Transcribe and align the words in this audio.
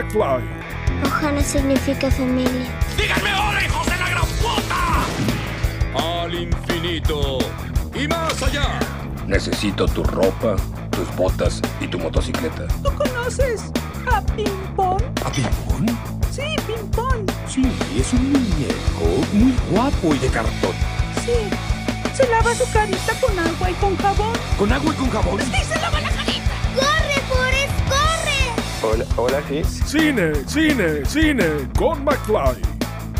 McFly. 0.00 0.42
Ojana 1.04 1.42
significa 1.42 2.10
familia. 2.10 2.66
¡Díganme 2.96 3.30
ahora, 3.30 3.64
hijos 3.64 3.86
de 3.86 3.96
la 3.96 4.08
gran 4.08 4.26
puta! 4.40 6.22
Al 6.22 6.34
infinito 6.34 7.38
y 7.94 8.08
más 8.08 8.42
allá. 8.42 8.78
Necesito 9.26 9.86
tu 9.86 10.02
ropa, 10.02 10.56
tus 10.90 11.14
botas 11.16 11.60
y 11.80 11.86
tu 11.86 11.98
motocicleta. 11.98 12.66
¿Tú 12.82 12.90
conoces 12.96 13.70
a 14.10 14.22
Pimpón? 14.22 15.02
¿A 15.24 15.30
Pimpón? 15.30 15.86
Sí, 16.30 16.56
Pimpón. 16.66 17.26
Sí, 17.46 17.70
es 17.94 18.12
un 18.14 18.32
muñeco 18.32 19.26
muy 19.34 19.54
guapo 19.70 20.14
y 20.14 20.18
de 20.18 20.28
cartón. 20.28 20.74
Sí. 21.24 21.50
Se 22.14 22.26
lava 22.28 22.54
su 22.54 22.70
carita 22.72 23.14
con 23.20 23.38
agua 23.38 23.70
y 23.70 23.74
con 23.74 23.96
jabón. 23.96 24.32
¿Con 24.58 24.72
agua 24.72 24.92
y 24.94 24.96
con 24.96 25.10
jabón? 25.10 25.40
Sí, 25.40 25.64
se 25.64 25.74
lava 25.80 25.89
la 25.89 25.89
Hola, 28.82 29.04
hola, 29.16 29.42
Chris. 29.46 29.82
Cine, 29.84 30.32
cine, 30.46 31.04
cine 31.04 31.68
con 31.78 32.02
McFly. 32.02 32.62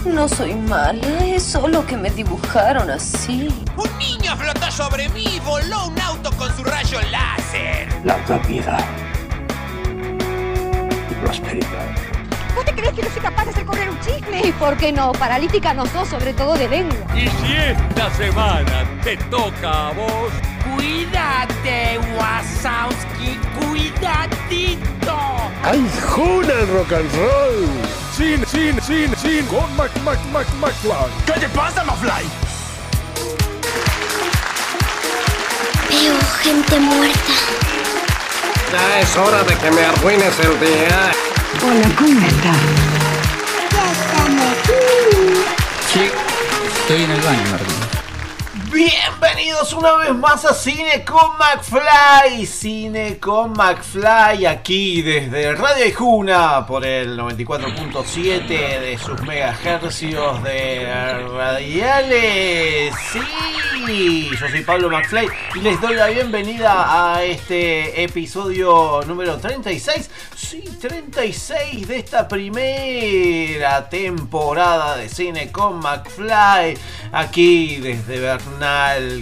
No 0.07 0.27
soy 0.27 0.55
mala, 0.55 1.07
es 1.27 1.43
solo 1.43 1.87
que 1.87 1.99
me 1.99 2.09
dibujaron 2.09 2.89
así. 2.89 3.49
Un 3.77 3.99
niño 3.99 4.35
flotó 4.39 4.71
sobre 4.71 5.11
mí 5.11 5.25
y 5.37 5.41
voló 5.41 5.89
un 5.89 6.01
auto 6.01 6.31
con 6.39 6.51
su 6.57 6.65
rayo 6.65 6.99
láser. 7.11 7.89
Larga 8.05 8.39
vida 8.39 8.79
y 11.11 11.15
prosperidad. 11.23 11.95
¿Vos 12.55 12.65
te 12.65 12.73
crees 12.73 12.95
que 12.95 13.03
no 13.03 13.11
soy 13.11 13.21
capaz 13.21 13.45
de 13.45 13.51
hacer 13.51 13.67
correr 13.67 13.91
un 13.91 14.01
chisme? 14.01 14.41
¿Y 14.43 14.53
por 14.53 14.79
qué 14.79 14.93
no? 14.93 15.13
Paralítica 15.13 15.75
no 15.75 15.85
sos, 15.85 16.09
sobre 16.09 16.33
todo 16.33 16.55
de 16.55 16.71
lengua. 16.71 16.97
Y 17.15 17.29
si 17.29 17.53
esta 17.55 18.11
semana 18.15 18.89
te 19.05 19.19
toca 19.29 19.89
a 19.89 19.93
vos, 19.93 20.33
Cuídate, 20.75 21.99
Wasowski, 22.17 23.39
cuidadito. 23.59 24.90
¡Ay, 25.63 25.87
Juna 26.11 26.53
el 26.53 26.69
rock 26.69 26.93
and 26.93 27.13
roll! 27.15 27.69
Cine, 28.17 28.45
cine, 28.47 28.81
cine, 28.81 29.15
cine 29.17 29.47
con 29.49 29.77
Mac, 29.77 29.91
Mac, 30.05 30.19
Mac, 30.33 30.47
McFly. 30.61 31.11
¿Qué 31.27 31.41
te 31.41 31.49
pasa, 31.51 31.85
Mafly? 31.85 32.29
Veo 35.89 36.15
gente 36.43 36.81
muerta. 36.81 37.33
Ya 38.73 39.01
es 39.01 39.17
hora 39.17 39.43
de 39.43 39.57
que 39.57 39.71
me 39.71 39.85
arruines 39.85 40.39
el 40.41 40.61
día. 40.61 41.13
Hola, 41.63 41.95
¿cómo 41.97 42.27
estás? 42.27 42.57
Ya 43.73 43.93
estamos 43.93 44.45
aquí. 44.53 44.73
Sí, 45.93 46.11
estoy 46.81 47.03
en 47.03 47.11
el 47.11 47.21
baño, 47.21 47.51
Martín. 47.51 47.90
Bienvenidos 48.73 49.73
una 49.73 49.97
vez 49.97 50.15
más 50.15 50.45
a 50.45 50.55
Cine 50.55 51.05
con 51.05 51.37
McFly. 51.39 52.47
Cine 52.47 53.19
con 53.19 53.53
McFly 53.53 54.47
aquí 54.47 55.03
desde 55.03 55.57
Radio 55.57 55.87
Ijuna 55.87 56.65
por 56.67 56.87
el 56.87 57.19
94.7 57.19 58.47
de 58.47 58.97
sus 58.97 59.21
megahercios 59.23 60.43
de 60.45 61.27
radiales. 61.37 62.95
Sí, 63.87 64.31
yo 64.41 64.49
soy 64.49 64.63
Pablo 64.63 64.89
McFly 64.89 65.29
y 65.57 65.61
les 65.61 65.81
doy 65.81 65.95
la 65.95 66.07
bienvenida 66.07 67.15
a 67.15 67.25
este 67.25 68.05
episodio 68.05 69.01
número 69.05 69.37
36. 69.39 70.11
Sí, 70.37 70.63
36 70.81 71.89
de 71.89 71.99
esta 71.99 72.29
primera 72.29 73.89
temporada 73.89 74.97
de 74.97 75.09
Cine 75.09 75.51
con 75.51 75.81
McFly. 75.81 76.79
Aquí 77.13 77.77
desde 77.77 78.21
Bernal, 78.21 78.60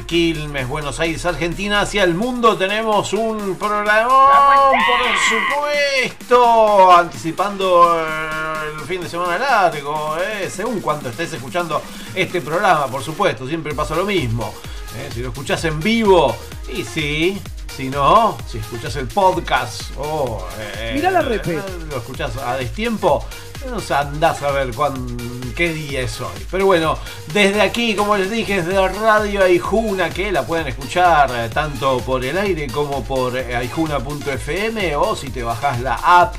Quilmes, 0.07 0.67
Buenos 0.67 0.99
Aires, 0.99 1.25
Argentina, 1.25 1.83
hacia 1.83 2.03
el 2.03 2.15
mundo 2.15 2.57
tenemos 2.57 3.13
un 3.13 3.55
programa, 3.57 4.09
por 4.09 5.07
supuesto, 5.29 6.93
anticipando 6.93 7.97
el 8.01 8.81
fin 8.87 9.01
de 9.01 9.09
semana 9.09 9.39
largo, 9.39 10.17
eh, 10.19 10.51
según 10.51 10.81
cuando 10.81 11.11
estés 11.11 11.33
escuchando 11.35 11.81
este 12.17 12.41
programa, 12.41 12.89
por 12.89 13.01
supuesto, 13.05 13.47
siempre 13.47 13.75
pasa 13.77 13.95
lo 13.95 14.05
mismo. 14.05 14.53
eh, 14.97 15.09
si 15.15 15.21
lo 15.23 15.29
escuchás 15.29 15.65
en 15.67 15.79
vivo, 15.79 16.35
y 16.73 16.83
sí, 16.83 17.41
si 17.77 17.91
no, 17.91 18.37
si 18.45 18.59
escuchás 18.59 18.97
el 18.97 19.07
podcast 19.07 19.83
o 19.99 20.45
eh, 20.59 20.93
Mirá 20.97 21.13
la 21.13 21.23
repe. 21.23 21.61
lo 21.89 21.99
escuchás 21.99 22.37
a 22.39 22.57
destiempo, 22.57 23.25
no 23.67 23.81
sé, 23.81 23.95
andás 23.95 24.43
a 24.43 24.51
ver 24.51 24.73
cuán, 24.75 25.17
qué 25.57 25.73
día 25.73 26.03
es 26.03 26.21
hoy. 26.21 26.47
Pero 26.51 26.67
bueno, 26.67 26.97
desde 27.33 27.61
aquí, 27.61 27.95
como 27.95 28.17
les 28.17 28.31
dije, 28.31 28.63
desde 28.63 28.89
Radio 28.89 29.43
Aijuna, 29.43 30.11
que 30.11 30.31
la 30.31 30.47
pueden 30.47 30.69
escuchar 30.69 31.31
eh, 31.35 31.51
tanto 31.53 31.99
por 31.99 32.25
el 32.25 32.39
aire 32.39 32.69
como 32.69 33.03
por 33.05 33.37
eh, 33.37 33.57
aijuna.fm 33.57 34.97
o 34.97 35.17
si 35.17 35.31
te 35.31 35.43
bajás 35.43 35.81
la 35.81 35.95
app, 35.95 36.37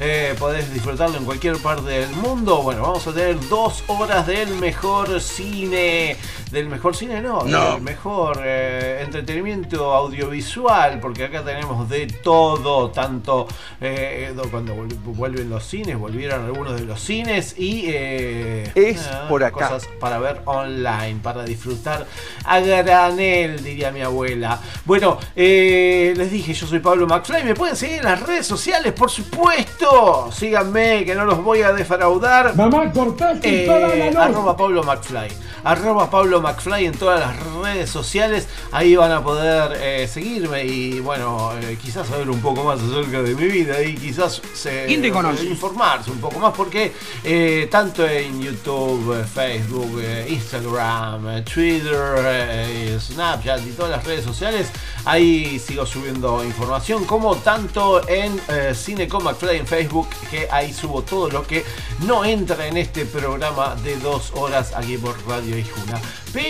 eh, 0.00 0.34
podés 0.38 0.72
disfrutarlo 0.72 1.18
en 1.18 1.24
cualquier 1.24 1.58
parte 1.58 1.88
del 1.88 2.10
mundo. 2.10 2.62
Bueno, 2.62 2.82
vamos 2.82 3.06
a 3.06 3.12
tener 3.12 3.38
dos 3.48 3.84
horas 3.86 4.26
del 4.26 4.48
mejor 4.56 5.20
cine. 5.20 6.16
Del 6.54 6.68
mejor 6.68 6.94
cine, 6.94 7.20
no, 7.20 7.42
del 7.42 7.82
mejor 7.82 8.40
eh, 8.44 9.00
entretenimiento 9.02 9.92
audiovisual, 9.92 11.00
porque 11.00 11.24
acá 11.24 11.42
tenemos 11.42 11.88
de 11.88 12.06
todo, 12.06 12.90
tanto 12.90 13.48
eh, 13.80 14.32
cuando 14.52 14.74
vuelven 15.04 15.50
los 15.50 15.64
cines, 15.64 15.98
volvieron 15.98 16.44
algunos 16.44 16.78
de 16.80 16.86
los 16.86 17.00
cines 17.00 17.56
y 17.58 17.86
eh, 17.88 18.70
Es 18.76 19.00
por 19.28 19.42
acá. 19.42 19.68
cosas 19.68 19.88
para 19.98 20.18
ver 20.18 20.42
online, 20.44 21.18
para 21.22 21.42
disfrutar 21.44 22.06
a 22.44 22.60
granel, 22.60 23.62
diría 23.62 23.90
mi 23.90 24.02
abuela. 24.02 24.60
Bueno, 24.84 25.18
eh, 25.34 26.14
les 26.16 26.30
dije, 26.30 26.54
yo 26.54 26.66
soy 26.68 26.78
Pablo 26.78 27.08
McFly, 27.08 27.42
me 27.42 27.54
pueden 27.56 27.74
seguir 27.74 27.98
en 27.98 28.04
las 28.04 28.22
redes 28.22 28.46
sociales, 28.46 28.92
por 28.92 29.10
supuesto. 29.10 30.30
Síganme, 30.30 31.04
que 31.04 31.16
no 31.16 31.24
los 31.24 31.42
voy 31.42 31.62
a 31.62 31.72
defraudar. 31.72 32.54
Mamá, 32.56 32.92
cortaste 32.92 33.64
Eh, 33.66 34.14
arroba 34.16 34.56
Pablo 34.56 34.84
McFly. 34.84 35.28
Arroba 35.64 36.10
Pablo 36.10 36.42
McFly 36.44 36.84
en 36.86 36.92
todas 36.92 37.20
las 37.20 37.52
redes 37.62 37.88
sociales. 37.90 38.46
Ahí 38.70 38.94
van 38.96 39.10
a 39.10 39.24
poder 39.24 39.78
eh, 39.80 40.06
seguirme 40.06 40.64
y 40.64 41.00
bueno, 41.00 41.52
eh, 41.60 41.78
quizás 41.82 42.06
saber 42.06 42.28
un 42.28 42.40
poco 42.40 42.62
más 42.64 42.78
acerca 42.80 43.22
de 43.22 43.34
mi 43.34 43.46
vida 43.46 43.82
y 43.82 43.94
quizás 43.94 44.42
se, 44.52 44.84
¿Quién 44.86 45.00
te 45.00 45.10
conoce? 45.10 45.42
eh, 45.44 45.50
informarse 45.50 46.10
un 46.10 46.18
poco 46.20 46.38
más 46.38 46.52
porque 46.54 46.92
eh, 47.24 47.66
tanto 47.70 48.06
en 48.06 48.42
YouTube, 48.42 49.24
Facebook, 49.24 50.02
Instagram, 50.28 51.44
Twitter, 51.44 53.00
Snapchat 53.00 53.66
y 53.66 53.70
todas 53.70 53.92
las 53.92 54.04
redes 54.04 54.24
sociales, 54.24 54.68
ahí 55.06 55.58
sigo 55.58 55.86
subiendo 55.86 56.44
información 56.44 57.04
como 57.06 57.36
tanto 57.36 58.06
en 58.08 58.40
Cine 58.74 59.08
con 59.08 59.24
McFly 59.24 59.58
en 59.58 59.66
Facebook 59.66 60.08
que 60.30 60.46
ahí 60.50 60.72
subo 60.72 61.02
todo 61.02 61.30
lo 61.30 61.46
que 61.46 61.64
no 62.00 62.24
entra 62.24 62.66
en 62.66 62.76
este 62.76 63.06
programa 63.06 63.74
de 63.76 63.96
dos 63.96 64.32
horas 64.34 64.72
aquí 64.74 64.98
por 64.98 65.16
Radio 65.26 65.56
Ijuna. 65.56 66.00
Pero, 66.34 66.46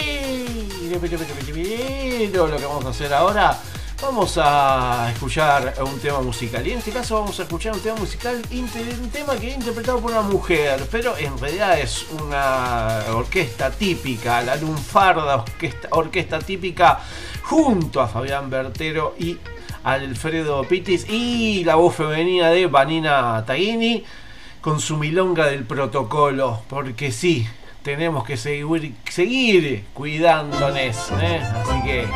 lo 2.46 2.56
que 2.56 2.64
vamos 2.64 2.86
a 2.86 2.88
hacer 2.88 3.12
ahora, 3.12 3.60
vamos 4.00 4.40
a 4.42 5.10
escuchar 5.12 5.74
un 5.84 6.00
tema 6.00 6.22
musical. 6.22 6.66
Y 6.66 6.72
en 6.72 6.78
este 6.78 6.90
caso 6.90 7.20
vamos 7.20 7.38
a 7.38 7.42
escuchar 7.42 7.74
un 7.74 7.80
tema 7.80 7.96
musical, 7.96 8.40
un 8.50 9.10
tema 9.10 9.36
que 9.36 9.50
es 9.50 9.56
interpretado 9.56 10.00
por 10.00 10.10
una 10.10 10.22
mujer, 10.22 10.88
pero 10.90 11.14
en 11.18 11.38
realidad 11.38 11.78
es 11.78 12.06
una 12.10 13.02
orquesta 13.12 13.70
típica, 13.70 14.40
la 14.40 14.56
lunfarda 14.56 15.36
orquesta, 15.36 15.88
orquesta 15.90 16.38
típica, 16.38 17.00
junto 17.42 18.00
a 18.00 18.08
Fabián 18.08 18.48
Bertero 18.48 19.14
y 19.18 19.36
Alfredo 19.82 20.64
Pitis 20.64 21.06
y 21.10 21.62
la 21.64 21.74
voz 21.74 21.94
femenina 21.94 22.48
de 22.48 22.68
Vanina 22.68 23.44
Taghini 23.46 24.02
con 24.62 24.80
su 24.80 24.96
milonga 24.96 25.48
del 25.48 25.64
protocolo, 25.64 26.62
porque 26.70 27.12
sí, 27.12 27.46
tenemos 27.84 28.24
que 28.24 28.38
seguir, 28.38 28.94
seguir 29.10 29.84
cuidándonos, 29.92 30.74
¿eh? 30.74 31.42
Así 31.54 31.82
que 31.82 32.08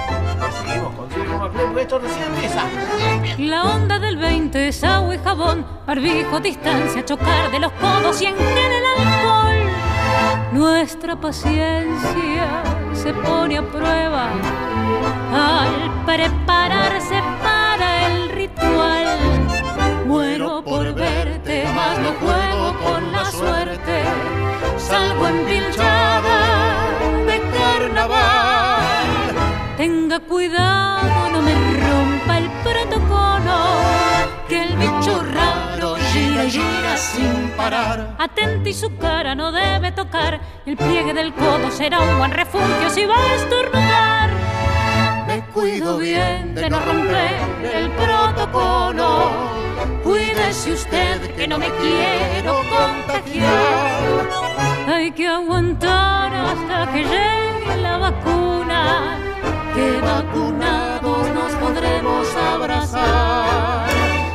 seguimos 0.65 0.97
con 0.97 1.79
esto 1.79 1.99
recién 1.99 2.25
empieza. 2.35 2.65
La 3.39 3.65
onda 3.65 3.99
del 3.99 4.17
20 4.17 4.69
es 4.69 4.83
agua 4.83 5.15
y 5.15 5.19
jabón, 5.19 5.67
barbijo, 5.87 6.41
distancia, 6.41 7.05
chocar 7.05 7.51
de 7.51 7.61
los 7.61 7.71
codos 7.73 8.21
y 8.23 8.27
en 8.27 8.35
el 8.35 8.85
alcohol. 8.99 9.73
Nuestra 10.53 11.21
paciencia 11.21 12.63
se 12.95 13.13
pone 13.13 13.59
a 13.59 13.63
prueba 13.63 14.31
al 15.35 16.05
prepararse 16.07 17.23
para 17.43 18.07
el 18.07 18.31
ritual. 18.31 19.19
Muero 20.07 20.65
por 20.65 20.95
verte, 20.95 21.65
mas 21.75 21.99
no 21.99 22.13
juego 22.15 22.75
con 22.83 23.13
la 23.13 23.25
suerte. 23.27 24.03
Salgo 24.79 25.29
empilchada 25.29 25.58
Tenga 29.79 30.19
cuidado, 30.19 31.31
no 31.31 31.41
me 31.41 31.55
rompa 31.55 32.39
el 32.39 32.51
protocolo, 32.65 33.55
que 34.49 34.65
el 34.65 34.77
bicho 34.77 35.23
raro 35.33 35.95
gira 36.11 36.45
y 36.47 36.51
gira 36.51 36.97
sin 36.97 37.51
parar. 37.57 38.17
Atenta 38.19 38.69
y 38.69 38.75
su 38.75 38.97
cara 38.97 39.37
no 39.37 39.53
debe 39.53 39.93
tocar, 39.93 40.41
el 40.67 40.77
pliegue 40.77 41.15
del 41.15 41.33
codo 41.33 41.71
será 41.71 42.01
un 42.01 42.19
buen 42.19 42.33
refugio 42.33 42.91
si 42.91 43.05
va 43.05 43.15
a 43.15 43.35
estornudar. 43.37 44.31
Me 45.29 45.43
cuido 45.55 45.99
bien 45.99 46.57
de 46.57 46.71
no 46.71 46.81
romper 46.81 47.37
el 47.73 47.89
protocolo. 47.93 49.31
Cuídese 50.03 50.73
usted 50.73 51.37
que 51.37 51.47
no 51.47 51.57
me 51.57 51.71
quiero 51.71 52.63
contagiar. 52.69 54.27
Hay 54.93 55.13
que 55.13 55.29
aguantar 55.29 56.35
hasta 56.35 56.93
que 56.93 57.05
llegue 57.05 57.77
la 57.81 57.99
vacuna 57.99 58.48
que 59.79 60.01
vacunados 60.01 61.29
nos 61.37 61.53
podremos 61.53 62.27
abrazar. 62.35 63.89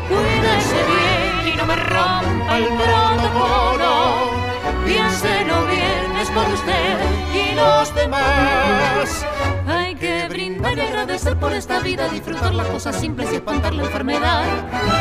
Cuídese 0.07 0.79
bien 0.87 1.53
y 1.53 1.57
no 1.57 1.65
me 1.65 1.75
rompa 1.75 2.57
el 2.59 2.67
protocolo. 2.81 3.91
Piénselo 4.85 5.65
bien, 5.65 6.15
es 6.21 6.29
por 6.29 6.47
usted 6.47 6.97
y 7.33 7.55
los 7.55 7.93
demás. 7.93 9.25
Agradecer 11.03 11.35
por 11.37 11.51
esta 11.51 11.79
vida, 11.79 12.07
disfrutar 12.07 12.53
las 12.55 12.65
cosas 12.67 12.95
simples 12.95 13.27
y 13.33 13.35
espantar 13.35 13.73
la 13.73 13.83
enfermedad. 13.83 14.45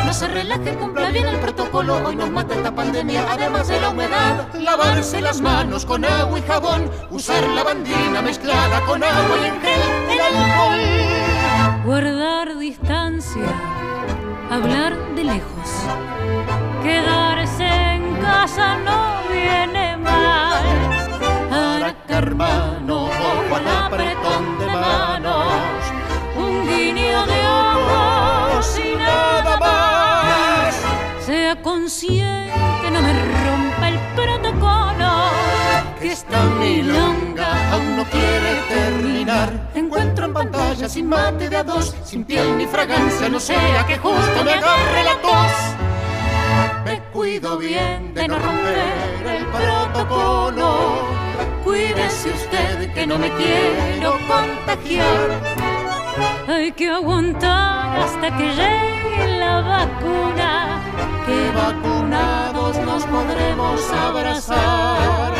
No 0.05 0.13
se 0.13 0.27
relaje, 0.27 0.75
cumpla 0.75 1.09
bien 1.09 1.25
el 1.25 1.37
protocolo, 1.37 1.95
hoy 2.05 2.17
nos 2.17 2.29
mata 2.29 2.55
esta 2.55 2.75
pandemia, 2.75 3.25
además 3.31 3.69
de 3.69 3.79
la 3.79 3.89
humedad. 3.89 4.53
Lavarse 4.53 5.21
las 5.21 5.39
manos 5.39 5.85
con 5.85 6.03
agua 6.03 6.37
y 6.37 6.41
jabón, 6.41 6.91
usar 7.09 7.47
la 7.47 7.63
bandina 7.63 8.21
mezclada 8.21 8.81
con 8.81 9.01
agua 9.01 9.37
y 9.41 9.45
en 9.45 9.61
gel 9.61 9.81
el 10.11 10.19
alcohol. 10.19 11.83
Guardar 11.85 12.57
distancia, 12.57 13.53
hablar 14.51 14.97
de 15.15 15.23
lejos, 15.23 15.69
quedarse 16.83 17.65
en 17.65 18.15
casa 18.17 18.77
no 18.79 19.21
viene 19.31 19.95
mal. 19.95 20.65
Araca 21.49 22.17
hermano, 22.17 23.05
ojo 23.05 23.55
al 23.55 23.67
apretón 23.85 24.52
consciente, 31.83 32.91
no 32.91 33.01
me 33.01 33.13
rompa 33.43 33.89
el 33.89 33.99
protocolo. 34.15 35.09
Que 35.99 36.13
esta 36.13 36.41
milonga 36.61 37.73
aún 37.73 37.97
no 37.97 38.05
quiere 38.05 38.51
terminar. 38.69 39.69
Encuentro 39.75 40.25
en 40.27 40.33
pantalla 40.33 40.87
sin 40.87 41.09
mate 41.09 41.49
de 41.49 41.57
a 41.57 41.63
dos, 41.63 41.93
sin 42.05 42.23
piel 42.23 42.57
ni 42.57 42.65
fragancia, 42.67 43.27
no 43.27 43.37
sea 43.37 43.85
que 43.85 43.97
justo 43.97 44.43
me 44.45 44.53
agarre 44.53 45.03
la 45.03 45.15
tos. 45.25 45.55
Me 46.85 46.99
cuido 47.11 47.57
bien 47.57 48.13
de 48.13 48.29
no 48.29 48.39
romper 48.39 49.27
el 49.37 49.45
protocolo. 49.47 50.67
Cuídese 51.65 52.29
usted 52.29 52.93
que 52.93 53.05
no 53.05 53.17
me 53.17 53.29
quiero 53.31 54.11
contagiar. 54.31 55.27
Hay 56.47 56.71
que 56.71 56.89
aguantar 56.89 57.99
hasta 57.99 58.37
que 58.37 58.47
llegue 58.55 58.92
la 59.39 59.61
vacuna. 59.61 60.81
Que 61.25 61.51
vacunados 61.51 62.77
nos 62.79 63.03
podremos 63.05 63.79
abrazar. 63.91 65.33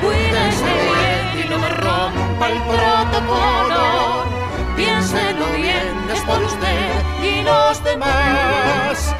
Cuídese 0.00 0.72
bien 0.88 1.44
y 1.44 1.48
no 1.50 1.58
me 1.58 1.68
rompa 1.68 2.48
el 2.48 2.60
protocolo. 2.62 4.24
Piénselo 4.76 5.46
bien, 5.56 5.92
es 6.12 6.20
por 6.22 6.42
usted 6.42 6.90
y 7.22 7.42
los 7.42 7.84
demás. 7.84 9.14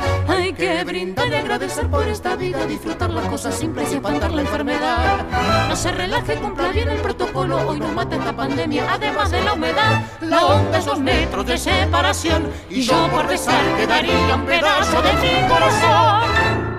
Que 0.60 0.84
brindar 0.84 1.26
y 1.26 1.34
agradecer 1.36 1.88
por 1.88 2.06
esta 2.06 2.36
vida, 2.36 2.66
disfrutar 2.66 3.08
las 3.08 3.26
cosas 3.28 3.54
simples 3.54 3.90
y 3.92 3.94
espantar 3.94 4.30
la 4.30 4.42
enfermedad. 4.42 5.24
No 5.66 5.74
se 5.74 5.90
relaje, 5.90 6.34
cumpla 6.34 6.68
bien 6.68 6.90
el 6.90 6.98
protocolo, 6.98 7.66
hoy 7.66 7.80
nos 7.80 7.90
mata 7.94 8.16
esta 8.16 8.36
pandemia, 8.36 8.92
además 8.92 9.30
de 9.30 9.40
la 9.42 9.54
humedad. 9.54 10.02
La 10.20 10.44
onda 10.44 10.76
es 10.76 10.84
dos 10.84 11.00
metros 11.00 11.46
de 11.46 11.56
separación 11.56 12.52
y 12.68 12.82
yo 12.82 13.08
por 13.08 13.26
besar 13.26 13.74
quedaría 13.78 14.34
un 14.34 14.44
pedazo 14.44 15.00
de 15.00 15.12
mi 15.14 15.48
corazón. 15.48 16.69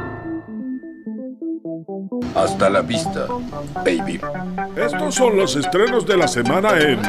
Hasta 2.35 2.69
la 2.69 2.81
vista, 2.81 3.25
baby. 3.85 4.19
Estos 4.75 5.15
son 5.15 5.37
los 5.37 5.55
estrenos 5.55 6.05
de 6.05 6.17
la 6.17 6.27
semana 6.27 6.77
en 6.77 6.99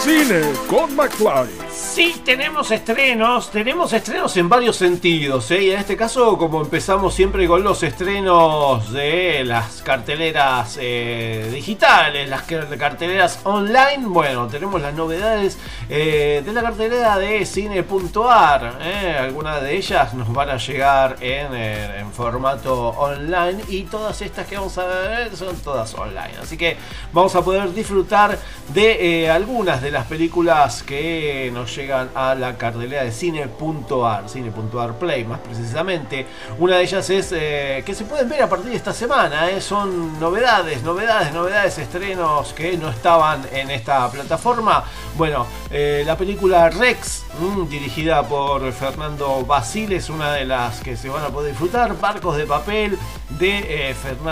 Cine 0.00 0.40
con 0.66 0.96
McFly. 0.96 1.66
Sí, 1.70 2.22
tenemos 2.24 2.70
estrenos, 2.70 3.50
tenemos 3.50 3.92
estrenos 3.92 4.34
en 4.36 4.48
varios 4.48 4.76
sentidos, 4.76 5.50
¿eh? 5.50 5.62
y 5.62 5.70
en 5.72 5.80
este 5.80 5.96
caso 5.96 6.38
como 6.38 6.60
empezamos 6.60 7.14
siempre 7.14 7.46
con 7.46 7.62
los 7.62 7.82
estrenos 7.82 8.92
de 8.92 9.44
las 9.44 9.82
carteleras 9.82 10.78
eh, 10.80 11.50
digitales, 11.52 12.28
las 12.28 12.42
carteleras 12.78 13.40
online, 13.44 14.06
bueno, 14.06 14.46
tenemos 14.46 14.80
las 14.80 14.94
novedades 14.94 15.58
eh, 15.88 16.42
de 16.44 16.52
la 16.52 16.62
cartelera 16.62 17.18
de 17.18 17.44
cine.ar, 17.44 18.78
¿eh? 18.82 19.16
algunas 19.18 19.62
de 19.62 19.76
ellas 19.76 20.14
nos 20.14 20.32
van 20.32 20.50
a 20.50 20.56
llegar 20.56 21.16
en, 21.20 21.54
en 21.54 22.12
formato 22.12 22.90
online 22.90 23.62
y 23.68 23.82
todas 23.82 24.22
estas 24.22 24.45
que 24.46 24.56
vamos 24.56 24.76
a 24.78 24.86
ver 24.86 25.36
son 25.36 25.56
todas 25.56 25.92
online, 25.94 26.34
así 26.40 26.56
que 26.56 26.76
vamos 27.12 27.34
a 27.34 27.42
poder 27.42 27.72
disfrutar 27.72 28.38
de 28.72 29.30
algunas 29.30 29.82
de 29.82 29.90
las 29.90 30.06
películas 30.06 30.82
que 30.82 31.50
nos 31.52 31.74
llegan 31.74 32.10
a 32.14 32.34
la 32.34 32.56
cartelera 32.56 33.04
de 33.04 33.12
cine.ar, 33.12 34.28
cine.ar 34.28 34.94
Play 34.98 35.24
más 35.24 35.40
precisamente. 35.40 36.26
Una 36.58 36.76
de 36.76 36.82
ellas 36.82 37.08
es 37.10 37.32
eh, 37.32 37.82
que 37.84 37.94
se 37.94 38.04
pueden 38.04 38.28
ver 38.28 38.42
a 38.42 38.48
partir 38.48 38.70
de 38.70 38.76
esta 38.76 38.92
semana, 38.92 39.50
eh. 39.50 39.60
son 39.60 40.18
novedades, 40.20 40.82
novedades, 40.82 41.32
novedades, 41.32 41.78
estrenos 41.78 42.52
que 42.52 42.76
no 42.76 42.90
estaban 42.90 43.46
en 43.52 43.70
esta 43.70 44.10
plataforma. 44.10 44.84
Bueno, 45.16 45.46
eh, 45.70 46.02
la 46.06 46.16
película 46.16 46.68
Rex, 46.70 47.24
mm, 47.40 47.68
dirigida 47.68 48.22
por 48.22 48.70
Fernando 48.72 49.44
Basile, 49.44 49.96
es 49.96 50.10
una 50.10 50.32
de 50.32 50.44
las 50.44 50.80
que 50.80 50.96
se 50.96 51.08
van 51.08 51.24
a 51.24 51.28
poder 51.28 51.52
disfrutar. 51.52 51.98
Barcos 51.98 52.36
de 52.36 52.46
papel 52.46 52.98
de 53.30 53.94
Fernando 54.00 54.25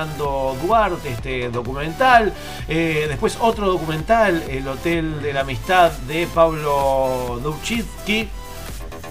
Duarte, 0.60 1.10
este 1.10 1.48
documental. 1.50 2.32
después 2.66 3.38
otro 3.40 3.66
documental, 3.68 4.42
El 4.48 4.66
Hotel 4.66 5.22
de 5.22 5.32
la 5.32 5.40
Amistad 5.40 5.92
de 6.08 6.26
Pablo 6.26 7.38
Duchitsky. 7.42 8.28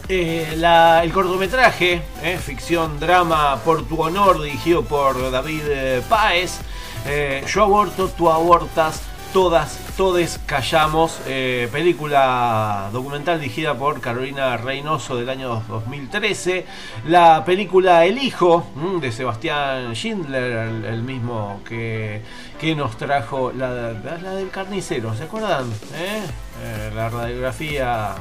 Eh, 0.10 0.60
el 1.02 1.14
cortometraje, 1.14 2.02
eh, 2.22 2.38
ficción 2.38 3.00
drama 3.00 3.62
por 3.64 3.88
tu 3.88 4.02
honor, 4.02 4.42
dirigido 4.42 4.84
por 4.84 5.32
David 5.32 5.62
eh, 5.66 6.02
Páez. 6.10 6.60
Eh, 7.06 7.44
yo 7.48 7.64
aborto, 7.64 8.10
tú 8.10 8.30
abortas, 8.30 9.02
todas, 9.32 9.80
todes 9.98 10.40
callamos. 10.46 11.20
Eh, 11.28 11.70
película 11.72 12.90
documental 12.92 13.40
dirigida 13.40 13.78
por 13.78 14.02
Carolina 14.02 14.58
Reynoso 14.58 15.16
del 15.16 15.30
año 15.30 15.64
2013. 15.68 16.66
La 17.08 17.44
película 17.46 18.06
El 18.06 18.18
Hijo 18.18 18.68
mm, 18.76 19.00
de 19.00 19.12
Sebastián 19.12 19.94
Schindler, 19.94 20.86
el, 20.86 21.04
mismo 21.04 21.62
que, 21.68 22.22
que, 22.60 22.76
nos 22.76 22.98
trajo 22.98 23.52
la, 23.52 23.94
la, 23.94 24.34
del 24.36 24.50
carnicero, 24.50 25.16
¿se 25.16 25.24
acuerdan? 25.24 25.66
Eh, 25.96 26.22
la 26.96 27.10
radiografía 27.10 28.16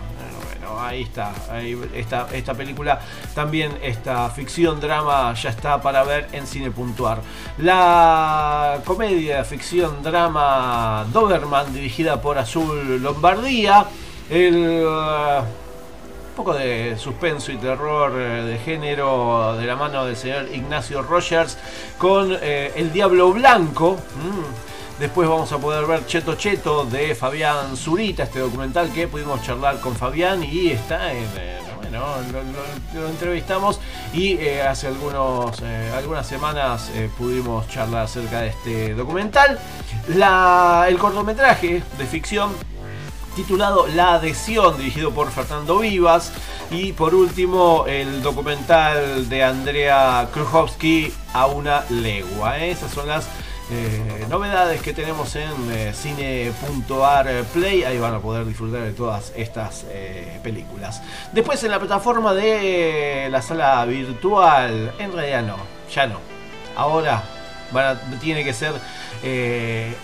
ahí 0.80 1.02
está. 1.02 1.32
Ahí, 1.50 1.78
esta, 1.94 2.54
película, 2.54 3.00
también 3.34 3.72
esta 3.82 4.28
ficción 4.30 4.80
drama 4.80 5.34
ya 5.34 5.50
está 5.50 5.80
para 5.80 6.04
ver 6.04 6.28
en 6.32 6.46
cine.ar. 6.46 7.20
La 7.58 8.80
comedia, 8.84 9.44
ficción 9.44 10.02
drama 10.02 11.06
Doberman, 11.12 11.72
dirigida 11.72 12.20
por 12.20 12.38
Azul 12.38 13.02
Lombardía. 13.02 13.86
El. 14.30 14.84
Uh, 14.86 15.44
poco 16.32 16.54
de 16.54 16.96
suspenso 16.96 17.52
y 17.52 17.58
terror 17.58 18.14
de 18.14 18.58
género 18.64 19.54
de 19.58 19.66
la 19.66 19.76
mano 19.76 20.06
del 20.06 20.16
señor 20.16 20.46
Ignacio 20.50 21.02
Rogers 21.02 21.58
con 21.98 22.34
eh, 22.40 22.72
El 22.74 22.90
Diablo 22.90 23.34
Blanco. 23.34 23.98
Mm. 24.16 24.71
Después 25.02 25.28
vamos 25.28 25.50
a 25.50 25.58
poder 25.58 25.84
ver 25.84 26.06
Cheto 26.06 26.36
Cheto 26.36 26.84
de 26.84 27.16
Fabián 27.16 27.76
Zurita, 27.76 28.22
este 28.22 28.38
documental 28.38 28.92
que 28.92 29.08
pudimos 29.08 29.42
charlar 29.42 29.80
con 29.80 29.96
Fabián 29.96 30.44
y 30.44 30.70
está 30.70 31.12
en... 31.12 31.26
Eh, 31.36 31.58
bueno, 31.76 32.06
lo, 32.94 33.08
entrevistamos 33.08 33.80
y 34.14 34.34
eh, 34.34 34.62
hace 34.62 34.86
algunos, 34.86 35.60
eh, 35.60 35.92
algunas 35.96 36.24
semanas 36.24 36.92
pudimos 37.18 37.66
charlar 37.68 38.04
acerca 38.04 38.42
de 38.42 38.48
este 38.50 38.94
documental. 38.94 39.58
La, 40.06 40.86
el 40.86 40.98
cortometraje 40.98 41.82
de 41.98 42.06
ficción 42.06 42.52
titulado 43.34 43.88
La 43.88 44.14
adhesión, 44.14 44.76
dirigido 44.78 45.10
por 45.10 45.32
Fernando 45.32 45.80
Vivas. 45.80 46.32
Y 46.70 46.92
por 46.92 47.12
último, 47.16 47.86
el 47.88 48.22
documental 48.22 49.28
de 49.28 49.42
Andrea 49.42 50.28
Krujowski, 50.32 51.12
A 51.32 51.46
una 51.46 51.84
legua. 51.90 52.58
Esas 52.58 52.92
son 52.92 53.08
las 53.08 53.26
eh, 53.70 54.26
novedades 54.28 54.82
que 54.82 54.92
tenemos 54.92 55.34
en 55.36 55.50
eh, 55.70 55.92
cine.ar 55.94 57.28
Play. 57.52 57.84
Ahí 57.84 57.98
van 57.98 58.14
a 58.14 58.18
poder 58.18 58.44
disfrutar 58.44 58.82
de 58.82 58.92
todas 58.92 59.32
estas 59.36 59.84
eh, 59.88 60.40
películas. 60.42 61.02
Después 61.32 61.62
en 61.64 61.70
la 61.70 61.78
plataforma 61.78 62.34
de 62.34 63.28
la 63.30 63.40
sala 63.42 63.84
virtual, 63.84 64.92
en 64.98 65.12
realidad 65.12 65.42
no, 65.42 65.56
ya 65.94 66.06
no. 66.06 66.18
ahora 66.76 67.22
van 67.72 67.96
a- 67.96 68.18
tiene 68.20 68.44
que 68.44 68.52
ser 68.52 68.72
eh, 69.22 69.94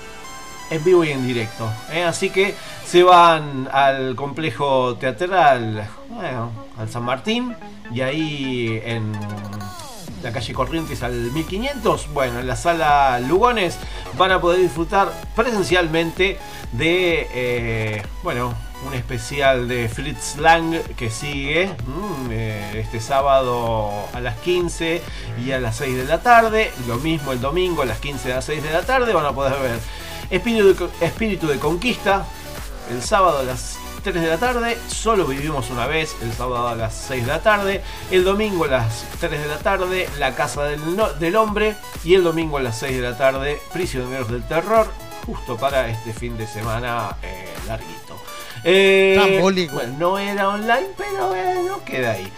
en 0.70 0.84
vivo 0.84 1.04
y 1.04 1.10
en 1.10 1.26
directo. 1.26 1.68
¿eh? 1.92 2.04
Así 2.04 2.30
que 2.30 2.54
se 2.86 3.02
van 3.02 3.68
al 3.72 4.14
complejo 4.16 4.96
teatral, 4.96 5.86
bueno, 6.08 6.50
al 6.78 6.88
San 6.88 7.02
Martín, 7.02 7.54
y 7.92 8.00
ahí 8.02 8.80
en 8.84 9.12
la 10.22 10.32
calle 10.32 10.52
Corrientes 10.52 11.02
al 11.02 11.12
1500, 11.12 12.12
bueno, 12.12 12.40
en 12.40 12.46
la 12.46 12.56
sala 12.56 13.20
Lugones 13.20 13.78
van 14.16 14.32
a 14.32 14.40
poder 14.40 14.60
disfrutar 14.60 15.12
presencialmente 15.34 16.38
de, 16.72 17.28
eh, 17.32 18.02
bueno, 18.22 18.54
un 18.86 18.94
especial 18.94 19.66
de 19.68 19.88
Fritz 19.88 20.36
Lang 20.36 20.74
que 20.96 21.10
sigue 21.10 21.68
mm, 21.68 22.30
eh, 22.30 22.80
este 22.80 23.00
sábado 23.00 24.08
a 24.12 24.20
las 24.20 24.36
15 24.38 25.02
y 25.44 25.50
a 25.50 25.58
las 25.58 25.76
6 25.76 25.96
de 25.96 26.04
la 26.04 26.22
tarde. 26.22 26.70
Lo 26.86 26.96
mismo 26.96 27.32
el 27.32 27.40
domingo 27.40 27.82
a 27.82 27.86
las 27.86 27.98
15 27.98 28.28
y 28.28 28.32
a 28.32 28.36
las 28.36 28.44
6 28.44 28.62
de 28.62 28.70
la 28.70 28.82
tarde 28.82 29.12
van 29.12 29.26
a 29.26 29.32
poder 29.32 29.60
ver 29.60 29.78
Espíritu 30.30 30.88
de, 30.88 31.06
Espíritu 31.06 31.46
de 31.48 31.58
Conquista 31.58 32.26
el 32.90 33.02
sábado 33.02 33.38
a 33.38 33.42
las 33.42 33.78
3 34.02 34.22
de 34.22 34.28
la 34.28 34.38
tarde. 34.38 34.76
Solo 34.88 35.26
vivimos 35.26 35.70
una 35.70 35.86
vez 35.86 36.16
el 36.22 36.32
sábado 36.32 36.66
a 36.68 36.74
las 36.74 36.94
6 37.08 37.24
de 37.26 37.32
la 37.32 37.42
tarde. 37.42 37.82
El 38.10 38.24
domingo 38.24 38.64
a 38.64 38.68
las 38.68 39.04
3 39.20 39.30
de 39.40 39.46
la 39.48 39.58
tarde 39.58 40.08
La 40.18 40.34
Casa 40.34 40.64
del, 40.64 40.96
No- 40.96 41.12
del 41.14 41.36
Hombre. 41.36 41.76
Y 42.04 42.14
el 42.14 42.24
domingo 42.24 42.58
a 42.58 42.62
las 42.62 42.78
6 42.78 42.96
de 42.96 43.02
la 43.02 43.16
tarde 43.16 43.58
Prisioneros 43.72 44.28
del 44.30 44.42
Terror. 44.44 44.86
Justo 45.26 45.56
para 45.56 45.88
este 45.88 46.12
fin 46.12 46.36
de 46.38 46.46
semana 46.46 47.16
eh, 47.22 47.48
larguito. 47.66 48.16
Eh, 48.64 49.40
bueno, 49.72 49.94
no 49.98 50.18
era 50.18 50.48
online, 50.48 50.88
pero 50.96 51.28
bueno, 51.28 51.80
queda 51.84 52.12
ahí. 52.12 52.28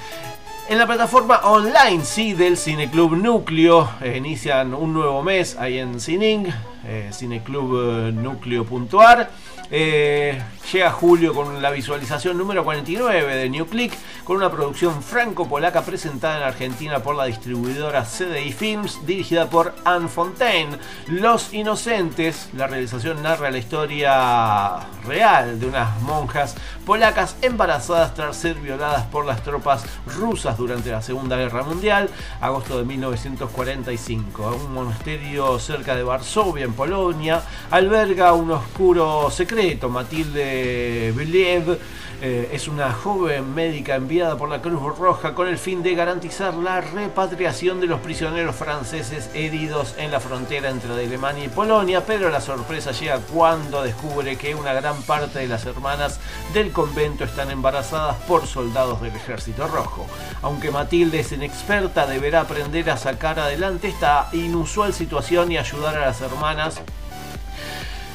En 0.69 0.79
la 0.79 0.87
plataforma 0.87 1.41
online, 1.45 2.05
sí, 2.05 2.33
del 2.35 2.57
Cineclub 2.57 3.17
Núcleo, 3.17 3.89
eh, 4.01 4.17
inician 4.19 4.73
un 4.75 4.93
nuevo 4.93 5.23
mes 5.23 5.57
ahí 5.59 5.79
en 5.79 6.01
Cining, 6.01 6.47
eh, 6.87 7.11
cineclubnúcleo.ar. 7.13 9.31
Eh, 9.73 10.43
llega 10.73 10.91
julio 10.91 11.33
con 11.33 11.63
la 11.63 11.71
visualización 11.71 12.37
número 12.37 12.65
49 12.65 13.37
de 13.37 13.49
New 13.49 13.67
Click, 13.67 13.93
con 14.25 14.37
una 14.37 14.51
producción 14.51 15.01
franco-polaca 15.01 15.83
presentada 15.83 16.39
en 16.39 16.43
Argentina 16.43 17.01
por 17.01 17.15
la 17.15 17.27
distribuidora 17.27 18.05
CDI 18.05 18.53
Films, 18.53 19.07
dirigida 19.07 19.49
por 19.49 19.75
Anne 19.85 20.09
Fontaine. 20.09 20.77
Los 21.07 21.55
Inocentes, 21.55 22.49
la 22.55 22.67
realización 22.67 23.23
narra 23.23 23.51
la 23.51 23.59
historia 23.59 24.79
real 25.07 25.61
de 25.61 25.67
unas 25.67 26.01
monjas 26.03 26.57
polacas 26.91 27.37
embarazadas 27.41 28.15
tras 28.15 28.37
ser 28.37 28.57
violadas 28.57 29.05
por 29.05 29.25
las 29.25 29.45
tropas 29.45 29.85
rusas 30.19 30.59
durante 30.59 30.91
la 30.91 31.01
Segunda 31.01 31.37
Guerra 31.37 31.63
Mundial, 31.63 32.09
agosto 32.41 32.79
de 32.79 32.85
1945. 32.85 34.57
Un 34.67 34.75
monasterio 34.75 35.61
cerca 35.61 35.95
de 35.95 36.03
Varsovia, 36.03 36.65
en 36.65 36.73
Polonia, 36.73 37.43
alberga 37.71 38.33
un 38.33 38.51
oscuro 38.51 39.31
secreto. 39.31 39.89
Matilde 39.89 41.13
Believ 41.15 41.79
eh, 42.23 42.51
es 42.53 42.69
una 42.69 42.93
joven 42.93 43.55
médica 43.55 43.95
enviada 43.95 44.37
por 44.37 44.51
la 44.51 44.61
Cruz 44.61 44.99
Roja 44.99 45.35
con 45.35 45.49
el 45.49 45.57
fin 45.57 45.83
de 45.83 45.95
garantizar 45.95 46.53
la 46.55 46.83
repatriación 46.83 47.81
de 47.81 47.87
los 47.87 48.01
prisioneros 48.01 48.57
franceses 48.57 49.31
heridos 49.33 49.95
en 49.97 50.11
la 50.11 50.21
frontera 50.21 50.69
entre 50.69 50.93
Alemania 50.93 51.45
y 51.45 51.49
Polonia, 51.49 52.05
pero 52.07 52.29
la 52.29 52.43
sorpresa 52.43 52.93
llega 52.93 53.21
cuando 53.33 53.83
descubre 53.83 54.37
que 54.37 54.55
una 54.55 54.75
gran 54.75 55.01
parte 55.03 55.39
de 55.39 55.49
las 55.49 55.65
hermanas 55.65 56.21
del 56.53 56.73
convento 56.73 57.25
están 57.25 57.51
embarazadas 57.51 58.17
por 58.29 58.47
soldados 58.47 59.01
del 59.01 59.17
ejército 59.17 59.67
rojo. 59.67 60.07
Aunque 60.43 60.71
Matilde 60.71 61.21
es 61.21 61.33
inexperta, 61.33 62.07
deberá 62.07 62.43
aprender 62.43 62.91
a 62.91 62.99
sacar 62.99 63.41
adelante 63.41 63.89
esta 63.89 64.29
inusual 64.33 64.93
situación 64.93 65.53
y 65.53 65.59
ayudar 65.59 65.97
a 65.97 66.07
las 66.07 66.21
hermanas 66.21 66.83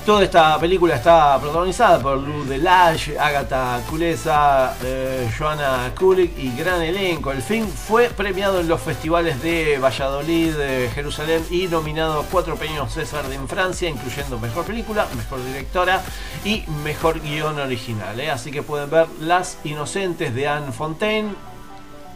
Toda 0.06 0.24
esta 0.24 0.60
película 0.60 0.94
está 0.94 1.40
protagonizada 1.42 1.98
por 1.98 2.20
Lou 2.20 2.46
Delage, 2.46 3.18
Agatha 3.18 3.82
Kulesa, 3.90 4.76
eh, 4.84 5.28
Joanna 5.36 5.92
Kulik 5.98 6.38
y 6.38 6.56
gran 6.56 6.80
elenco. 6.84 7.32
El 7.32 7.42
film 7.42 7.68
fue 7.68 8.10
premiado 8.10 8.60
en 8.60 8.68
los 8.68 8.80
festivales 8.80 9.42
de 9.42 9.80
Valladolid, 9.80 10.54
eh, 10.60 10.92
Jerusalén 10.94 11.44
y 11.50 11.66
nominado 11.66 12.20
a 12.20 12.24
cuatro 12.26 12.56
premios 12.56 12.94
César 12.94 13.26
en 13.32 13.48
Francia, 13.48 13.90
incluyendo 13.90 14.38
Mejor 14.38 14.66
Película, 14.66 15.08
Mejor 15.18 15.44
Directora 15.44 16.04
y 16.44 16.64
Mejor 16.84 17.20
Guión 17.22 17.58
Original. 17.60 18.20
eh. 18.20 18.30
Así 18.30 18.52
que 18.52 18.62
pueden 18.62 18.92
ver 18.92 19.08
Las 19.22 19.58
Inocentes 19.64 20.36
de 20.36 20.48
Anne 20.48 20.72
Fontaine 20.72 21.34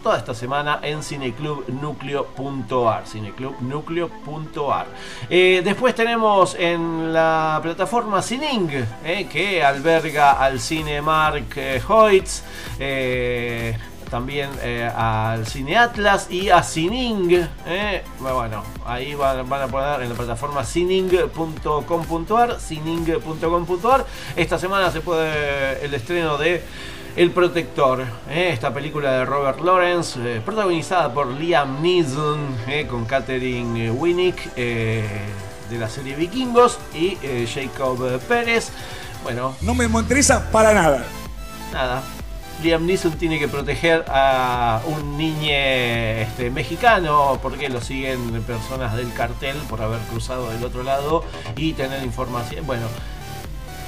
toda 0.01 0.17
esta 0.17 0.33
semana 0.33 0.79
en 0.81 1.03
cineclubnucleo.ar 1.03 3.05
cineclubnucleo.ar 3.05 4.85
Eh, 5.29 5.61
después 5.63 5.93
tenemos 5.95 6.55
en 6.55 7.13
la 7.13 7.59
plataforma 7.61 8.21
Cining 8.21 8.69
eh, 9.03 9.27
que 9.31 9.63
alberga 9.63 10.31
al 10.33 10.59
Cinemark 10.59 11.55
eh, 11.57 11.81
Hoyts 11.87 12.43
eh, 12.79 13.77
también 14.09 14.49
eh, 14.63 14.89
al 14.95 15.45
Cine 15.45 15.77
Atlas 15.77 16.31
y 16.31 16.49
a 16.49 16.63
Cining. 16.63 17.47
eh. 17.67 18.03
Bueno, 18.19 18.63
ahí 18.85 19.13
van, 19.13 19.47
van 19.47 19.61
a 19.61 19.67
poner 19.67 20.01
en 20.01 20.09
la 20.09 20.15
plataforma 20.15 20.63
cining.com.ar, 20.63 22.59
cining.com.ar. 22.59 24.05
Esta 24.35 24.57
semana 24.57 24.89
se 24.89 25.01
puede 25.01 25.85
el 25.85 25.93
estreno 25.93 26.39
de 26.39 26.63
El 27.19 27.31
Protector, 27.31 28.05
eh, 28.29 28.51
esta 28.53 28.73
película 28.73 29.11
de 29.11 29.25
Robert 29.25 29.59
Lawrence, 29.59 30.17
eh, 30.23 30.39
protagonizada 30.39 31.13
por 31.13 31.27
Liam 31.27 31.81
Neeson, 31.81 32.39
eh, 32.65 32.87
con 32.89 33.03
Catherine 33.03 33.91
Winnick. 33.91 34.55
de 34.55 35.77
la 35.77 35.89
serie 35.89 36.15
Vikingos 36.15 36.79
y 36.95 37.17
Jacob 37.45 38.19
Pérez. 38.21 38.69
Bueno, 39.21 39.53
No 39.59 39.75
me 39.75 39.83
interesa 39.83 40.49
para 40.49 40.73
nada. 40.73 41.03
nada. 41.73 42.03
Liam 42.63 42.85
Neeson 42.85 43.11
tiene 43.17 43.37
que 43.37 43.49
proteger 43.49 44.05
a 44.07 44.81
un 44.85 45.17
niño 45.17 45.51
este, 45.51 46.49
mexicano 46.51 47.37
porque 47.41 47.67
lo 47.67 47.81
siguen 47.81 48.41
personas 48.43 48.95
del 48.95 49.11
cartel 49.11 49.57
por 49.69 49.81
haber 49.81 49.99
cruzado 50.09 50.49
del 50.51 50.63
otro 50.63 50.83
lado 50.83 51.25
y 51.57 51.73
tener 51.73 52.01
información. 52.01 52.65
Bueno, 52.65 52.87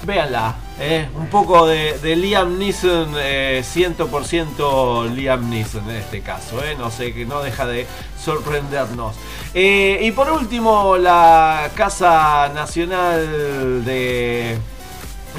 véanla. 0.04 0.56
¿eh? 0.80 1.08
Un 1.16 1.28
poco 1.28 1.68
de, 1.68 2.16
Liam 2.16 2.58
Neeson, 2.58 3.14
eh, 3.18 3.64
100% 3.64 5.14
Liam 5.14 5.50
Neeson 5.50 5.90
en 5.90 5.98
este 5.98 6.22
caso. 6.22 6.64
¿eh? 6.64 6.76
No 6.78 6.92
sé, 6.92 7.14
que 7.14 7.26
no 7.26 7.42
deja 7.42 7.66
de 7.66 7.86
sorprendernos. 8.20 9.16
Eh, 9.54 10.00
y 10.02 10.12
por 10.12 10.32
último, 10.32 10.98
la 10.98 11.70
Casa 11.76 12.50
Nacional 12.54 13.86
de 13.86 14.58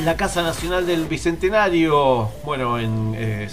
la 0.01 0.17
Casa 0.17 0.43
Nacional 0.43 0.87
del 0.87 1.05
Bicentenario, 1.05 2.31
bueno, 2.45 2.79
en 2.79 3.15
eh, 3.15 3.49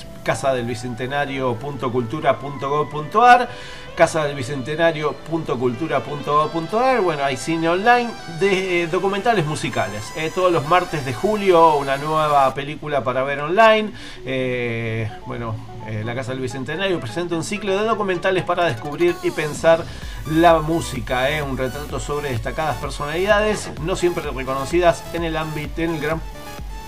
casa 4.00 4.24
del 4.24 4.36
bicentenario.cultura.gov.ar, 4.38 7.02
bueno, 7.02 7.26
hay 7.26 7.36
cine 7.36 7.68
online 7.68 8.10
de 8.40 8.84
eh, 8.84 8.88
documentales 8.88 9.46
musicales. 9.46 10.14
Eh, 10.16 10.32
todos 10.34 10.54
los 10.54 10.66
martes 10.70 11.04
de 11.04 11.14
julio, 11.14 11.76
una 11.76 11.98
nueva 11.98 12.54
película 12.54 13.04
para 13.04 13.24
ver 13.24 13.42
online. 13.42 13.92
Eh, 14.26 15.12
bueno, 15.26 15.54
la 16.06 16.16
Casa 16.16 16.32
del 16.32 16.40
Bicentenario 16.40 16.98
presenta 17.02 17.36
un 17.36 17.44
ciclo 17.44 17.78
de 17.78 17.84
documentales 17.84 18.46
para 18.46 18.68
descubrir 18.68 19.18
y 19.22 19.32
pensar 19.32 19.84
la 20.32 20.60
música, 20.60 21.28
un 21.46 21.58
retrato 21.58 22.00
sobre 22.00 22.30
destacadas 22.30 22.78
personalidades, 22.78 23.70
no 23.82 23.98
siempre 23.98 24.24
reconocidas 24.32 25.04
en 25.12 25.26
el 25.26 25.36
ámbito, 25.36 25.82
en 25.82 25.96
el 25.96 26.00
gran 26.00 26.22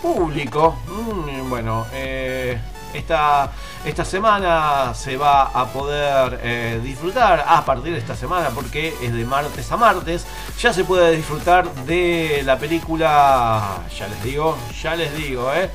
público. 0.02 0.78
Mm, 0.88 1.50
bueno, 1.50 1.86
eh, 1.94 2.58
esta, 2.94 3.52
esta 3.86 4.06
semana 4.06 4.94
se 4.94 5.18
va 5.18 5.44
a 5.44 5.66
poder 5.68 6.40
eh, 6.44 6.80
disfrutar 6.84 7.44
a 7.48 7.64
partir 7.66 7.94
de 7.94 8.00
esta 8.00 8.16
semana 8.16 8.50
porque 8.50 8.94
es 9.02 9.14
de 9.14 9.26
martes 9.26 9.72
a 9.72 9.78
martes. 9.78 10.26
Ya 10.60 10.74
se 10.74 10.84
puede 10.84 11.16
disfrutar 11.16 11.72
de 11.86 12.42
la 12.46 12.58
película, 12.58 13.80
ya 13.98 14.08
les 14.08 14.24
digo, 14.24 14.58
ya 14.82 14.96
les 14.96 15.16
digo, 15.16 15.52
eh. 15.54 15.70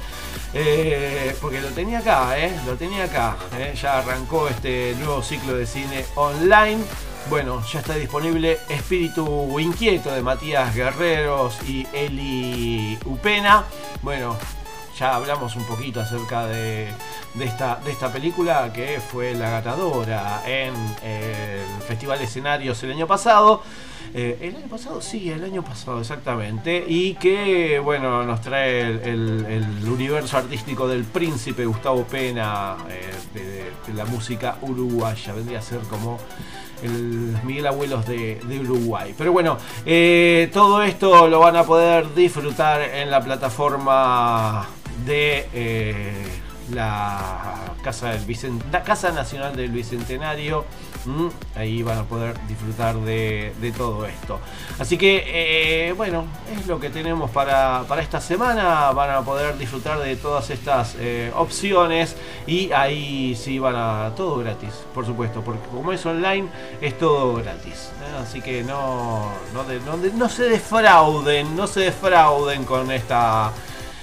Eh, 0.54 1.36
porque 1.40 1.60
lo 1.60 1.68
tenía 1.68 1.98
acá, 1.98 2.38
eh, 2.38 2.58
lo 2.66 2.76
tenía 2.76 3.04
acá. 3.04 3.36
eh, 3.58 3.74
ya 3.80 3.98
arrancó 3.98 4.48
este 4.48 4.94
nuevo 4.98 5.22
ciclo 5.22 5.54
de 5.54 5.66
cine 5.66 6.04
online. 6.14 6.82
Bueno, 7.28 7.62
ya 7.72 7.80
está 7.80 7.94
disponible 7.94 8.58
Espíritu 8.68 9.58
Inquieto 9.58 10.12
de 10.12 10.22
Matías 10.22 10.74
Guerreros 10.74 11.58
y 11.66 11.86
Eli 11.92 12.98
Upena. 13.04 13.64
Bueno, 14.00 14.36
ya 14.98 15.14
hablamos 15.14 15.54
un 15.56 15.64
poquito 15.64 16.00
acerca 16.00 16.46
de, 16.46 16.88
esta, 17.40 17.76
de 17.84 17.92
esta 17.92 18.10
película 18.10 18.72
que 18.72 19.00
fue 19.00 19.34
la 19.34 19.50
ganadora 19.50 20.42
en 20.46 20.74
el 21.02 21.82
Festival 21.86 22.18
de 22.18 22.24
Escenarios 22.24 22.82
el 22.82 22.92
año 22.92 23.06
pasado. 23.06 23.62
Eh, 24.14 24.38
el 24.40 24.56
año 24.56 24.68
pasado, 24.68 25.02
sí, 25.02 25.30
el 25.30 25.44
año 25.44 25.62
pasado, 25.62 26.00
exactamente. 26.00 26.82
Y 26.86 27.14
que, 27.14 27.78
bueno, 27.78 28.24
nos 28.24 28.40
trae 28.40 28.80
el, 28.82 29.66
universo 29.86 30.38
artístico 30.38 30.88
del 30.88 31.04
príncipe 31.04 31.66
Gustavo 31.66 32.04
Pena 32.04 32.76
eh, 32.88 33.72
de, 33.86 33.94
la 33.94 34.06
música 34.06 34.56
uruguaya. 34.62 35.34
Vendría 35.34 35.58
a 35.58 35.62
ser 35.62 35.80
como 35.80 36.18
el 36.82 37.36
Miguel 37.44 37.66
Abuelos 37.66 38.06
de, 38.06 38.40
Uruguay. 38.62 39.14
Pero 39.16 39.32
bueno, 39.32 39.58
eh, 39.84 40.50
todo 40.52 40.82
esto 40.82 41.28
lo 41.28 41.40
van 41.40 41.56
a 41.56 41.64
poder 41.64 42.14
disfrutar 42.14 42.80
en 42.80 43.10
la 43.10 43.20
plataforma 43.20 44.66
de 45.06 45.48
eh, 45.54 46.12
la 46.72 47.54
Casa, 47.82 48.10
del 48.10 48.24
Bicent 48.24 48.60
la 48.72 48.82
Casa 48.82 49.12
Nacional 49.12 49.54
del 49.56 49.70
Bicentenario. 49.70 50.64
Mm, 51.04 51.28
ahí 51.54 51.84
van 51.84 51.98
a 51.98 52.02
poder 52.02 52.34
disfrutar 52.48 52.96
de, 52.96 53.54
de 53.60 53.70
todo 53.70 54.06
esto. 54.06 54.40
Así 54.80 54.98
que, 54.98 55.22
eh, 55.28 55.92
bueno, 55.92 56.24
es 56.58 56.66
lo 56.66 56.80
que 56.80 56.90
tenemos 56.90 57.30
para, 57.30 57.84
para, 57.86 58.02
esta 58.02 58.20
semana. 58.20 58.90
Van 58.90 59.10
a 59.10 59.22
poder 59.22 59.56
disfrutar 59.56 60.00
de 60.00 60.16
todas 60.16 60.50
estas 60.50 60.96
eh, 60.98 61.30
opciones 61.36 62.16
y 62.48 62.72
ahí 62.72 63.36
sí 63.36 63.60
van 63.60 63.76
a 63.76 64.12
todo 64.16 64.38
gratis, 64.38 64.70
por 64.92 65.06
supuesto, 65.06 65.42
porque 65.42 65.68
como 65.68 65.92
es 65.92 66.04
online, 66.04 66.48
es 66.80 66.98
todo 66.98 67.36
gratis. 67.36 67.92
Así 68.20 68.40
que 68.40 68.64
no, 68.64 69.30
no, 69.54 69.62
de, 69.62 69.78
no, 69.80 69.96
de, 69.98 70.12
no 70.12 70.28
se 70.28 70.44
defrauden, 70.48 71.54
no 71.54 71.68
se 71.68 71.80
defrauden 71.80 72.64
con 72.64 72.90
esta 72.90 73.52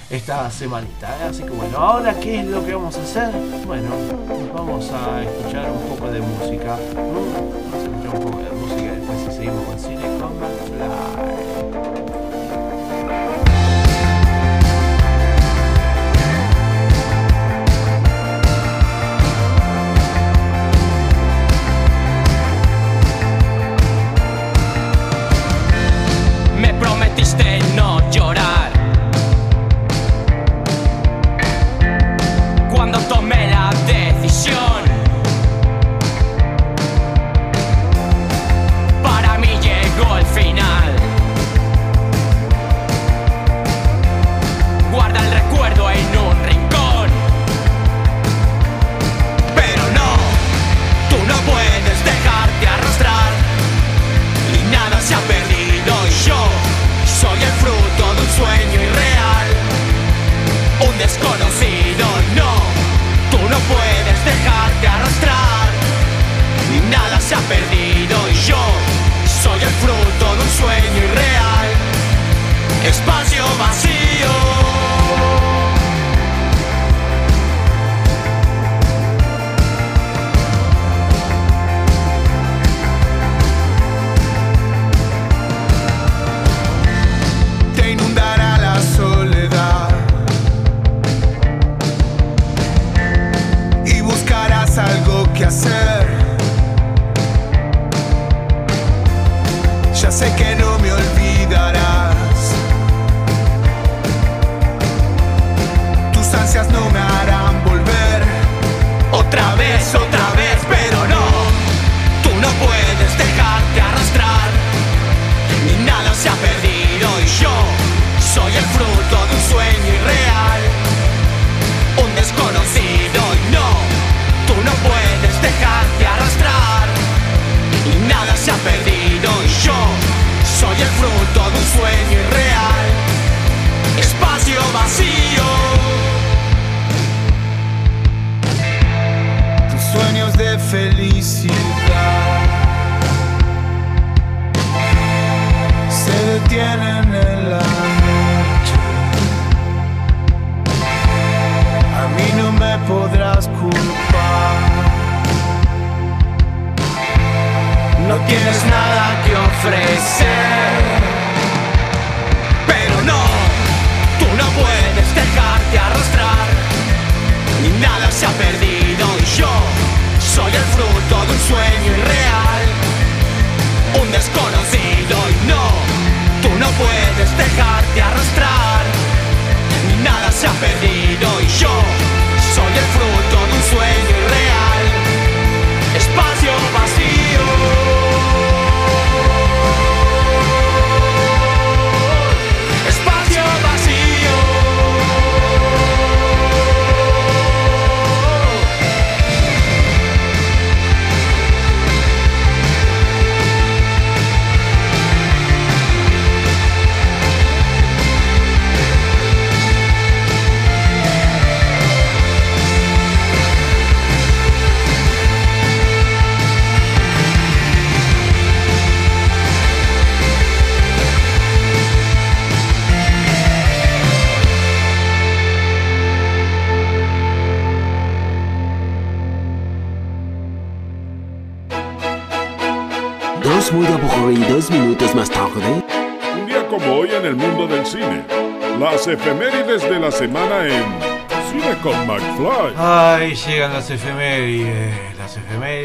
esta 0.10 0.50
semanita. 0.52 1.08
¿eh? 1.20 1.30
Así 1.30 1.44
que 1.44 1.50
bueno, 1.50 1.78
ahora 1.78 2.14
qué 2.20 2.42
es 2.42 2.48
lo 2.48 2.66
que 2.66 2.74
vamos 2.74 2.98
a 2.98 3.02
hacer? 3.02 3.32
Bueno, 3.66 3.90
vamos 4.54 4.92
a 4.92 5.24
escuchar 5.24 5.72
un 5.72 5.90
poco 5.90 6.12
de 6.12 6.22
música. 6.22 6.78
Vamos 6.96 7.28
a 7.74 7.78
escuchar 7.78 8.16
un 8.16 8.22
poco 8.22 8.40
de 8.40 8.52
música 8.52 8.82
y 8.82 8.96
después 8.96 9.20
si 9.20 9.32
seguimos 9.32 9.66
con 9.66 9.80
Cine 9.80 10.04
con 10.20 10.32
Fly. 10.38 11.43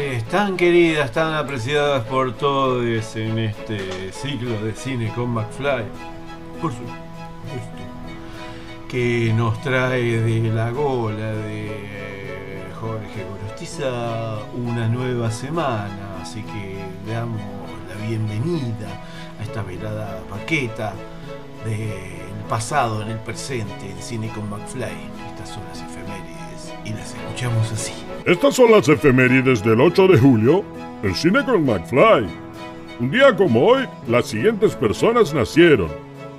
canciones 0.09 0.23
tan 0.25 0.57
queridas, 0.57 1.11
tan 1.11 1.33
apreciadas 1.33 2.05
por 2.05 2.33
todos 2.33 2.83
en 3.15 3.37
este 3.39 4.11
ciclo 4.11 4.61
de 4.63 4.73
cine 4.73 5.11
con 5.13 5.29
McFly, 5.29 5.85
por 6.61 6.71
supuesto, 6.71 6.97
que 8.87 9.31
nos 9.35 9.61
trae 9.61 10.21
de 10.21 10.49
la 10.49 10.71
gola 10.71 11.33
de 11.33 11.67
eh, 11.67 12.63
Jorge 12.79 13.25
Gorostiza 13.29 14.39
una 14.55 14.87
nueva 14.87 15.29
semana, 15.31 16.21
así 16.21 16.41
que 16.41 16.83
le 17.05 17.13
damos 17.13 17.41
la 17.87 18.07
bienvenida 18.07 18.87
a 19.39 19.43
esta 19.43 19.61
velada 19.61 20.21
paqueta 20.29 20.93
del 21.65 22.47
pasado 22.47 23.03
en 23.03 23.09
el 23.09 23.19
presente 23.19 23.89
en 23.89 24.01
cine 24.01 24.29
con 24.29 24.49
McFly. 24.49 24.97
Estas 25.29 25.49
son 25.49 25.63
las 25.65 25.81
efemérides 25.81 26.73
y 26.83 26.93
las 26.93 27.13
escuchamos 27.13 27.71
así. 27.71 28.08
Estas 28.25 28.55
son 28.55 28.71
las 28.71 28.89
efemérides 28.89 29.63
del 29.63 29.79
8 29.79 30.07
de 30.09 30.17
julio 30.17 30.63
en 31.03 31.15
Cine 31.15 31.43
con 31.45 31.65
McFly. 31.65 32.27
Un 32.99 33.11
día 33.11 33.33
como 33.35 33.65
hoy, 33.65 33.85
las 34.07 34.27
siguientes 34.27 34.75
personas 34.75 35.33
nacieron. 35.33 35.89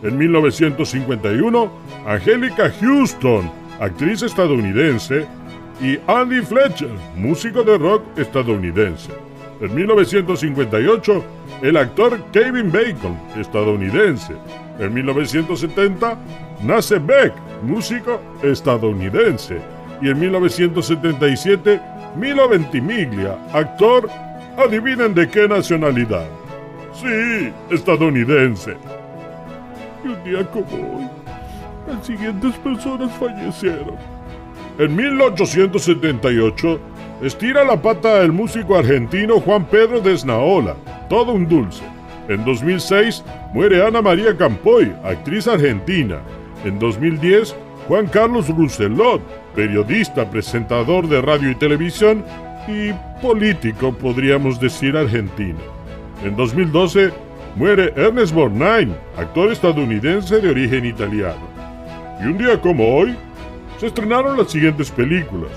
En 0.03 0.16
1951, 0.19 1.73
Angélica 2.07 2.71
Houston, 2.81 3.51
actriz 3.81 4.23
estadounidense, 4.23 5.27
y 5.81 5.99
Andy 6.07 6.43
Fletcher, 6.43 6.90
músico 7.16 7.62
de 7.62 7.79
rock 7.79 8.03
estadounidense. 8.19 9.12
En 9.62 9.75
1958, 9.75 11.25
el 11.62 11.77
actor 11.79 12.23
Kevin 12.33 12.71
Bacon, 12.71 13.19
estadounidense. 13.37 14.35
En 14.79 14.93
1970, 14.93 16.19
nace 16.62 16.99
Beck, 16.99 17.33
músico 17.62 18.21
estadounidense. 18.43 19.61
Y 20.03 20.09
en 20.09 20.19
1977, 20.19 21.81
Milo 22.17 22.49
Ventimiglia, 22.49 23.37
actor, 23.53 24.09
adivinen 24.57 25.15
de 25.15 25.29
qué 25.29 25.47
nacionalidad. 25.47 26.27
Sí, 26.95 27.53
estadounidense. 27.71 28.77
Y 30.05 30.09
un 30.09 30.25
día 30.25 30.45
como 30.51 30.97
hoy, 30.97 31.09
las 31.87 32.07
siguientes 32.07 32.55
personas 32.57 33.13
fallecieron. 33.19 33.97
En 34.79 34.97
1878, 34.97 36.81
estira 37.23 37.65
la 37.65 37.81
pata 37.81 38.23
el 38.23 38.33
músico 38.33 38.77
argentino 38.77 39.41
Juan 39.41 39.67
Pedro 39.67 40.01
de 40.01 40.15
Esnaola, 40.15 40.75
todo 41.09 41.33
un 41.33 41.47
dulce. 41.47 41.85
En 42.29 42.45
2006, 42.45 43.25
muere 43.53 43.85
Ana 43.85 44.01
María 44.01 44.37
Campoy, 44.37 44.93
actriz 45.05 45.47
argentina. 45.49 46.21
En 46.65 46.79
2010, 46.79 47.57
Juan 47.90 48.07
Carlos 48.07 48.46
Rousselot, 48.46 49.20
periodista, 49.57 50.31
presentador 50.31 51.09
de 51.09 51.20
radio 51.20 51.50
y 51.50 51.57
televisión 51.57 52.24
y 52.68 52.92
político, 53.20 53.92
podríamos 53.92 54.61
decir, 54.61 54.96
argentino. 54.96 55.59
En 56.22 56.37
2012, 56.37 57.11
muere 57.57 57.92
Ernest 57.96 58.33
Borgnine, 58.33 58.94
actor 59.16 59.50
estadounidense 59.50 60.40
de 60.40 60.50
origen 60.50 60.85
italiano. 60.85 61.42
Y 62.22 62.26
un 62.26 62.38
día 62.38 62.61
como 62.61 62.94
hoy, 62.94 63.16
se 63.81 63.88
estrenaron 63.88 64.38
las 64.38 64.53
siguientes 64.53 64.88
películas. 64.92 65.50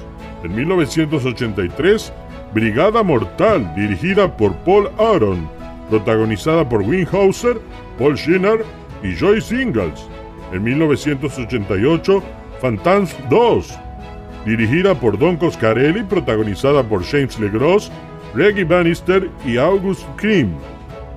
En 0.44 0.56
1983, 0.56 2.12
Brigada 2.52 3.04
Mortal, 3.04 3.76
dirigida 3.76 4.36
por 4.36 4.56
Paul 4.64 4.90
Aaron, 4.98 5.48
protagonizada 5.88 6.68
por 6.68 6.82
Winhauser, 6.82 7.62
Paul 8.00 8.18
Schinner 8.18 8.66
y 9.04 9.16
Joyce 9.16 9.62
Ingalls. 9.62 10.10
En 10.54 10.64
1988, 10.64 12.24
Phantoms 12.62 13.16
2, 13.30 13.80
dirigida 14.46 14.94
por 14.94 15.18
Don 15.18 15.36
Coscarelli, 15.36 16.04
protagonizada 16.04 16.84
por 16.84 17.04
James 17.04 17.40
LeGros, 17.40 17.92
Reggie 18.36 18.64
Bannister 18.64 19.30
y 19.46 19.58
August 19.58 20.04
Krim. 20.16 20.52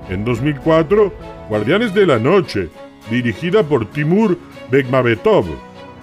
En 0.09 0.25
2004, 0.25 1.12
Guardianes 1.51 1.92
de 1.92 2.07
la 2.07 2.18
Noche, 2.18 2.70
dirigida 3.11 3.62
por 3.62 3.85
Timur 3.90 4.38
Bekmambetov. 4.70 5.44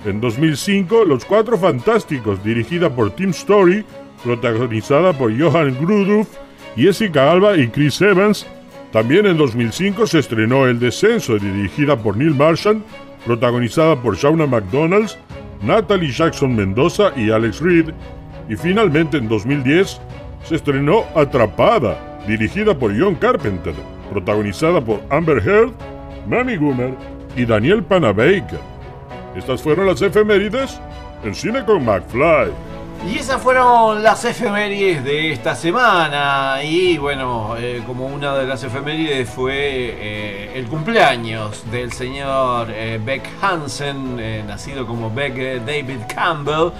En 0.05 0.21
2005, 0.21 1.03
Los 1.05 1.25
Cuatro 1.25 1.57
Fantásticos, 1.57 2.43
dirigida 2.43 2.93
por 2.93 3.15
Tim 3.15 3.31
Story, 3.31 3.83
protagonizada 4.23 5.11
por 5.11 5.35
Johan 5.35 5.75
Gruduff, 5.79 6.27
Jessica 6.75 7.31
Alba 7.31 7.57
y 7.57 7.67
Chris 7.69 7.99
Evans. 7.99 8.45
También 8.91 9.25
en 9.25 9.37
2005 9.37 10.05
se 10.05 10.19
estrenó 10.19 10.67
El 10.67 10.79
Descenso, 10.79 11.39
dirigida 11.39 11.97
por 11.97 12.15
Neil 12.15 12.35
Marshall, 12.35 12.83
protagonizada 13.25 13.95
por 13.95 14.15
Shauna 14.15 14.45
McDonald's, 14.45 15.17
Natalie 15.61 16.11
Jackson 16.11 16.55
Mendoza 16.55 17.11
y 17.15 17.31
Alex 17.31 17.61
Reed. 17.61 17.91
Y 18.49 18.55
finalmente 18.55 19.17
en 19.17 19.27
2010 19.29 20.01
se 20.43 20.55
estrenó 20.55 21.05
Atrapada, 21.15 22.19
dirigida 22.27 22.77
por 22.77 22.97
John 22.97 23.15
Carpenter, 23.15 23.73
protagonizada 24.11 24.81
por 24.81 25.01
Amber 25.09 25.37
Heard, 25.37 25.71
Mamie 26.27 26.57
Goomer 26.57 26.93
y 27.35 27.45
Daniel 27.45 27.83
Panabaker. 27.83 28.59
Estas 29.35 29.61
fueron 29.61 29.87
las 29.87 30.01
efemérides 30.01 30.79
en 31.23 31.33
Cine 31.33 31.63
con 31.65 31.83
McFly. 31.85 32.51
Y 33.05 33.17
esas 33.17 33.41
fueron 33.41 34.01
las 34.01 34.23
efemérides 34.23 35.03
de 35.03 35.33
esta 35.33 35.55
semana. 35.55 36.63
Y 36.63 36.97
bueno, 36.97 37.55
eh, 37.57 37.83
como 37.85 38.07
una 38.07 38.35
de 38.35 38.45
las 38.45 38.63
efemérides 38.63 39.29
fue 39.29 39.55
eh, 39.55 40.51
el 40.55 40.67
cumpleaños 40.67 41.69
del 41.69 41.91
señor 41.91 42.67
eh, 42.71 42.99
Beck 43.03 43.29
Hansen, 43.41 44.47
nacido 44.47 44.87
como 44.87 45.13
Beck 45.13 45.63
David 45.65 45.99
Campbell, 46.13 46.71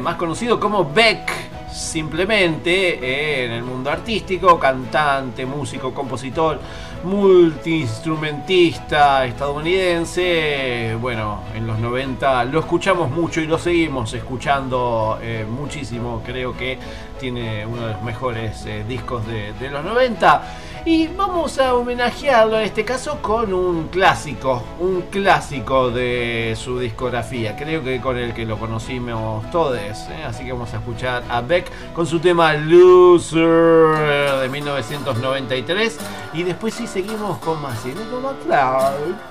más 0.00 0.16
conocido 0.16 0.58
como 0.58 0.84
Beck 0.92 1.30
simplemente 1.72 2.94
eh, 2.94 3.46
en 3.46 3.52
el 3.52 3.62
mundo 3.62 3.90
artístico, 3.90 4.58
cantante, 4.58 5.46
músico, 5.46 5.94
compositor, 5.94 6.60
multiinstrumentista 7.04 9.24
estadounidense. 9.24 10.96
Bueno, 11.00 11.44
en 11.54 11.66
los 11.66 11.78
90 11.78 12.44
lo 12.44 12.60
escuchamos 12.60 13.10
mucho 13.10 13.40
y 13.40 13.46
lo 13.46 13.58
seguimos 13.58 14.12
escuchando 14.14 15.18
eh, 15.22 15.46
muchísimo. 15.48 16.22
Creo 16.24 16.56
que 16.56 16.78
tiene 17.18 17.66
uno 17.66 17.86
de 17.86 17.94
los 17.94 18.02
mejores 18.02 18.64
eh, 18.66 18.84
discos 18.86 19.26
de, 19.26 19.52
de 19.54 19.70
los 19.70 19.84
90. 19.84 20.42
Y 20.84 21.08
vamos 21.08 21.58
a 21.58 21.74
homenajearlo 21.74 22.56
en 22.58 22.64
este 22.64 22.86
caso 22.86 23.20
con 23.20 23.52
un 23.52 23.88
clásico, 23.88 24.62
un 24.78 25.02
clásico 25.02 25.90
de 25.90 26.56
su 26.56 26.78
discografía. 26.78 27.54
Creo 27.54 27.84
que 27.84 28.00
con 28.00 28.16
el 28.16 28.32
que 28.32 28.46
lo 28.46 28.58
conocimos 28.58 29.48
todos. 29.50 29.76
¿eh? 29.76 30.24
Así 30.26 30.44
que 30.44 30.52
vamos 30.52 30.72
a 30.72 30.78
escuchar 30.78 31.22
a 31.28 31.42
Beck 31.42 31.70
con 31.92 32.06
su 32.06 32.18
tema 32.18 32.54
Loser 32.54 34.40
de 34.40 34.48
1993. 34.48 35.98
Y 36.32 36.44
después 36.44 36.72
sí 36.72 36.86
seguimos 36.86 37.38
con 37.38 37.60
más 37.60 37.80
Cine 37.82 38.00
con 38.10 38.22
McCloud. 38.22 39.29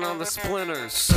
On 0.00 0.18
the 0.18 0.24
splinters. 0.24 1.11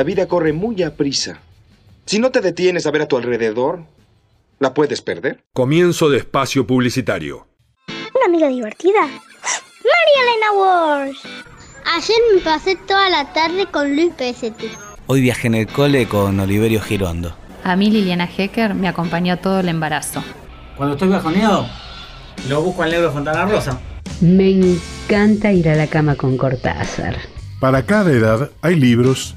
La 0.00 0.04
vida 0.04 0.26
corre 0.26 0.54
muy 0.54 0.82
a 0.82 0.96
prisa. 0.96 1.40
Si 2.06 2.18
no 2.18 2.30
te 2.30 2.40
detienes 2.40 2.86
a 2.86 2.90
ver 2.90 3.02
a 3.02 3.06
tu 3.06 3.18
alrededor, 3.18 3.80
la 4.58 4.72
puedes 4.72 5.02
perder. 5.02 5.44
Comienzo 5.52 6.08
de 6.08 6.16
espacio 6.16 6.66
publicitario. 6.66 7.46
Una 8.14 8.24
amiga 8.24 8.48
divertida. 8.48 9.02
María 9.02 10.22
Elena 10.22 10.52
Wars. 10.58 11.18
Ayer 11.84 12.16
me 12.34 12.40
pasé 12.40 12.76
toda 12.76 13.10
la 13.10 13.30
tarde 13.34 13.66
con 13.66 13.94
Luis 13.94 14.10
PST. 14.16 14.74
Hoy 15.06 15.20
viajé 15.20 15.48
en 15.48 15.56
el 15.56 15.66
cole 15.66 16.08
con 16.08 16.40
Oliverio 16.40 16.80
Girondo. 16.80 17.36
A 17.62 17.76
mí 17.76 17.90
Liliana 17.90 18.24
Hecker 18.24 18.72
me 18.72 18.88
acompañó 18.88 19.38
todo 19.38 19.60
el 19.60 19.68
embarazo. 19.68 20.24
Cuando 20.78 20.94
estoy 20.94 21.10
bajoneado, 21.10 21.68
lo 22.48 22.62
busco 22.62 22.84
al 22.84 22.90
negro 22.92 23.12
Fontana 23.12 23.44
Rosa. 23.44 23.78
Me 24.22 24.48
encanta 24.48 25.52
ir 25.52 25.68
a 25.68 25.74
la 25.74 25.88
cama 25.88 26.14
con 26.14 26.38
Cortázar. 26.38 27.18
Para 27.60 27.84
cada 27.84 28.10
edad 28.10 28.50
hay 28.62 28.76
libros 28.76 29.36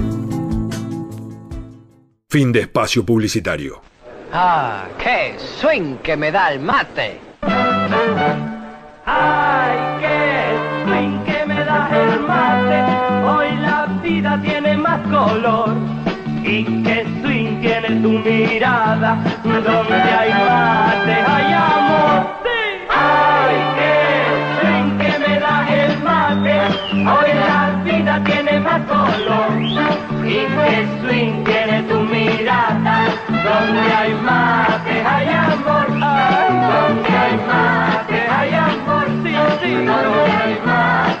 Fin 2.31 2.53
de 2.53 2.61
espacio 2.61 3.05
publicitario. 3.05 3.81
Ah, 4.31 4.85
qué 4.97 5.35
swing 5.37 5.97
que 5.97 6.15
me 6.15 6.31
da 6.31 6.53
el 6.53 6.61
mate. 6.61 7.19
Ay, 9.05 9.77
qué 9.99 10.55
swing 10.85 11.19
que 11.25 11.45
me 11.45 11.55
da 11.55 11.89
el 11.91 12.21
mate. 12.21 12.79
Hoy 13.27 13.57
la 13.57 13.85
vida 14.01 14.39
tiene 14.41 14.77
más 14.77 15.01
color. 15.09 15.75
Y 16.41 16.63
qué 16.83 17.05
swing 17.21 17.59
tiene 17.59 17.99
tu 18.01 18.11
mirada. 18.11 19.21
Donde 19.43 19.95
hay 19.95 20.31
mate, 20.31 21.15
hay 21.33 21.53
amor. 21.53 22.27
Ay, 22.89 23.55
qué 23.77 23.91
swing 24.61 24.97
que 24.99 25.19
me 25.19 25.37
da 25.37 25.67
el 25.67 25.99
mate. 25.99 26.55
Hoy 26.93 27.29
la 27.33 27.81
vida 27.83 28.23
tiene 28.23 28.57
más 28.61 28.81
color. 28.87 29.51
Y 30.23 30.45
qué 30.55 30.87
swing 31.01 31.43
tiene 31.43 31.83
tu 31.89 32.00
Donde 32.73 33.93
hay 33.93 34.13
mate, 34.13 35.03
hay 35.05 35.27
amor. 35.27 35.87
Donde 35.89 37.09
hay 37.09 37.37
mate, 37.45 38.29
hay 38.29 38.53
amor. 38.53 39.07
Sí, 39.07 39.35
sí, 39.61 39.71
donde 39.73 40.31
hay 40.31 40.55
mate, 40.65 40.69
hay 40.69 40.69
amor. 40.95 41.20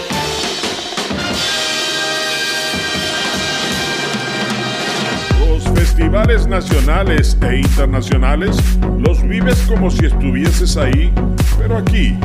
Festivales 6.01 6.47
nacionales 6.47 7.37
e 7.43 7.57
internacionales 7.57 8.57
los 8.97 9.21
vives 9.21 9.61
como 9.69 9.91
si 9.91 10.07
estuvieses 10.07 10.75
ahí, 10.75 11.13
pero 11.59 11.77
aquí, 11.77 12.17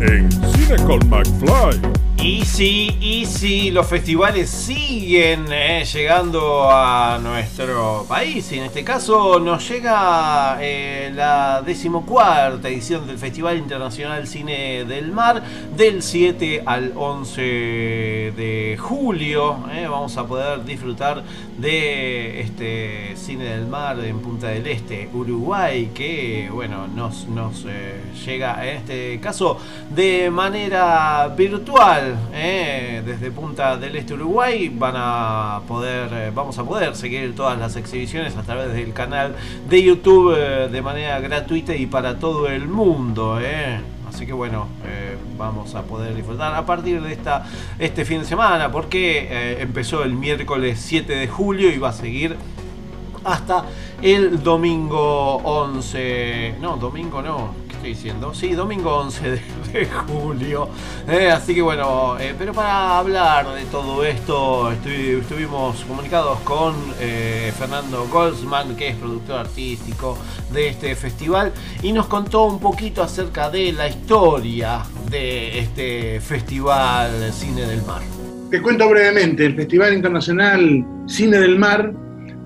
en 0.00 0.32
Cine 0.32 0.76
con 0.86 1.06
McFly. 1.10 1.98
Y 2.20 2.44
sí, 2.44 2.96
y 3.00 3.26
sí, 3.26 3.70
los 3.70 3.86
festivales 3.86 4.50
siguen 4.50 5.46
eh, 5.52 5.84
llegando 5.84 6.68
a 6.68 7.20
nuestro 7.22 8.04
país. 8.08 8.50
Y 8.50 8.58
en 8.58 8.64
este 8.64 8.82
caso 8.82 9.38
nos 9.38 9.68
llega 9.68 10.58
eh, 10.60 11.12
la 11.14 11.62
decimocuarta 11.64 12.68
edición 12.68 13.06
del 13.06 13.18
Festival 13.18 13.56
Internacional 13.56 14.26
Cine 14.26 14.84
del 14.84 15.12
Mar 15.12 15.44
del 15.76 16.02
7 16.02 16.64
al 16.66 16.92
11 16.96 17.40
de 17.40 18.76
julio. 18.80 19.64
eh. 19.72 19.86
Vamos 19.88 20.16
a 20.16 20.26
poder 20.26 20.64
disfrutar 20.64 21.22
de 21.56 22.40
este 22.40 23.16
Cine 23.18 23.44
del 23.44 23.66
Mar 23.66 23.98
en 24.00 24.20
Punta 24.20 24.48
del 24.48 24.66
Este, 24.66 25.08
Uruguay, 25.12 25.90
que 25.92 26.48
bueno, 26.52 26.86
nos, 26.86 27.26
nos 27.26 27.64
eh, 27.68 28.00
llega 28.24 28.64
en 28.66 28.76
este 28.78 29.20
caso 29.20 29.58
de 29.90 30.30
manera 30.30 31.28
virtual. 31.36 32.16
eh, 32.32 33.02
desde 33.04 33.30
Punta 33.30 33.76
del 33.76 33.96
Este 33.96 34.14
Uruguay 34.14 34.68
van 34.68 34.94
a 34.96 35.60
poder, 35.66 36.08
eh, 36.12 36.32
vamos 36.34 36.58
a 36.58 36.64
poder 36.64 36.94
seguir 36.94 37.34
todas 37.34 37.58
las 37.58 37.76
exhibiciones 37.76 38.36
a 38.36 38.42
través 38.42 38.72
del 38.72 38.92
canal 38.92 39.34
de 39.68 39.82
YouTube 39.82 40.70
de 40.70 40.82
manera 40.82 41.18
gratuita 41.20 41.74
y 41.74 41.86
para 41.86 42.18
todo 42.18 42.48
el 42.48 42.68
mundo. 42.68 43.38
Así 44.08 44.26
que 44.26 44.32
bueno, 44.32 44.68
vamos 45.36 45.74
a 45.74 45.82
poder 45.82 46.14
disfrutar 46.14 46.54
a 46.54 46.64
partir 46.64 47.02
de 47.02 47.12
esta, 47.12 47.46
este 47.78 48.04
fin 48.04 48.20
de 48.20 48.24
semana, 48.24 48.72
porque 48.72 49.58
empezó 49.60 50.02
el 50.02 50.14
miércoles 50.14 50.80
7 50.80 51.14
de 51.14 51.28
julio 51.28 51.70
y 51.70 51.78
va 51.78 51.90
a 51.90 51.92
seguir 51.92 52.36
hasta 53.32 53.64
el 54.02 54.42
domingo 54.42 55.36
11. 55.36 56.56
No, 56.60 56.76
domingo 56.76 57.22
no. 57.22 57.54
¿Qué 57.68 57.74
estoy 57.74 57.90
diciendo? 57.90 58.34
Sí, 58.34 58.52
domingo 58.54 58.96
11 58.96 59.30
de, 59.72 59.86
julio. 60.08 60.68
Eh, 61.06 61.30
así 61.30 61.54
que 61.54 61.62
bueno, 61.62 62.16
eh, 62.18 62.34
pero 62.36 62.52
para 62.52 62.98
hablar 62.98 63.54
de 63.54 63.64
todo 63.66 64.02
esto, 64.04 64.72
estuvi- 64.72 65.20
estuvimos 65.20 65.84
comunicados 65.84 66.40
con 66.40 66.74
eh, 67.00 67.52
Fernando 67.56 68.06
Goldsman, 68.10 68.74
que 68.76 68.88
es 68.88 68.96
productor 68.96 69.36
artístico 69.40 70.18
de 70.52 70.68
este 70.70 70.96
festival, 70.96 71.52
y 71.82 71.92
nos 71.92 72.06
contó 72.06 72.44
un 72.44 72.58
poquito 72.58 73.02
acerca 73.02 73.48
de 73.50 73.72
la 73.72 73.86
historia 73.88 74.82
de 75.08 75.60
este 75.60 76.20
festival 76.20 77.32
Cine 77.32 77.62
del 77.62 77.82
Mar. 77.82 78.02
Te 78.50 78.60
cuento 78.62 78.88
brevemente, 78.88 79.44
el 79.44 79.54
Festival 79.54 79.92
Internacional 79.92 80.84
Cine 81.06 81.38
del 81.38 81.58
Mar 81.58 81.92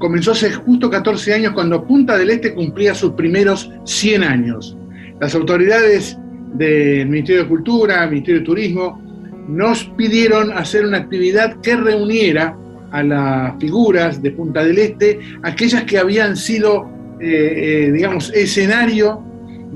comenzó 0.03 0.33
hace 0.33 0.51
justo 0.51 0.91
14 0.91 1.33
años 1.33 1.53
cuando 1.53 1.87
Punta 1.87 2.19
del 2.19 2.31
Este 2.31 2.53
cumplía 2.53 2.93
sus 2.93 3.13
primeros 3.13 3.71
100 3.85 4.25
años. 4.25 4.77
Las 5.21 5.33
autoridades 5.37 6.19
del 6.55 7.09
Ministerio 7.09 7.45
de 7.45 7.49
Cultura, 7.49 8.05
Ministerio 8.09 8.41
de 8.41 8.47
Turismo, 8.47 9.01
nos 9.47 9.85
pidieron 9.97 10.51
hacer 10.59 10.85
una 10.85 10.99
actividad 10.99 11.61
que 11.61 11.77
reuniera 11.77 12.59
a 12.91 13.05
las 13.05 13.61
figuras 13.61 14.21
de 14.21 14.33
Punta 14.33 14.65
del 14.65 14.79
Este, 14.79 15.21
aquellas 15.45 15.85
que 15.85 15.99
habían 15.99 16.37
sido, 16.37 16.91
eh, 17.21 17.87
eh, 17.87 17.93
digamos, 17.93 18.33
escenario 18.35 19.23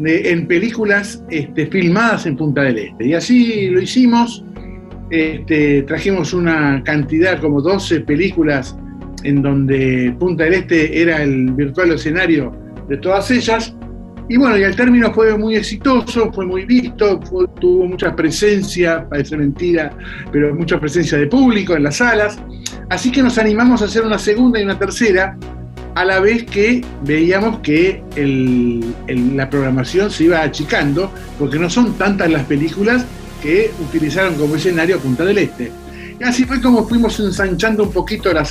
en 0.05 0.49
películas 0.49 1.23
este, 1.31 1.67
filmadas 1.69 2.27
en 2.27 2.37
Punta 2.37 2.63
del 2.63 2.79
Este. 2.79 3.07
Y 3.07 3.15
así 3.15 3.71
lo 3.71 3.81
hicimos. 3.81 4.45
Este, 5.09 5.83
trajimos 5.83 6.35
una 6.35 6.83
cantidad, 6.83 7.41
como 7.41 7.63
12 7.63 8.01
películas, 8.01 8.77
en 9.27 9.43
donde 9.43 10.15
Punta 10.19 10.45
del 10.45 10.55
Este 10.55 11.03
era 11.03 11.23
el 11.23 11.51
virtual 11.53 11.93
escenario 11.93 12.55
de 12.89 12.97
todas 12.99 13.31
ellas. 13.31 13.75
Y 14.29 14.37
bueno, 14.37 14.57
y 14.59 14.63
el 14.63 14.75
término 14.75 15.13
fue 15.13 15.37
muy 15.39 15.57
exitoso, 15.57 16.33
fue 16.33 16.47
muy 16.47 16.65
visto, 16.65 17.21
tuvo 17.61 17.87
mucha 17.87 18.15
presencia, 18.15 19.07
parece 19.09 19.37
mentira, 19.37 19.93
pero 20.33 20.55
mucha 20.55 20.81
presencia 20.81 21.19
de 21.19 21.27
público 21.27 21.77
en 21.77 21.85
las 21.85 21.97
salas. 21.97 22.39
Así 22.89 23.13
que 23.13 23.23
nos 23.23 23.39
animamos 23.39 23.83
a 23.83 23.85
hacer 23.85 24.03
una 24.03 24.19
segunda 24.19 24.61
y 24.61 24.65
una 24.65 24.79
tercera, 24.79 25.37
a 25.95 26.05
la 26.05 26.21
vez 26.21 26.45
que 26.45 26.85
veíamos 27.05 27.61
que 27.61 28.03
la 29.07 29.49
programación 29.49 30.11
se 30.11 30.25
iba 30.25 30.43
achicando, 30.43 31.11
porque 31.39 31.59
no 31.59 31.71
son 31.71 31.95
tantas 31.95 32.31
las 32.31 32.45
películas 32.45 33.07
que 33.43 33.71
utilizaron 33.81 34.35
como 34.35 34.57
escenario 34.57 34.99
Punta 34.99 35.25
del 35.25 35.39
Este. 35.39 35.71
Y 36.19 36.25
así 36.25 36.45
fue 36.45 36.61
como 36.63 36.89
fuimos 36.89 37.21
ensanchando 37.21 37.83
un 37.85 37.93
poquito 37.93 38.33
las, 38.33 38.51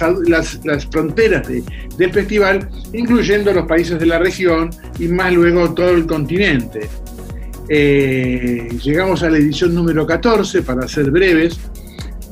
fronteras 0.91 1.47
de- 1.47 1.63
del 1.97 2.12
festival, 2.12 2.69
incluyendo 2.93 3.51
los 3.54 3.65
países 3.65 3.99
de 3.99 4.06
la 4.06 4.19
región 4.19 4.69
y 4.99 5.08
más 5.08 5.34
luego 5.34 5.73
todo 5.73 5.89
el 5.89 6.06
continente. 6.06 6.88
Eh, 7.69 8.69
llegamos 8.84 9.23
a 9.23 9.30
la 9.30 9.38
edición 9.38 9.73
número 9.73 10.06
14, 10.06 10.62
para 10.62 10.88
ser 10.88 11.10
breves, 11.10 11.58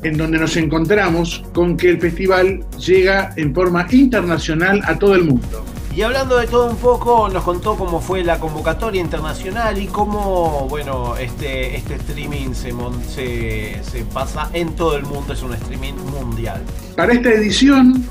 en 0.04 0.16
donde 0.16 0.38
nos 0.38 0.56
encontramos 0.56 1.42
con 1.52 1.76
que 1.76 1.90
el 1.90 2.00
festival 2.00 2.60
llega 2.78 3.32
en 3.36 3.52
forma 3.52 3.86
internacional 3.90 4.80
a 4.84 4.96
todo 4.98 5.16
el 5.16 5.24
mundo. 5.24 5.64
Y 5.96 6.02
hablando 6.02 6.38
de 6.38 6.48
todo 6.48 6.68
un 6.68 6.76
poco, 6.76 7.28
nos 7.28 7.44
contó 7.44 7.76
cómo 7.76 8.00
fue 8.00 8.24
la 8.24 8.40
convocatoria 8.40 9.00
internacional 9.00 9.78
y 9.78 9.86
cómo, 9.86 10.66
bueno, 10.68 11.16
este, 11.16 11.76
este 11.76 11.94
streaming 11.94 12.52
se, 12.52 12.72
se, 13.08 13.80
se 13.84 14.04
pasa 14.12 14.50
en 14.54 14.74
todo 14.74 14.96
el 14.96 15.04
mundo, 15.04 15.34
es 15.34 15.42
un 15.44 15.54
streaming 15.54 15.94
mundial. 16.10 16.60
Para 16.96 17.12
esta 17.12 17.30
edición 17.30 18.04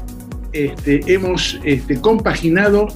este, 0.53 1.01
hemos 1.13 1.59
este, 1.65 1.99
compaginado 1.99 2.87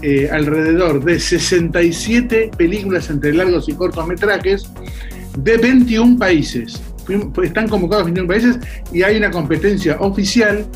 eh, 0.00 0.28
alrededor 0.32 1.04
de 1.04 1.20
67 1.20 2.50
películas 2.56 3.10
entre 3.10 3.32
largos 3.34 3.68
y 3.68 3.74
cortometrajes 3.74 4.68
de 5.38 5.56
21 5.56 6.18
países. 6.18 6.82
Están 7.44 7.68
convocados 7.68 8.06
21 8.06 8.26
países 8.26 8.58
y 8.92 9.04
hay 9.04 9.18
una 9.18 9.30
competencia 9.30 9.98
oficial 10.00 10.66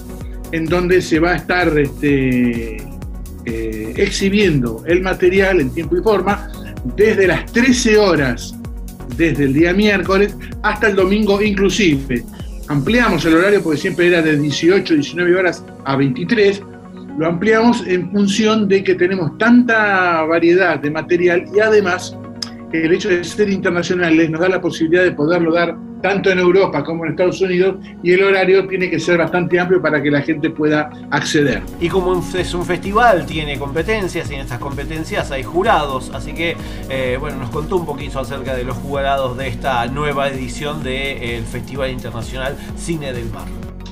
en 0.53 0.66
donde 0.66 1.03
se 1.03 1.18
va 1.18 1.32
a 1.32 1.36
estar 1.36 1.76
este, 1.76 2.76
eh, 3.47 3.94
exhibiendo 3.97 4.82
el 4.86 5.03
material 5.03 5.61
en 5.61 5.70
tiempo 5.70 5.97
y 5.97 6.03
forma 6.03 6.51
desde 6.97 7.26
las 7.26 7.51
13 7.53 7.99
horas, 7.99 8.55
desde 9.16 9.44
el 9.44 9.55
día 9.55 9.72
miércoles 9.72 10.36
hasta 10.62 10.88
el 10.88 10.97
domingo 10.97 11.40
inclusive. 11.40 12.24
Ampliamos 12.68 13.24
el 13.24 13.34
horario 13.34 13.62
porque 13.62 13.78
siempre 13.78 14.09
era 14.09 14.20
de 14.20 14.36
18, 14.36 14.94
19 14.94 15.36
horas 15.36 15.64
a 15.84 15.97
23. 15.97 16.62
Lo 17.18 17.26
ampliamos 17.28 17.86
en 17.86 18.11
función 18.11 18.68
de 18.68 18.82
que 18.82 18.94
tenemos 18.97 19.38
tanta 19.38 20.24
variedad 20.24 20.78
de 20.80 20.90
material 20.90 21.44
y 21.55 21.61
además 21.61 22.16
el 22.72 22.92
hecho 22.92 23.09
de 23.09 23.22
ser 23.24 23.49
internacionales 23.49 24.28
nos 24.28 24.40
da 24.40 24.49
la 24.49 24.61
posibilidad 24.61 25.05
de 25.05 25.12
poderlo 25.12 25.53
dar 25.53 25.76
tanto 26.03 26.30
en 26.30 26.38
Europa 26.38 26.84
como 26.84 27.05
en 27.05 27.12
Estados 27.12 27.40
Unidos 27.40 27.76
y 28.03 28.12
el 28.12 28.22
horario 28.22 28.66
tiene 28.66 28.90
que 28.90 29.01
ser 29.01 29.18
bastante 29.18 29.59
amplio 29.59 29.80
para 29.80 30.03
que 30.03 30.11
la 30.11 30.22
gente 30.22 30.51
pueda 30.51 30.90
acceder. 31.11 31.62
Y 31.80 31.88
como 31.88 32.22
es 32.36 32.55
un 32.55 32.64
festival, 32.64 33.26
tiene 33.26 33.59
competencias 33.59 34.30
y 34.30 34.34
en 34.34 34.40
estas 34.40 34.59
competencias 34.59 35.30
hay 35.30 35.42
jurados. 35.42 36.11
Así 36.14 36.32
que, 36.32 36.57
eh, 36.90 37.16
bueno, 37.18 37.38
nos 37.38 37.51
contó 37.51 37.76
un 37.76 37.86
poquito 37.86 38.20
acerca 38.20 38.55
de 38.55 38.64
los 38.64 38.76
jurados 38.76 39.36
de 39.36 39.49
esta 39.49 39.86
nueva 39.86 40.28
edición 40.28 40.82
del 40.82 41.44
Festival 41.44 41.90
Internacional 41.90 42.57
Cine 42.76 43.12
del 43.12 43.26
Mar. 43.30 43.47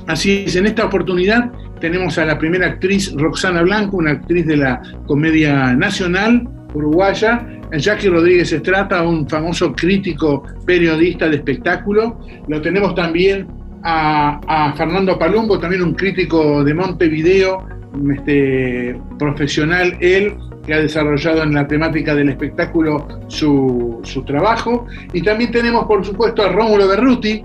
Así 0.07 0.43
es, 0.45 0.55
en 0.55 0.67
esta 0.67 0.85
oportunidad 0.85 1.51
tenemos 1.79 2.17
a 2.17 2.25
la 2.25 2.37
primera 2.37 2.67
actriz 2.67 3.13
Roxana 3.15 3.63
Blanco, 3.63 3.97
una 3.97 4.11
actriz 4.11 4.45
de 4.45 4.57
la 4.57 4.81
Comedia 5.07 5.73
Nacional 5.73 6.47
uruguaya, 6.75 7.47
Jackie 7.71 8.09
Rodríguez 8.09 8.51
Estrata, 8.51 9.01
un 9.01 9.27
famoso 9.27 9.73
crítico 9.73 10.43
periodista 10.65 11.27
de 11.27 11.37
espectáculo. 11.37 12.19
Lo 12.47 12.61
tenemos 12.61 12.93
también 12.95 13.47
a, 13.83 14.39
a 14.47 14.73
Fernando 14.73 15.17
Palumbo, 15.17 15.59
también 15.59 15.81
un 15.81 15.93
crítico 15.93 16.63
de 16.63 16.73
Montevideo, 16.73 17.67
este, 18.13 18.99
profesional 19.17 19.97
él, 19.99 20.35
que 20.65 20.73
ha 20.73 20.79
desarrollado 20.79 21.43
en 21.43 21.53
la 21.53 21.67
temática 21.67 22.15
del 22.15 22.29
espectáculo 22.29 23.07
su, 23.27 23.99
su 24.03 24.23
trabajo. 24.23 24.87
Y 25.13 25.21
también 25.21 25.51
tenemos, 25.51 25.85
por 25.85 26.03
supuesto, 26.05 26.43
a 26.43 26.49
Rómulo 26.49 26.87
Berruti, 26.87 27.41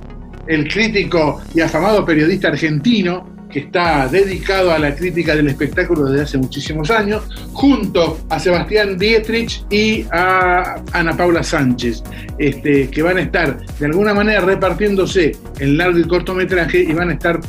el 0.46 0.66
crítico 0.66 1.40
y 1.54 1.60
afamado 1.60 2.04
periodista 2.04 2.48
argentino, 2.48 3.39
que 3.51 3.61
está 3.61 4.09
dedicado 4.09 4.72
a 4.72 4.78
la 4.78 4.94
crítica 4.94 5.34
del 5.34 5.48
espectáculo 5.48 6.05
desde 6.05 6.24
hace 6.24 6.38
muchísimos 6.38 6.90
años, 6.90 7.22
junto 7.53 8.18
a 8.28 8.38
Sebastián 8.38 8.96
Dietrich 8.96 9.64
y 9.70 10.07
a 10.11 10.82
Ana 10.92 11.16
Paula 11.16 11.42
Sánchez, 11.42 12.03
este, 12.38 12.88
que 12.88 13.03
van 13.03 13.18
a 13.18 13.22
estar 13.22 13.61
de 13.66 13.86
alguna 13.86 14.14
manera 14.14 14.40
repartiéndose 14.40 15.36
en 15.59 15.76
largo 15.76 15.98
y 15.98 16.05
cortometraje 16.05 16.80
y 16.80 16.92
van 16.92 17.11
a 17.11 17.12
estar 17.14 17.40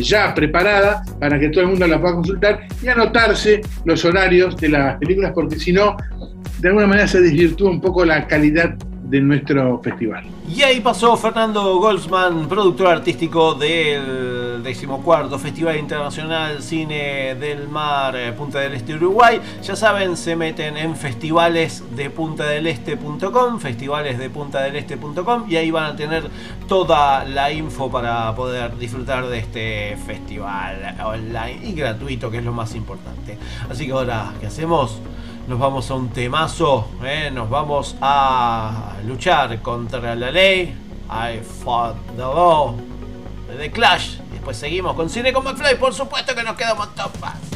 ya 0.00 0.34
preparada 0.34 1.02
para 1.20 1.38
que 1.38 1.50
todo 1.50 1.62
el 1.62 1.68
mundo 1.68 1.86
la 1.86 2.00
pueda 2.00 2.14
consultar 2.14 2.66
y 2.82 2.88
anotarse 2.88 3.60
los 3.84 4.04
horarios 4.04 4.56
de 4.56 4.70
las 4.70 4.96
películas, 4.98 5.32
porque 5.34 5.58
si 5.58 5.72
no, 5.72 5.96
de 6.58 6.68
alguna 6.68 6.86
manera 6.86 7.06
se 7.06 7.20
desvirtúa 7.20 7.70
un 7.70 7.80
poco 7.80 8.04
la 8.04 8.26
calidad 8.26 8.76
de 9.08 9.20
nuestro 9.20 9.80
festival. 9.82 10.24
Y 10.48 10.62
ahí 10.62 10.80
pasó 10.80 11.16
Fernando 11.16 11.76
Goldsman, 11.76 12.48
productor 12.48 12.88
artístico 12.88 13.54
del 13.54 14.62
decimocuarto 14.62 15.38
Festival 15.38 15.78
Internacional 15.78 16.62
Cine 16.62 17.34
del 17.34 17.68
Mar 17.68 18.14
eh, 18.16 18.32
Punta 18.32 18.60
del 18.60 18.74
Este 18.74 18.94
Uruguay. 18.94 19.40
Ya 19.62 19.74
saben, 19.76 20.16
se 20.16 20.36
meten 20.36 20.76
en 20.76 20.94
festivalesdepuntadeleste.com, 20.94 23.58
festivalesdepuntadeleste.com 23.58 25.44
y 25.48 25.56
ahí 25.56 25.70
van 25.70 25.92
a 25.92 25.96
tener 25.96 26.28
toda 26.66 27.24
la 27.24 27.50
info 27.50 27.90
para 27.90 28.34
poder 28.34 28.76
disfrutar 28.76 29.26
de 29.28 29.38
este 29.38 29.96
festival 30.06 30.96
online 31.02 31.60
y 31.64 31.72
gratuito, 31.72 32.30
que 32.30 32.36
es 32.38 32.44
lo 32.44 32.52
más 32.52 32.74
importante. 32.74 33.38
Así 33.70 33.86
que 33.86 33.92
ahora, 33.92 34.34
¿qué 34.40 34.48
hacemos? 34.48 35.00
Nos 35.48 35.58
vamos 35.58 35.90
a 35.90 35.94
un 35.94 36.10
temazo, 36.10 36.88
¿eh? 37.02 37.30
nos 37.32 37.48
vamos 37.48 37.96
a 38.02 38.92
luchar 39.06 39.60
contra 39.62 40.14
la 40.14 40.30
ley. 40.30 40.76
I 41.10 41.40
fought 41.64 41.96
the 42.16 42.22
law 42.22 42.76
The 43.56 43.70
Clash. 43.70 44.18
Y 44.28 44.34
después 44.34 44.58
seguimos 44.58 44.94
con 44.94 45.08
Cine 45.08 45.32
con 45.32 45.42
McFly. 45.44 45.76
Por 45.76 45.94
supuesto 45.94 46.34
que 46.34 46.42
nos 46.42 46.54
queda 46.54 46.74
un. 46.74 47.47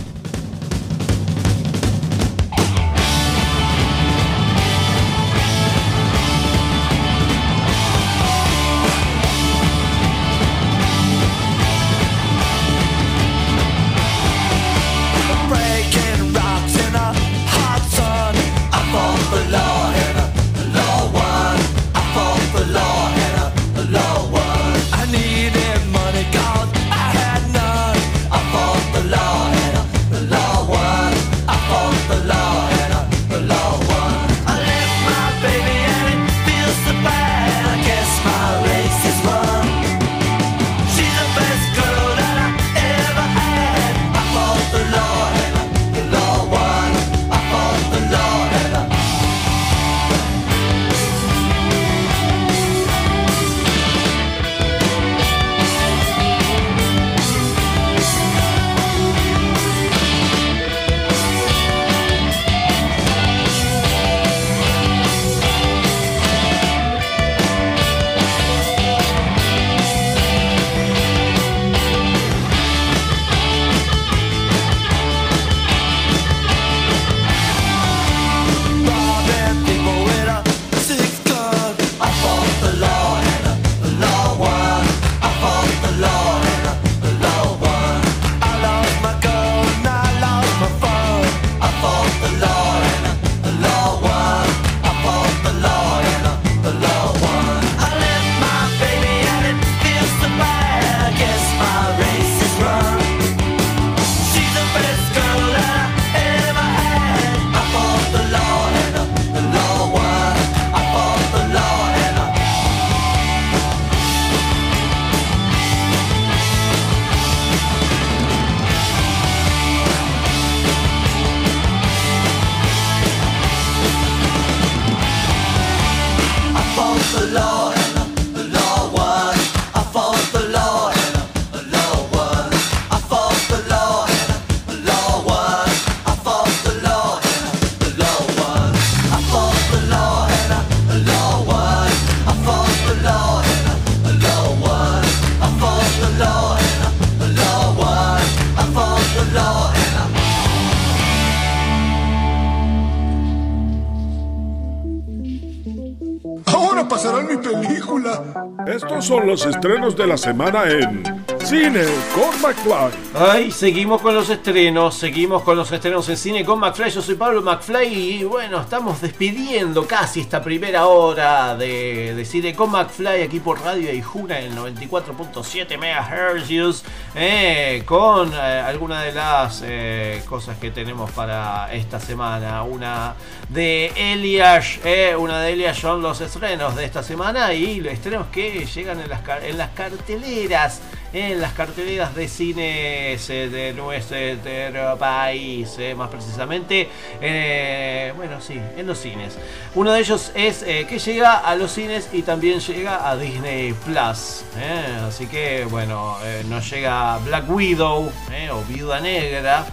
Los 159.32 159.46
estrenos 159.46 159.96
de 159.96 160.06
la 160.06 160.18
semana 160.18 160.64
en 160.68 161.02
Cine 161.40 161.84
con 162.14 162.38
McFly. 162.42 162.92
Ay, 163.14 163.50
seguimos 163.50 164.02
con 164.02 164.14
los 164.14 164.28
estrenos, 164.28 164.94
seguimos 164.94 165.42
con 165.42 165.56
los 165.56 165.72
estrenos 165.72 166.06
en 166.10 166.18
cine 166.18 166.44
con 166.44 166.60
McFly. 166.60 166.90
Yo 166.90 167.00
soy 167.00 167.14
Pablo 167.14 167.40
McFly 167.40 167.86
y 167.94 168.24
bueno, 168.24 168.60
estamos 168.60 169.00
despidiendo 169.00 169.86
casi 169.86 170.20
esta 170.20 170.42
primera 170.42 170.86
hora 170.86 171.56
de, 171.56 172.14
de 172.14 172.24
cine 172.26 172.54
con 172.54 172.72
McFly 172.72 173.22
aquí 173.22 173.40
por 173.40 173.62
Radio 173.62 173.90
Ijuna 173.90 174.38
en 174.38 174.52
el 174.52 174.58
94.7 174.58 175.78
MHz 175.78 176.84
eh, 177.14 177.82
con 177.84 178.32
eh, 178.32 178.36
algunas 178.36 179.04
de 179.04 179.12
las 179.12 179.62
eh, 179.64 180.22
cosas 180.28 180.56
que 180.58 180.70
tenemos 180.70 181.10
para 181.10 181.72
esta 181.72 182.00
semana. 182.00 182.62
Una 182.62 183.14
de 183.48 183.92
Elias, 183.96 184.78
eh, 184.84 185.14
una 185.16 185.40
de 185.40 185.52
Elias 185.52 185.78
son 185.78 186.00
los 186.02 186.20
estrenos 186.20 186.74
de 186.74 186.84
esta 186.84 187.02
semana 187.02 187.52
y 187.52 187.80
los 187.80 187.92
estrenos 187.92 188.26
que 188.32 188.64
llegan 188.64 189.00
en 189.00 189.10
las, 189.10 189.20
en 189.42 189.58
las 189.58 189.70
carteleras 189.70 190.80
en 191.12 191.40
las 191.40 191.52
carteleras 191.52 192.14
de 192.14 192.26
cines 192.28 193.28
eh, 193.30 193.48
de 193.48 193.74
nuestro 193.74 194.96
país, 194.98 195.74
eh, 195.78 195.94
más 195.94 196.08
precisamente, 196.08 196.88
eh, 197.20 198.12
bueno, 198.16 198.40
sí, 198.40 198.58
en 198.76 198.86
los 198.86 198.98
cines. 198.98 199.36
Uno 199.74 199.92
de 199.92 200.00
ellos 200.00 200.32
es 200.34 200.62
eh, 200.62 200.86
que 200.88 200.98
llega 200.98 201.38
a 201.38 201.54
los 201.54 201.72
cines 201.72 202.08
y 202.12 202.22
también 202.22 202.60
llega 202.60 203.08
a 203.08 203.16
Disney 203.16 203.72
Plus. 203.72 204.44
eh, 204.58 204.98
así 205.06 205.26
que, 205.26 205.64
bueno, 205.66 206.16
eh, 206.24 206.44
nos 206.48 206.68
llega 206.70 207.18
Black 207.18 207.44
Widow 207.50 208.10
eh, 208.32 208.50
o 208.50 208.62
Viuda 208.62 209.00
Negra, 209.00 209.66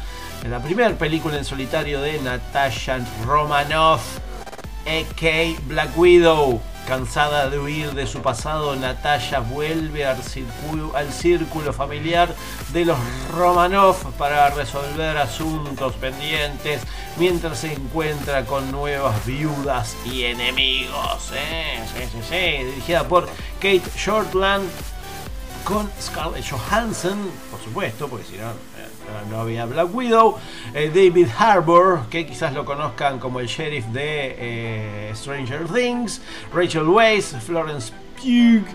la 0.50 0.60
primera 0.62 0.90
película 0.92 1.38
en 1.38 1.46
solitario 1.46 2.02
de 2.02 2.20
Natasha 2.20 3.00
Romanoff. 3.26 4.02
A.K. 4.86 5.60
Black 5.68 5.96
Widow. 5.98 6.60
Cansada 6.90 7.52
de 7.52 7.60
huir 7.60 7.92
de 7.94 8.08
su 8.08 8.24
pasado, 8.24 8.76
Natalia 8.76 9.42
vuelve 9.42 10.08
al 10.08 10.24
círculo, 10.24 11.72
familiar 11.72 12.34
de 12.74 12.84
los 12.84 12.98
Romanov 13.32 13.96
para 14.18 14.50
resolver 14.50 15.16
asuntos 15.20 15.94
pendientes 15.94 16.82
mientras 17.18 17.60
se 17.60 17.74
encuentra 17.74 18.44
con 18.44 18.72
nuevas 18.72 19.24
viudas 19.24 19.96
y 20.04 20.24
enemigos. 20.24 21.32
¿eh? 21.36 21.80
Sí, 21.96 22.10
sí, 22.12 22.18
sí. 22.28 22.64
Dirigida 22.66 23.08
por 23.08 23.30
Kate 23.60 23.84
Shortland 23.96 24.68
con 25.64 25.88
Scarlett 26.02 26.50
Johansson, 26.50 27.30
por 27.52 27.64
supuesto, 27.64 28.08
porque 28.08 28.26
si 28.26 28.38
no, 28.38 28.52
no 29.30 29.42
había 29.42 29.66
Black 29.66 29.94
Widow, 29.94 30.38
eh, 30.74 30.90
David 30.94 31.28
Harbour, 31.38 32.02
que 32.10 32.26
quizás 32.26 32.54
lo 32.54 32.66
conozcan 32.66 33.20
como 33.20 33.40
el 33.40 33.48
sheriff 33.48 33.86
de 33.88 34.36
eh, 34.38 35.12
Stranger 35.16 35.66
Things, 35.68 36.22
Rachel 36.54 36.88
Weisz, 36.88 37.36
Florence 37.42 37.92
Pugh, 38.18 38.66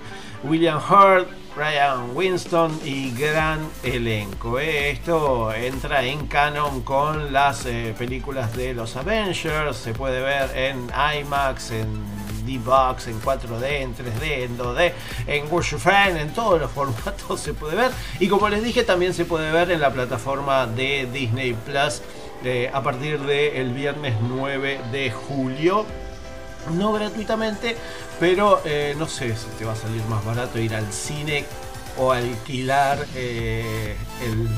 William 0.43 0.79
Hurt, 0.79 1.29
Ryan 1.57 2.15
Winston 2.15 2.81
y 2.85 3.13
gran 3.13 3.61
elenco. 3.83 4.59
eh. 4.59 4.91
Esto 4.91 5.53
entra 5.55 6.03
en 6.05 6.27
canon 6.27 6.83
con 6.83 7.33
las 7.33 7.65
películas 7.99 8.57
de 8.57 8.75
los 8.75 8.97
Avengers, 8.97 9.77
se 9.77 9.93
puede 9.95 10.21
ver 10.21 10.57
en 10.57 10.91
IMAX, 11.21 11.71
en 11.71 12.24
D-Box, 12.47 13.09
en 13.09 13.21
4D, 13.21 13.65
en 13.81 13.95
3D, 13.95 14.45
en 14.45 14.59
2D, 14.59 14.93
en 15.27 15.53
Worship 15.53 15.79
Fan, 15.79 16.17
en 16.17 16.33
todos 16.33 16.61
los 16.61 16.71
formatos 16.71 17.41
se 17.41 17.55
puede 17.55 17.77
ver. 17.77 17.91
Y 18.21 18.29
como 18.29 18.49
les 18.49 18.63
dije, 18.63 18.85
también 18.85 19.15
se 19.15 19.25
puede 19.25 19.51
ver 19.53 19.71
en 19.71 19.81
la 19.81 19.93
plataforma 19.93 20.67
de 20.67 21.09
Disney 21.13 21.55
Plus 21.55 22.03
eh, 22.45 22.71
a 22.73 22.83
partir 22.83 23.21
del 23.21 23.73
viernes 23.73 24.15
9 24.21 24.81
de 24.93 25.11
julio. 25.11 25.87
No 26.73 26.93
gratuitamente, 26.93 27.77
pero 28.19 28.61
eh, 28.65 28.95
no 28.99 29.07
sé 29.07 29.37
si 29.37 29.47
te 29.59 29.65
va 29.65 29.73
a 29.73 29.77
salir 29.77 30.03
más 30.05 30.25
barato 30.25 30.59
ir 30.59 30.75
al 30.75 30.91
cine 30.93 31.45
o 31.99 32.13
alquilar 32.13 33.05
eh, 33.15 33.97
el 34.23 34.49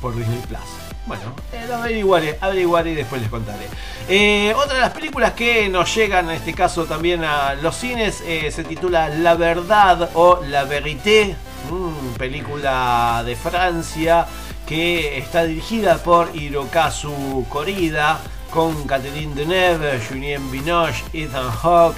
por 0.00 0.16
Disney 0.16 0.40
Plus. 0.48 0.87
Bueno, 1.08 1.32
eh, 1.54 1.64
lo 1.66 1.76
averiguaré, 1.76 2.36
averiguaré 2.38 2.90
y 2.90 2.94
después 2.96 3.22
les 3.22 3.30
contaré. 3.30 3.66
Eh, 4.10 4.52
otra 4.54 4.74
de 4.74 4.80
las 4.82 4.90
películas 4.90 5.32
que 5.32 5.66
nos 5.70 5.94
llegan, 5.94 6.28
en 6.28 6.36
este 6.36 6.52
caso 6.52 6.84
también 6.84 7.24
a 7.24 7.54
los 7.54 7.76
cines, 7.76 8.22
eh, 8.26 8.50
se 8.50 8.62
titula 8.62 9.08
La 9.08 9.34
Verdad 9.34 10.10
o 10.12 10.40
La 10.46 10.64
Vérité, 10.64 11.34
mm, 11.70 12.18
película 12.18 13.22
de 13.24 13.36
Francia 13.36 14.26
que 14.66 15.16
está 15.16 15.44
dirigida 15.44 15.96
por 15.96 16.36
Hirokazu 16.36 17.46
Korida, 17.48 18.20
con 18.50 18.86
Catherine 18.86 19.34
Deneuve, 19.34 19.98
Julien 20.06 20.50
Binoche, 20.50 21.04
Ethan 21.14 21.50
Hawke, 21.50 21.96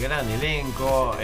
gran 0.00 0.26
elenco. 0.30 1.14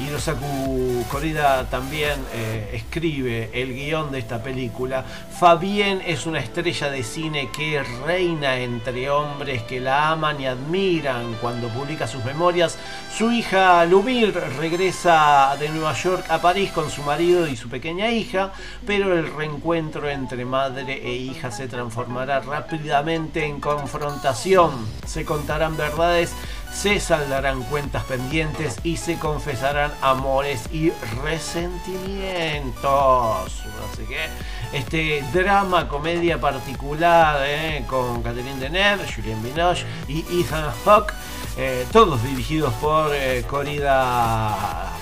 Hirosaku 0.00 1.04
Korida 1.10 1.68
también 1.68 2.14
eh, 2.32 2.70
escribe 2.74 3.50
el 3.52 3.74
guion 3.74 4.12
de 4.12 4.20
esta 4.20 4.40
película. 4.40 5.04
Fabien 5.04 6.00
es 6.06 6.24
una 6.24 6.38
estrella 6.38 6.88
de 6.88 7.02
cine 7.02 7.48
que 7.50 7.82
reina 8.06 8.58
entre 8.58 9.10
hombres 9.10 9.62
que 9.64 9.80
la 9.80 10.10
aman 10.10 10.40
y 10.40 10.46
admiran. 10.46 11.34
Cuando 11.40 11.68
publica 11.68 12.06
sus 12.06 12.24
memorias, 12.24 12.78
su 13.16 13.32
hija 13.32 13.84
Lumir 13.86 14.32
regresa 14.58 15.56
de 15.58 15.68
Nueva 15.70 15.94
York 15.94 16.26
a 16.28 16.40
París 16.40 16.70
con 16.70 16.90
su 16.90 17.02
marido 17.02 17.48
y 17.48 17.56
su 17.56 17.68
pequeña 17.68 18.08
hija, 18.08 18.52
pero 18.86 19.18
el 19.18 19.34
reencuentro 19.34 20.08
entre 20.08 20.44
madre 20.44 21.02
e 21.04 21.12
hija 21.14 21.50
se 21.50 21.66
transformará 21.66 22.38
rápidamente 22.38 23.44
en 23.44 23.60
confrontación. 23.60 24.70
Se 25.06 25.24
contarán 25.24 25.76
verdades 25.76 26.32
se 26.72 27.00
saldarán 27.00 27.64
cuentas 27.64 28.04
pendientes 28.04 28.76
y 28.84 28.96
se 28.96 29.18
confesarán 29.18 29.92
amores 30.00 30.62
y 30.72 30.92
resentimientos. 31.24 33.64
Así 33.92 34.04
que 34.06 34.28
este 34.72 35.24
drama, 35.32 35.88
comedia 35.88 36.40
particular 36.40 37.42
eh, 37.44 37.84
con 37.86 38.22
Catherine 38.22 38.60
Deneuve, 38.60 39.04
Julien 39.12 39.42
Binoche 39.42 39.84
y 40.06 40.20
Ethan 40.40 40.70
Hawke, 40.84 41.12
eh, 41.56 41.84
todos 41.92 42.22
dirigidos 42.22 42.72
por 42.74 43.12
eh, 43.14 43.44
Korida 43.48 44.92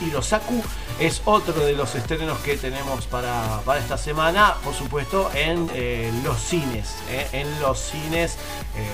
Hirosaku. 0.00 0.64
Es 1.00 1.22
otro 1.24 1.64
de 1.64 1.72
los 1.72 1.94
estrenos 1.94 2.38
que 2.40 2.56
tenemos 2.58 3.06
para, 3.06 3.60
para 3.64 3.80
esta 3.80 3.96
semana, 3.96 4.56
por 4.62 4.74
supuesto, 4.74 5.30
en 5.34 5.68
eh, 5.74 6.12
los 6.22 6.38
cines. 6.38 6.94
eh, 7.08 7.26
en 7.32 7.60
los 7.60 7.78
cines. 7.78 8.32
eh, 8.76 8.86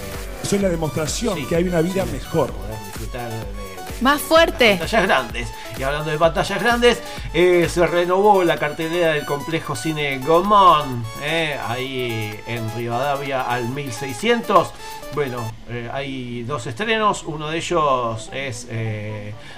Eso 0.42 0.54
es 0.57 0.62
la 0.62 0.68
demostración 0.68 1.44
que 1.48 1.57
hay 1.57 1.64
una 1.64 1.80
vida 1.80 2.04
mejor. 2.07 2.52
disfrutar 2.86 3.28
de 3.30 3.66
Más 4.01 4.20
fuerte. 4.20 4.72
pantallas 4.72 5.03
grandes. 5.03 5.49
Y 5.78 5.82
hablando 5.82 6.11
de 6.11 6.18
pantallas 6.18 6.62
grandes, 6.62 7.03
eh, 7.32 7.66
se 7.68 7.86
renovó 7.86 8.44
la 8.44 8.59
cartelera 8.59 9.12
del 9.12 9.24
complejo 9.24 9.74
cine 9.74 10.18
Gomón, 10.18 11.05
eh, 11.22 11.59
ahí 11.66 12.38
en 12.47 12.70
Rivadavia 12.74 13.42
al 13.42 13.68
1600. 13.68 14.72
Bueno, 15.14 15.51
eh, 15.70 15.88
hay 15.92 16.42
dos 16.42 16.66
estrenos, 16.66 17.22
uno 17.24 17.49
de 17.49 17.57
ellos 17.57 18.28
es 18.32 18.66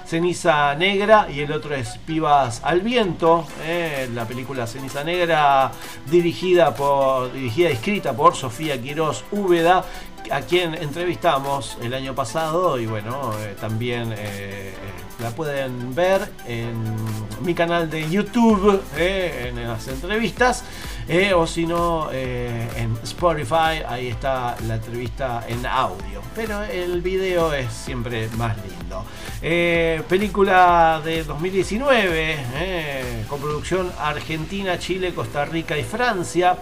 Ceniza 0.06 0.74
Negra 0.76 1.28
y 1.30 1.40
el 1.40 1.50
otro 1.50 1.74
es 1.74 1.98
Pibas 1.98 2.60
al 2.62 2.80
Viento, 2.80 3.46
la 4.14 4.24
película 4.24 4.66
Ceniza 4.66 5.02
Negra 5.02 5.72
dirigida 6.06 6.74
por 6.74 7.32
dirigida 7.32 7.70
escrita 7.70 8.12
por 8.12 8.36
Sofía 8.36 8.80
Quirós 8.80 9.24
Úbeda, 9.32 9.84
a 10.30 10.40
quien 10.42 10.74
entrevistamos 10.74 11.78
el 11.82 11.94
año 11.94 12.14
pasado 12.14 12.78
y 12.78 12.86
bueno, 12.86 13.32
eh, 13.40 13.56
también 13.60 14.14
eh, 14.16 14.74
la 15.20 15.30
pueden 15.30 15.94
ver 15.94 16.30
en 16.46 16.74
mi 17.42 17.54
canal 17.54 17.90
de 17.90 18.08
YouTube, 18.08 18.80
eh, 18.96 19.48
en 19.48 19.66
las 19.66 19.88
entrevistas, 19.88 20.64
eh, 21.08 21.32
o 21.32 21.46
si 21.46 21.66
no, 21.66 22.08
eh, 22.12 22.68
en 22.76 22.96
Spotify, 23.02 23.82
ahí 23.88 24.08
está 24.08 24.56
la 24.66 24.74
entrevista 24.74 25.44
en 25.48 25.64
audio, 25.66 26.20
pero 26.34 26.62
el 26.64 27.00
video 27.00 27.52
es 27.52 27.72
siempre 27.72 28.28
más 28.36 28.56
lindo. 28.58 29.04
Eh, 29.42 30.02
película 30.08 31.00
de 31.04 31.24
2019, 31.24 32.36
eh, 32.54 33.24
con 33.28 33.40
producción 33.40 33.90
Argentina, 33.98 34.78
Chile, 34.78 35.14
Costa 35.14 35.44
Rica 35.44 35.76
y 35.78 35.82
Francia. 35.82 36.56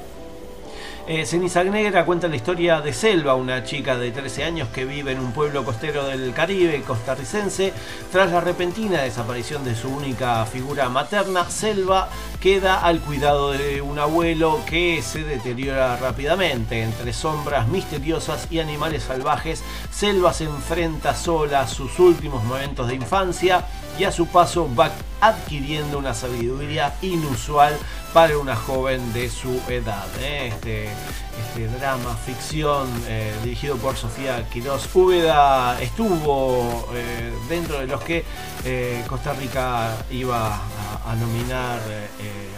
Eh, 1.08 1.24
Ceniza 1.24 1.62
Negra 1.62 2.04
cuenta 2.04 2.26
la 2.26 2.34
historia 2.34 2.80
de 2.80 2.92
Selva, 2.92 3.36
una 3.36 3.62
chica 3.62 3.96
de 3.96 4.10
13 4.10 4.42
años 4.42 4.68
que 4.70 4.84
vive 4.84 5.12
en 5.12 5.20
un 5.20 5.30
pueblo 5.30 5.64
costero 5.64 6.04
del 6.04 6.32
Caribe 6.32 6.82
costarricense. 6.82 7.72
Tras 8.10 8.32
la 8.32 8.40
repentina 8.40 9.02
desaparición 9.02 9.64
de 9.64 9.76
su 9.76 9.88
única 9.88 10.44
figura 10.46 10.88
materna, 10.88 11.48
Selva 11.48 12.08
queda 12.40 12.80
al 12.80 12.98
cuidado 12.98 13.52
de 13.52 13.80
un 13.82 14.00
abuelo 14.00 14.58
que 14.66 15.00
se 15.00 15.22
deteriora 15.22 15.96
rápidamente. 15.96 16.82
Entre 16.82 17.12
sombras 17.12 17.68
misteriosas 17.68 18.48
y 18.50 18.58
animales 18.58 19.04
salvajes, 19.04 19.62
Selva 19.92 20.32
se 20.32 20.44
enfrenta 20.44 21.14
sola 21.14 21.60
a 21.60 21.68
sus 21.68 22.00
últimos 22.00 22.42
momentos 22.42 22.88
de 22.88 22.96
infancia 22.96 23.64
y 23.98 24.04
a 24.04 24.12
su 24.12 24.26
paso 24.26 24.68
va 24.74 24.90
adquiriendo 25.20 25.98
una 25.98 26.14
sabiduría 26.14 26.94
inusual 27.02 27.76
para 28.12 28.38
una 28.38 28.56
joven 28.56 29.12
de 29.12 29.28
su 29.30 29.60
edad. 29.68 30.06
¿eh? 30.20 30.48
Este, 30.48 30.88
este 31.38 31.68
drama, 31.78 32.14
ficción, 32.16 32.88
eh, 33.08 33.32
dirigido 33.42 33.76
por 33.76 33.96
Sofía 33.96 34.48
Quirós 34.50 34.88
Úbeda, 34.94 35.80
estuvo 35.80 36.88
eh, 36.94 37.32
dentro 37.48 37.78
de 37.78 37.86
los 37.86 38.02
que 38.02 38.24
Costa 39.08 39.32
Rica 39.34 39.96
iba 40.10 40.56
a, 40.56 41.12
a 41.12 41.14
nominar 41.14 41.78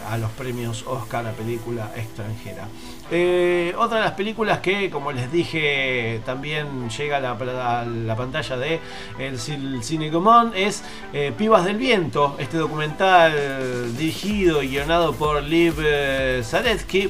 a 0.09 0.17
los 0.17 0.31
premios 0.31 0.83
Oscar 0.87 1.27
a 1.27 1.33
película 1.33 1.91
extranjera. 1.95 2.67
Eh, 3.11 3.73
otra 3.77 3.97
de 3.97 4.03
las 4.03 4.13
películas 4.13 4.59
que, 4.59 4.91
como 4.91 5.11
les 5.11 5.31
dije, 5.31 6.21
también 6.25 6.89
llega 6.91 7.17
a 7.17 7.19
la, 7.19 8.15
pantalla 8.15 8.55
de 8.57 8.79
el, 9.17 9.39
Cin- 9.39 9.81
Cine 9.81 10.11
Común 10.11 10.51
es 10.55 10.83
eh, 11.11 11.33
Pibas 11.35 11.65
del 11.65 11.77
Viento, 11.77 12.35
este 12.37 12.57
documental 12.57 13.95
dirigido 13.97 14.61
y 14.61 14.69
guionado 14.69 15.13
por 15.13 15.41
Liv 15.41 15.73
eh, 15.79 16.41
Zaretsky. 16.43 17.09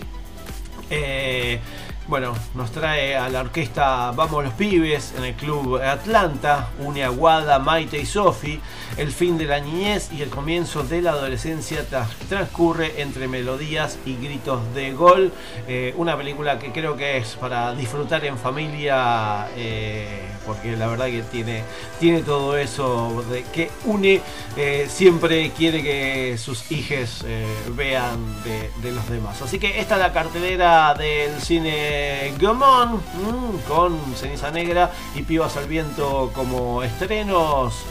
Eh, 0.90 1.60
bueno, 2.08 2.34
nos 2.56 2.72
trae 2.72 3.16
a 3.16 3.30
la 3.30 3.42
orquesta 3.42 4.12
Vamos 4.16 4.44
los 4.44 4.54
Pibes 4.54 5.14
en 5.16 5.26
el 5.26 5.34
Club 5.36 5.76
Atlanta, 5.80 6.70
une 6.80 7.04
a 7.04 7.12
Wada, 7.12 7.60
Maite 7.60 8.00
y 8.00 8.06
Sofi. 8.06 8.60
El 9.00 9.14
fin 9.14 9.38
de 9.38 9.46
la 9.46 9.62
niñez 9.62 10.10
y 10.12 10.22
el 10.22 10.30
comienzo 10.30 10.84
de 10.84 11.02
la 11.02 11.12
adolescencia 11.12 11.86
transcurre 12.28 13.02
entre 13.02 13.30
melodías 13.30 13.98
y 14.06 14.18
gritos 14.18 14.60
de 14.76 14.92
gol. 14.92 15.32
Eh, 15.70 15.94
una 15.96 16.18
película 16.18 16.60
que 16.60 16.74
creo 16.74 16.98
que 16.98 17.16
es 17.16 17.36
para 17.36 17.74
disfrutar 17.74 18.26
en 18.26 18.38
familia, 18.38 19.48
eh, 19.56 20.20
porque 20.46 20.76
la 20.76 20.88
verdad 20.88 21.06
que 21.06 21.22
tiene, 21.32 21.64
tiene 21.98 22.24
todo 22.24 22.58
eso 22.58 23.24
que 23.54 23.72
une, 23.86 24.20
eh, 24.58 24.88
siempre 24.90 25.50
quiere 25.52 25.82
que 25.82 26.38
sus 26.38 26.70
hijos 26.70 27.24
vean 27.78 28.20
de, 28.44 28.92
los 28.92 29.10
demás. 29.10 29.42
Así 29.42 29.60
que 29.60 29.80
esta 29.80 29.96
es 29.96 30.02
la 30.02 30.12
cartelera 30.12 30.94
del 30.94 31.40
cine 31.40 32.34
Gomón 32.38 32.96
mm, 32.96 33.60
con 33.66 33.98
Ceniza 34.18 34.52
Negra 34.52 34.92
y 35.16 35.22
Pibas 35.22 35.56
al 35.56 35.70
Viento 35.70 36.32
como 36.36 36.84
estrenos. 36.84 37.86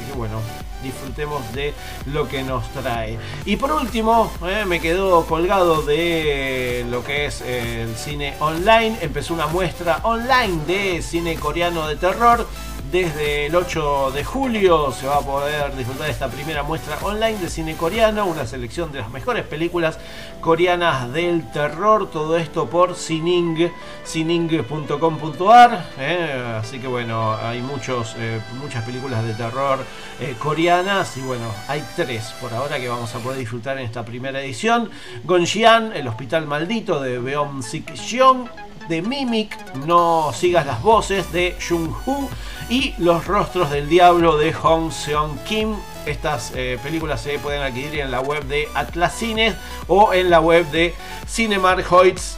Así 0.00 0.10
que 0.10 0.16
bueno, 0.16 0.40
disfrutemos 0.82 1.52
de 1.52 1.74
lo 2.06 2.28
que 2.28 2.42
nos 2.42 2.68
trae. 2.70 3.18
Y 3.44 3.56
por 3.56 3.72
último, 3.72 4.32
eh, 4.46 4.64
me 4.66 4.80
quedó 4.80 5.26
colgado 5.26 5.82
de 5.82 6.86
lo 6.88 7.04
que 7.04 7.26
es 7.26 7.42
eh, 7.42 7.82
el 7.82 7.96
cine 7.96 8.34
online. 8.40 8.98
Empezó 9.00 9.34
una 9.34 9.46
muestra 9.46 10.00
online 10.02 10.64
de 10.66 11.02
cine 11.02 11.36
coreano 11.36 11.86
de 11.86 11.96
terror. 11.96 12.46
Desde 12.90 13.46
el 13.46 13.54
8 13.54 14.10
de 14.10 14.24
julio 14.24 14.90
se 14.90 15.06
va 15.06 15.18
a 15.18 15.20
poder 15.20 15.76
disfrutar 15.76 16.10
esta 16.10 16.26
primera 16.26 16.64
muestra 16.64 16.98
online 17.02 17.38
de 17.38 17.48
cine 17.48 17.76
coreano, 17.76 18.26
una 18.26 18.44
selección 18.46 18.90
de 18.90 18.98
las 18.98 19.10
mejores 19.10 19.44
películas 19.44 19.96
coreanas 20.40 21.12
del 21.12 21.48
terror, 21.52 22.10
todo 22.10 22.36
esto 22.36 22.68
por 22.68 22.96
Sining, 22.96 23.70
sining.com.ar, 24.02 25.86
eh, 26.00 26.56
así 26.60 26.80
que 26.80 26.88
bueno, 26.88 27.36
hay 27.36 27.60
muchos, 27.60 28.16
eh, 28.18 28.40
muchas 28.60 28.84
películas 28.84 29.24
de 29.24 29.34
terror 29.34 29.78
eh, 30.18 30.34
coreanas 30.36 31.16
y 31.16 31.20
bueno, 31.20 31.44
hay 31.68 31.84
tres 31.94 32.34
por 32.40 32.52
ahora 32.52 32.80
que 32.80 32.88
vamos 32.88 33.14
a 33.14 33.20
poder 33.20 33.38
disfrutar 33.38 33.78
en 33.78 33.84
esta 33.84 34.04
primera 34.04 34.42
edición. 34.42 34.90
Gonjian, 35.22 35.92
el 35.94 36.08
hospital 36.08 36.48
maldito 36.48 37.00
de 37.00 37.20
Beom 37.20 37.62
Sik 37.62 37.94
Jeong, 37.94 38.48
de 38.90 39.02
Mimic, 39.02 39.56
No 39.86 40.32
sigas 40.34 40.66
las 40.66 40.82
voces 40.82 41.32
de 41.32 41.56
Jung 41.66 41.90
Hu 42.04 42.28
y 42.68 42.92
Los 42.98 43.26
rostros 43.26 43.70
del 43.70 43.88
diablo 43.88 44.36
de 44.36 44.52
Hong 44.52 44.90
Seong 44.90 45.38
Kim. 45.44 45.76
Estas 46.06 46.52
eh, 46.56 46.76
películas 46.82 47.20
se 47.22 47.38
pueden 47.38 47.62
adquirir 47.62 48.00
en 48.00 48.10
la 48.10 48.20
web 48.20 48.44
de 48.44 48.68
Atlas 48.74 49.14
Cines 49.14 49.54
o 49.86 50.12
en 50.12 50.28
la 50.28 50.40
web 50.40 50.66
de 50.72 50.92
Cinemark 51.26 51.90
Hoyts. 51.90 52.36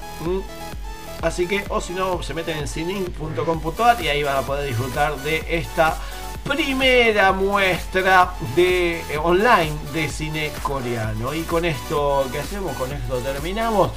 Así 1.22 1.46
que, 1.46 1.64
o 1.70 1.80
si 1.80 1.94
no, 1.94 2.22
se 2.22 2.34
meten 2.34 2.58
en 2.58 2.68
cinin.com.ar 2.68 4.02
y 4.02 4.08
ahí 4.08 4.22
van 4.22 4.36
a 4.36 4.42
poder 4.42 4.68
disfrutar 4.68 5.16
de 5.18 5.44
esta 5.48 5.96
primera 6.44 7.32
muestra 7.32 8.34
de 8.56 9.00
eh, 9.00 9.18
online 9.22 9.72
de 9.94 10.08
cine 10.08 10.52
coreano. 10.62 11.34
Y 11.34 11.42
con 11.42 11.64
esto, 11.64 12.28
¿qué 12.30 12.40
hacemos? 12.40 12.76
Con 12.76 12.92
esto 12.92 13.16
terminamos. 13.18 13.92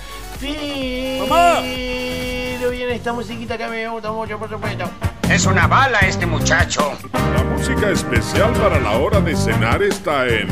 Viene 2.69 2.95
esta 2.95 3.13
musiquita 3.13 3.57
que 3.57 3.63
a 3.63 3.69
mí 3.69 3.77
me 3.77 3.87
gusta 3.87 4.11
mucho, 4.11 4.39
por 4.39 4.49
supuesto. 4.49 4.85
Es 5.29 5.45
una 5.45 5.67
bala 5.67 5.99
este 5.99 6.25
muchacho. 6.25 6.93
La 7.13 7.43
música 7.43 7.89
especial 7.89 8.53
para 8.53 8.79
la 8.79 8.91
hora 8.91 9.21
de 9.21 9.35
cenar 9.35 9.83
está 9.83 10.27
en 10.27 10.47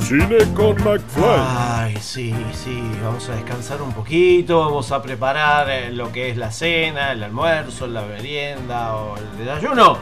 Cine 0.00 0.38
con 0.54 0.76
McFly. 0.82 1.40
Ay, 1.40 1.96
sí, 2.00 2.34
sí, 2.52 2.82
vamos 3.02 3.28
a 3.28 3.34
descansar 3.34 3.82
un 3.82 3.92
poquito, 3.92 4.60
vamos 4.60 4.92
a 4.92 5.02
preparar 5.02 5.68
eh, 5.68 5.92
lo 5.92 6.12
que 6.12 6.30
es 6.30 6.36
la 6.36 6.50
cena, 6.50 7.12
el 7.12 7.22
almuerzo, 7.22 7.86
la 7.86 8.02
merienda 8.02 8.94
o 8.94 9.16
el 9.16 9.38
desayuno. 9.38 9.98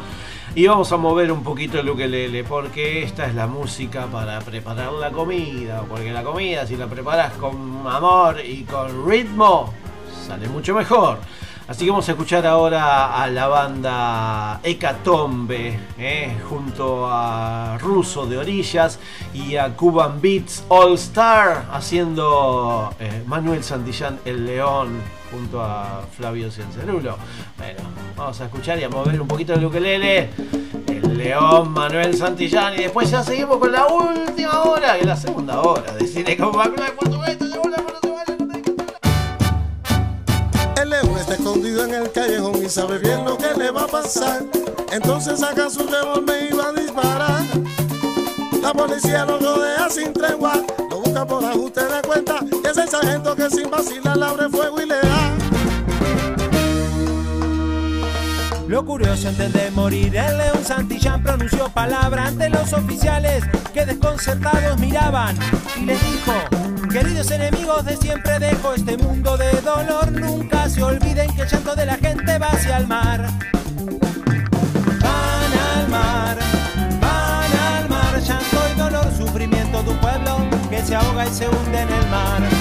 Y 0.54 0.66
vamos 0.66 0.92
a 0.92 0.96
mover 0.96 1.32
un 1.32 1.42
poquito 1.42 1.80
el 1.80 1.88
ukelele 1.88 2.44
porque 2.44 3.02
esta 3.02 3.26
es 3.26 3.34
la 3.34 3.46
música 3.46 4.06
para 4.06 4.40
preparar 4.40 4.92
la 4.92 5.10
comida. 5.10 5.82
Porque 5.88 6.12
la 6.12 6.22
comida, 6.22 6.66
si 6.66 6.76
la 6.76 6.86
preparas 6.86 7.32
con 7.34 7.84
amor 7.86 8.40
y 8.44 8.64
con 8.64 9.08
ritmo, 9.08 9.72
sale 10.26 10.48
mucho 10.48 10.74
mejor. 10.74 11.18
Así 11.68 11.84
que 11.84 11.90
vamos 11.90 12.08
a 12.08 12.12
escuchar 12.12 12.46
ahora 12.46 13.20
a 13.20 13.26
la 13.26 13.48
banda 13.48 14.60
Hecatombe, 14.62 15.76
eh, 15.98 16.36
junto 16.48 17.08
a 17.10 17.76
Ruso 17.78 18.24
de 18.24 18.38
Orillas 18.38 19.00
y 19.34 19.56
a 19.56 19.74
Cuban 19.74 20.20
Beats 20.20 20.64
All 20.68 20.94
Star, 20.94 21.66
haciendo 21.72 22.94
eh, 23.00 23.24
Manuel 23.26 23.64
Santillán 23.64 24.20
El 24.24 24.46
León, 24.46 25.00
junto 25.32 25.60
a 25.60 26.02
Flavio 26.16 26.52
Ciancerulo. 26.52 27.16
Bueno, 27.58 27.80
vamos 28.16 28.40
a 28.40 28.44
escuchar 28.44 28.78
y 28.78 28.84
a 28.84 28.88
mover 28.88 29.20
un 29.20 29.26
poquito 29.26 29.54
el 29.54 29.64
ukelele. 29.64 30.30
El 30.86 31.18
León, 31.18 31.72
Manuel 31.72 32.16
Santillán, 32.16 32.74
y 32.74 32.82
después 32.84 33.10
ya 33.10 33.24
seguimos 33.24 33.56
con 33.56 33.72
la 33.72 33.86
última 33.86 34.62
hora, 34.62 34.96
es 34.96 35.04
la 35.04 35.16
segunda 35.16 35.60
hora 35.60 35.92
de 35.94 36.06
Cine 36.06 36.36
con 36.36 36.56
McFly, 36.56 36.94
por 36.96 37.10
escondido 41.56 41.84
en 41.84 41.94
el 41.94 42.12
callejón 42.12 42.62
y 42.62 42.68
sabe 42.68 42.98
bien 42.98 43.24
lo 43.24 43.38
que 43.38 43.54
le 43.56 43.70
va 43.70 43.84
a 43.84 43.86
pasar. 43.86 44.44
Entonces 44.92 45.40
saca 45.40 45.70
su 45.70 45.86
revólver 45.86 46.48
y 46.50 46.54
va 46.54 46.68
a 46.68 46.72
disparar. 46.72 47.42
La 48.60 48.72
policía 48.72 49.24
lo 49.24 49.38
rodea 49.38 49.88
sin 49.88 50.12
tregua, 50.12 50.54
lo 50.90 51.00
busca 51.00 51.24
por 51.26 51.44
ajuste 51.44 51.82
de 51.82 52.02
cuenta. 52.02 52.40
Y 52.62 52.66
es 52.66 52.76
el 52.76 52.88
sargento 52.88 53.34
que 53.34 53.48
sin 53.48 53.70
vacilar 53.70 54.16
le 54.16 54.24
abre 54.26 54.48
fuego 54.50 54.80
y 54.82 54.86
le 54.86 54.96
da. 54.96 55.32
Lo 58.68 58.84
curioso 58.84 59.28
antes 59.28 59.52
de 59.52 59.70
morir, 59.70 60.14
el 60.16 60.38
león 60.38 60.64
Santillán 60.64 61.22
pronunció 61.22 61.68
palabra 61.70 62.26
ante 62.26 62.50
los 62.50 62.72
oficiales 62.72 63.44
que 63.72 63.86
desconcertados 63.86 64.78
miraban 64.78 65.38
y 65.76 65.86
les 65.86 66.00
dijo, 66.02 66.32
queridos 66.98 67.30
enemigos 67.30 67.84
de 67.84 67.94
siempre 67.98 68.38
dejo 68.38 68.72
este 68.72 68.96
mundo 68.96 69.36
de 69.36 69.52
dolor, 69.60 70.10
nunca 70.12 70.66
se 70.66 70.82
olviden 70.82 71.30
que 71.36 71.42
el 71.42 71.48
llanto 71.48 71.76
de 71.76 71.84
la 71.84 71.96
gente 71.96 72.38
va 72.38 72.46
hacia 72.46 72.78
el 72.78 72.86
mar. 72.86 73.20
Van 75.02 75.52
al 75.74 75.88
mar, 75.90 76.38
van 76.98 77.52
al 77.74 77.88
mar, 77.90 78.18
llanto 78.18 78.58
y 78.74 78.78
dolor, 78.78 79.12
sufrimiento 79.14 79.82
de 79.82 79.90
un 79.90 79.98
pueblo 79.98 80.38
que 80.70 80.82
se 80.82 80.94
ahoga 80.94 81.26
y 81.26 81.34
se 81.34 81.46
hunde 81.46 81.82
en 81.82 81.92
el 81.92 82.06
mar. 82.08 82.55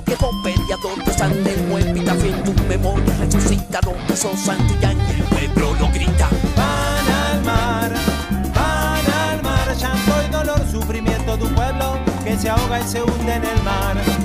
Como 0.00 0.16
viejo 0.16 0.30
peleador 0.42 1.04
de 1.04 1.12
San 1.12 1.32
Telmo 1.44 1.78
epitafio 1.78 2.34
en 2.34 2.44
tu 2.44 2.54
memoria 2.64 3.14
resucita 3.18 3.80
lo 3.84 3.92
que 4.06 4.16
sos 4.16 4.38
Santillán 4.38 4.96
y 4.96 5.20
el 5.20 5.22
pueblo 5.24 5.74
lo 5.78 5.88
grita 5.92 6.30
Van 6.56 7.08
al 7.08 7.44
mar, 7.44 7.92
van 8.54 9.12
al 9.12 9.42
mar, 9.42 9.76
llanto 9.76 10.12
y 10.26 10.32
dolor, 10.32 10.62
sufrimiento 10.70 11.36
de 11.36 11.44
un 11.44 11.54
pueblo 11.54 11.98
que 12.24 12.38
se 12.38 12.48
ahoga 12.48 12.80
y 12.80 12.84
se 12.84 13.02
hunde 13.02 13.34
en 13.34 13.44
el 13.44 13.62
mar. 13.62 14.19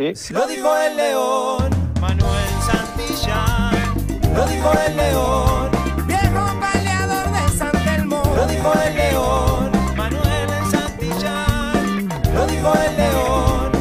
Lo 0.00 0.46
dijo 0.46 0.74
el 0.78 0.96
león, 0.96 1.70
Manuel 2.00 2.50
Santillán. 2.64 3.94
Lo 4.34 4.46
dijo 4.46 4.72
el 4.86 4.96
león, 4.96 5.70
viejo 6.06 6.46
peleador 6.58 7.30
de 7.30 7.58
San 7.58 7.72
Telmo. 7.84 8.22
Lo 8.34 8.46
dijo 8.46 8.72
el 8.82 8.96
león, 8.96 9.70
Manuel 9.98 10.48
Santillán. 10.70 12.08
Lo 12.32 12.46
dijo 12.46 12.72
el 12.72 12.96
león. 12.96 13.72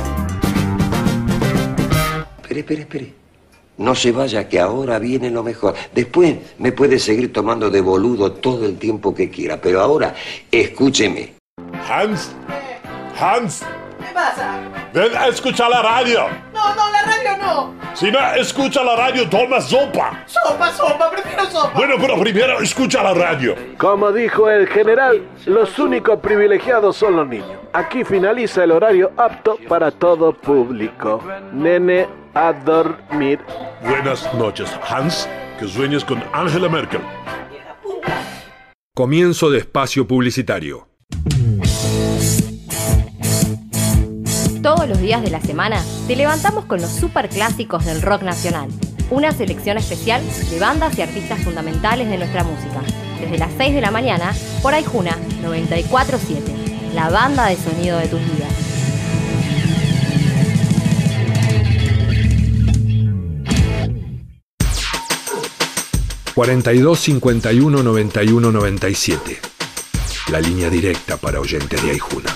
Espere, 2.41 2.59
espere, 2.59 2.81
espere. 2.81 3.13
No 3.77 3.95
se 3.95 4.11
vaya, 4.11 4.49
que 4.49 4.59
ahora 4.59 4.99
viene 4.99 5.29
lo 5.29 5.41
mejor. 5.41 5.73
Después 5.95 6.35
me 6.57 6.73
puede 6.73 6.99
seguir 6.99 7.31
tomando 7.31 7.69
de 7.69 7.79
boludo 7.79 8.33
todo 8.33 8.65
el 8.65 8.77
tiempo 8.77 9.15
que 9.15 9.29
quiera, 9.29 9.61
pero 9.61 9.79
ahora 9.79 10.13
escúcheme. 10.51 11.35
Hans, 11.87 12.31
Hans, 13.17 13.61
¿Qué 13.61 13.78
pasa? 14.19 14.59
ven 14.93 15.15
a 15.15 15.27
escuchar 15.27 15.69
la 15.69 15.81
radio. 15.81 16.27
No, 16.53 16.75
no, 16.75 16.91
la 16.91 17.01
radio 17.03 17.37
no. 17.37 17.73
Si 17.93 18.11
no 18.11 18.19
escucha 18.35 18.83
la 18.83 18.95
radio, 18.95 19.29
toma 19.29 19.61
sopa. 19.61 20.23
Sopa, 20.25 20.71
sopa, 20.71 21.09
prefiero 21.11 21.45
sopa. 21.45 21.71
Bueno, 21.75 21.95
pero 21.99 22.19
primero 22.19 22.59
escucha 22.59 23.03
la 23.03 23.13
radio. 23.13 23.55
Como 23.77 24.11
dijo 24.11 24.49
el 24.49 24.67
general, 24.67 25.27
los 25.45 25.77
únicos 25.79 26.19
privilegiados 26.19 26.97
son 26.97 27.15
los 27.15 27.27
niños. 27.27 27.57
Aquí 27.73 28.03
finaliza 28.03 28.63
el 28.63 28.71
horario 28.71 29.11
apto 29.17 29.57
para 29.67 29.91
todo 29.91 30.33
público. 30.33 31.21
Nene, 31.53 32.07
a 32.33 32.53
dormir. 32.53 33.39
Buenas 33.81 34.31
noches, 34.33 34.69
Hans. 34.87 35.29
Que 35.59 35.67
sueñes 35.67 36.05
con 36.05 36.23
Angela 36.33 36.69
Merkel. 36.69 37.01
Comienzo 38.95 39.49
de 39.49 39.59
espacio 39.59 40.07
publicitario. 40.07 40.89
Todos 44.61 44.89
los 44.89 44.99
días 44.99 45.21
de 45.21 45.29
la 45.29 45.39
semana 45.39 45.81
te 46.05 46.17
levantamos 46.17 46.65
con 46.65 46.81
los 46.81 46.91
superclásicos 46.91 47.85
del 47.85 48.01
rock 48.01 48.23
nacional. 48.23 48.69
Una 49.09 49.31
selección 49.31 49.77
especial 49.77 50.21
de 50.49 50.59
bandas 50.59 50.97
y 50.97 51.01
artistas 51.01 51.39
fundamentales 51.43 52.09
de 52.09 52.17
nuestra 52.17 52.43
música. 52.43 52.81
Desde 53.21 53.37
las 53.37 53.51
6 53.57 53.73
de 53.73 53.81
la 53.81 53.91
mañana 53.91 54.33
por 54.61 54.73
Aijuna 54.73 55.17
947, 55.43 56.91
la 56.93 57.09
banda 57.09 57.47
de 57.47 57.55
sonido 57.55 57.97
de 57.99 58.07
tus 58.07 58.19
vidas. 58.19 58.53
dos 66.81 66.99
51 66.99 67.83
91 67.83 68.51
97. 68.51 69.39
La 70.31 70.41
línea 70.41 70.69
directa 70.69 71.15
para 71.17 71.39
oyentes 71.39 71.81
de 71.81 71.91
Aijuna. 71.91 72.35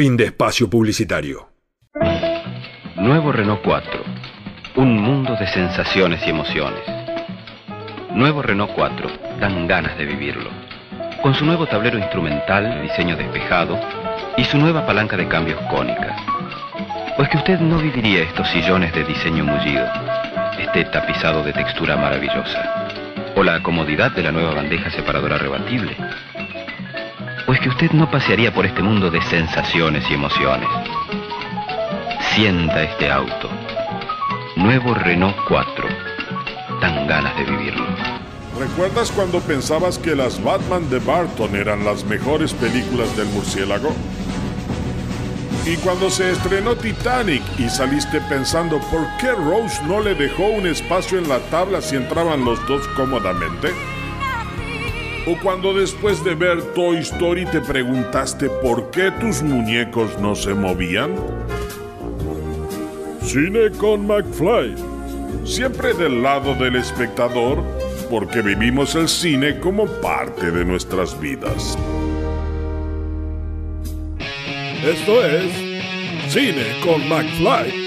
Fin 0.00 0.16
de 0.16 0.24
espacio 0.24 0.70
publicitario. 0.70 1.50
Nuevo 2.96 3.32
Renault 3.32 3.60
4. 3.62 4.02
Un 4.76 4.98
mundo 4.98 5.36
de 5.36 5.46
sensaciones 5.46 6.26
y 6.26 6.30
emociones. 6.30 6.80
Nuevo 8.14 8.40
Renault 8.40 8.72
4. 8.74 9.10
Dan 9.38 9.68
ganas 9.68 9.98
de 9.98 10.06
vivirlo. 10.06 10.48
Con 11.20 11.34
su 11.34 11.44
nuevo 11.44 11.66
tablero 11.66 11.98
instrumental, 11.98 12.80
diseño 12.80 13.14
despejado, 13.14 13.78
y 14.38 14.44
su 14.44 14.56
nueva 14.56 14.86
palanca 14.86 15.18
de 15.18 15.28
cambios 15.28 15.60
cónica. 15.68 16.16
Pues 17.18 17.28
que 17.28 17.36
usted 17.36 17.60
no 17.60 17.76
viviría 17.76 18.22
estos 18.22 18.48
sillones 18.48 18.94
de 18.94 19.04
diseño 19.04 19.44
mullido, 19.44 19.86
este 20.58 20.86
tapizado 20.86 21.42
de 21.42 21.52
textura 21.52 21.98
maravillosa, 21.98 22.88
o 23.36 23.42
la 23.42 23.62
comodidad 23.62 24.12
de 24.12 24.22
la 24.22 24.32
nueva 24.32 24.54
bandeja 24.54 24.90
separadora 24.90 25.36
rebatible, 25.36 25.94
pues 27.50 27.58
que 27.62 27.68
usted 27.68 27.90
no 27.90 28.08
pasearía 28.08 28.54
por 28.54 28.64
este 28.64 28.80
mundo 28.80 29.10
de 29.10 29.20
sensaciones 29.22 30.08
y 30.08 30.14
emociones. 30.14 30.68
Sienta 32.32 32.84
este 32.84 33.10
auto. 33.10 33.50
Nuevo 34.54 34.94
Renault 34.94 35.34
4. 35.48 35.88
Dan 36.80 37.08
ganas 37.08 37.36
de 37.36 37.42
vivirlo. 37.42 37.84
¿Recuerdas 38.56 39.10
cuando 39.10 39.40
pensabas 39.40 39.98
que 39.98 40.14
las 40.14 40.40
Batman 40.44 40.88
de 40.90 41.00
Barton 41.00 41.56
eran 41.56 41.84
las 41.84 42.04
mejores 42.04 42.54
películas 42.54 43.16
del 43.16 43.26
murciélago? 43.30 43.92
Y 45.66 45.74
cuando 45.78 46.08
se 46.08 46.30
estrenó 46.30 46.76
Titanic 46.76 47.42
y 47.58 47.68
saliste 47.68 48.20
pensando 48.28 48.78
por 48.92 49.04
qué 49.18 49.32
Rose 49.32 49.82
no 49.88 50.00
le 50.00 50.14
dejó 50.14 50.46
un 50.46 50.68
espacio 50.68 51.18
en 51.18 51.28
la 51.28 51.40
tabla 51.50 51.82
si 51.82 51.96
entraban 51.96 52.44
los 52.44 52.64
dos 52.68 52.86
cómodamente? 52.94 53.72
Cuando 55.38 55.72
después 55.72 56.22
de 56.24 56.34
ver 56.34 56.60
Toy 56.74 56.98
Story 56.98 57.46
te 57.46 57.60
preguntaste 57.60 58.48
por 58.48 58.90
qué 58.90 59.10
tus 59.12 59.42
muñecos 59.42 60.18
no 60.18 60.34
se 60.34 60.54
movían? 60.54 61.14
Cine 63.22 63.70
con 63.78 64.06
McFly. 64.06 64.74
Siempre 65.44 65.94
del 65.94 66.22
lado 66.22 66.54
del 66.54 66.76
espectador, 66.76 67.62
porque 68.10 68.42
vivimos 68.42 68.94
el 68.96 69.08
cine 69.08 69.58
como 69.60 69.86
parte 69.86 70.50
de 70.50 70.64
nuestras 70.64 71.18
vidas. 71.18 71.78
Esto 74.84 75.24
es 75.24 75.52
Cine 76.32 76.64
con 76.84 77.08
McFly. 77.08 77.79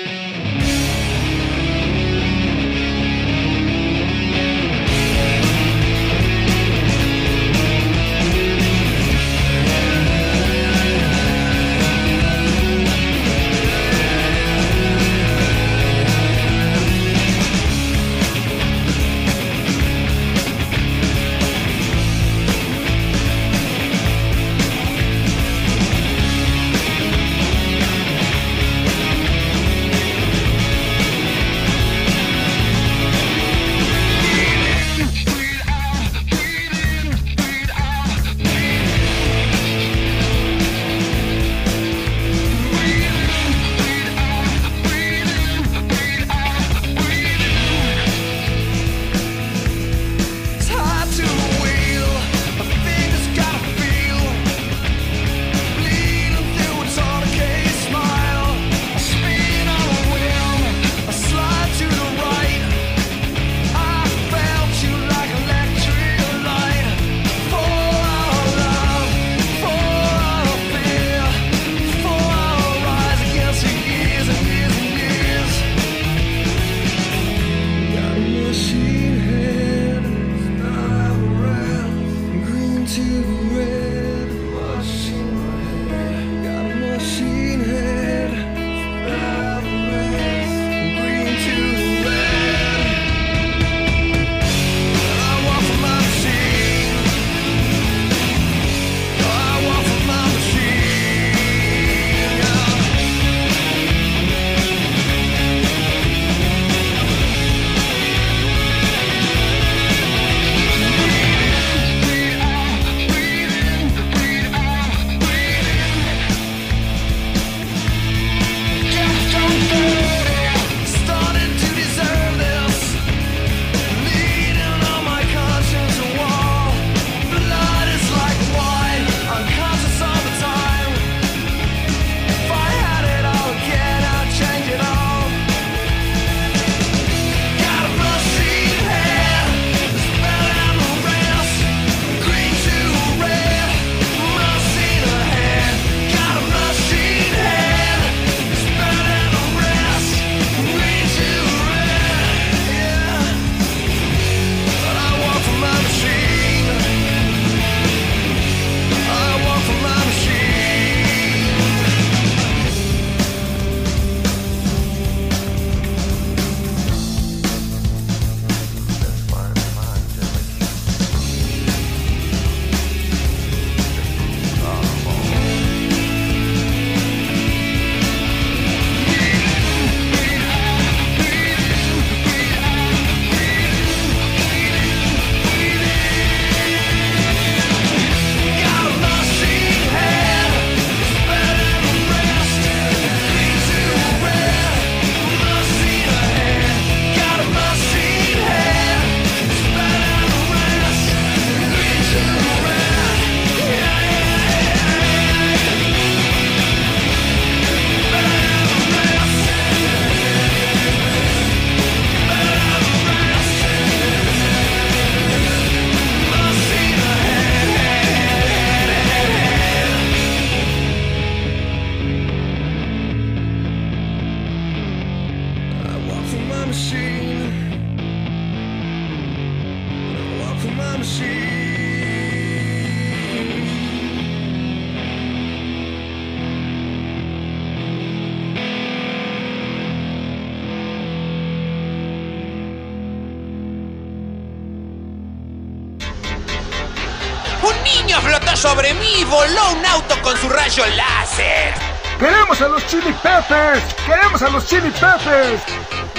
Rayo 250.75 250.95
láser. 250.95 251.73
¡Queremos 252.19 252.61
a 252.61 252.67
los 252.67 252.85
Chili 252.87 253.13
Peppers! 253.21 253.83
¡Queremos 254.05 254.41
a 254.41 254.49
los 254.49 254.67
Chili 254.67 254.89
Peppers! 254.91 255.61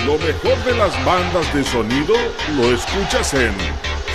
Lo 0.05 0.19
mejor 0.19 0.57
de 0.65 0.77
las 0.77 1.05
bandas 1.05 1.53
de 1.55 1.65
sonido 1.65 2.15
lo 2.57 2.73
escuchas 2.73 3.35
en 3.35 3.55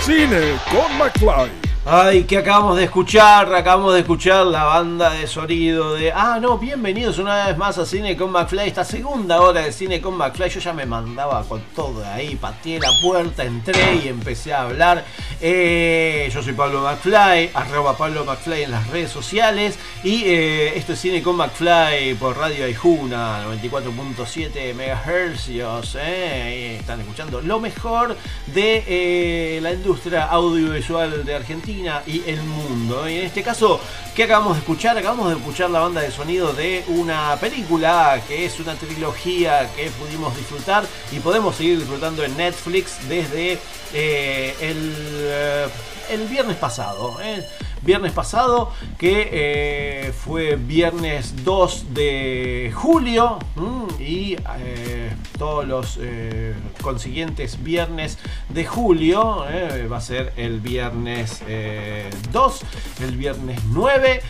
Cine 0.00 0.58
con 0.70 0.96
McFly. 0.98 1.50
Ay, 1.84 2.24
que 2.24 2.38
acabamos 2.38 2.76
de 2.76 2.84
escuchar, 2.84 3.54
acabamos 3.54 3.94
de 3.94 4.00
escuchar 4.00 4.46
la 4.46 4.64
banda 4.64 5.10
de 5.10 5.26
sonido 5.26 5.94
de... 5.94 6.12
Ah, 6.12 6.38
no, 6.40 6.58
bienvenidos 6.58 7.18
una 7.18 7.46
vez 7.46 7.56
más 7.56 7.78
a 7.78 7.86
Cine 7.86 8.16
con 8.16 8.30
McFly, 8.30 8.68
esta 8.68 8.84
segunda 8.84 9.40
hora 9.40 9.62
de 9.62 9.72
Cine 9.72 10.00
con 10.00 10.14
McFly, 10.14 10.50
yo 10.50 10.60
ya 10.60 10.72
me 10.72 10.84
mandaba 10.84 11.42
con 11.42 11.62
todo 11.74 12.04
ahí, 12.06 12.36
pateé 12.36 12.78
la 12.78 12.90
puerta, 13.02 13.44
entré 13.44 13.96
y 14.04 14.08
empecé 14.08 14.52
a 14.52 14.62
hablar. 14.62 15.04
Eh, 15.42 16.30
yo 16.34 16.42
soy 16.42 16.52
Pablo 16.52 16.82
McFly, 16.82 17.50
arroba 17.54 17.96
Pablo 17.96 18.26
McFly 18.26 18.64
en 18.64 18.72
las 18.72 18.86
redes 18.88 19.10
sociales 19.10 19.78
y 20.04 20.24
eh, 20.24 20.76
esto 20.76 20.92
es 20.92 21.00
Cine 21.00 21.22
con 21.22 21.36
McFly 21.36 22.14
por 22.20 22.36
Radio 22.36 22.66
Aijuna, 22.66 23.46
94.7 23.46 24.74
MHz, 24.74 25.96
eh, 25.96 26.76
están 26.78 27.00
escuchando 27.00 27.40
lo 27.40 27.58
mejor 27.58 28.18
de 28.48 28.84
eh, 28.86 29.60
la 29.62 29.72
industria 29.72 30.24
audiovisual 30.24 31.24
de 31.24 31.34
Argentina 31.34 32.02
y 32.06 32.22
el 32.26 32.42
mundo. 32.42 33.08
Y 33.08 33.16
en 33.20 33.24
este 33.24 33.42
caso, 33.42 33.80
¿qué 34.14 34.24
acabamos 34.24 34.54
de 34.54 34.60
escuchar? 34.60 34.96
Acabamos 34.98 35.30
de 35.30 35.36
escuchar 35.36 35.70
la 35.70 35.80
banda 35.80 36.00
de 36.00 36.10
sonido 36.10 36.52
de 36.52 36.84
una 36.88 37.36
película 37.40 38.20
que 38.26 38.44
es 38.44 38.58
una 38.60 38.74
trilogía 38.74 39.68
que 39.74 39.90
pudimos 39.90 40.36
disfrutar 40.36 40.84
y 41.12 41.20
podemos 41.20 41.56
seguir 41.56 41.78
disfrutando 41.78 42.24
en 42.24 42.36
Netflix 42.36 43.08
desde 43.08 43.58
eh, 43.92 44.54
el, 44.60 44.94
eh, 44.96 45.68
el 46.10 46.26
viernes 46.26 46.56
pasado. 46.56 47.18
¿eh? 47.22 47.46
Viernes 47.82 48.12
pasado, 48.12 48.72
que 48.98 49.28
eh, 49.32 50.12
fue 50.12 50.56
viernes 50.56 51.44
2 51.44 51.94
de 51.94 52.72
julio 52.74 53.38
mm, 53.56 54.02
y 54.02 54.36
eh, 54.58 55.10
todos 55.38 55.66
los 55.66 55.98
eh, 56.00 56.54
consiguientes 56.82 57.62
viernes 57.62 58.18
de 58.48 58.64
julio 58.66 59.44
va 59.90 59.96
a 59.96 60.00
ser 60.00 60.32
el 60.36 60.60
viernes 60.60 61.42
eh, 61.46 62.10
2, 62.32 62.60
el 63.02 63.16
viernes 63.16 63.60
9 63.70 64.22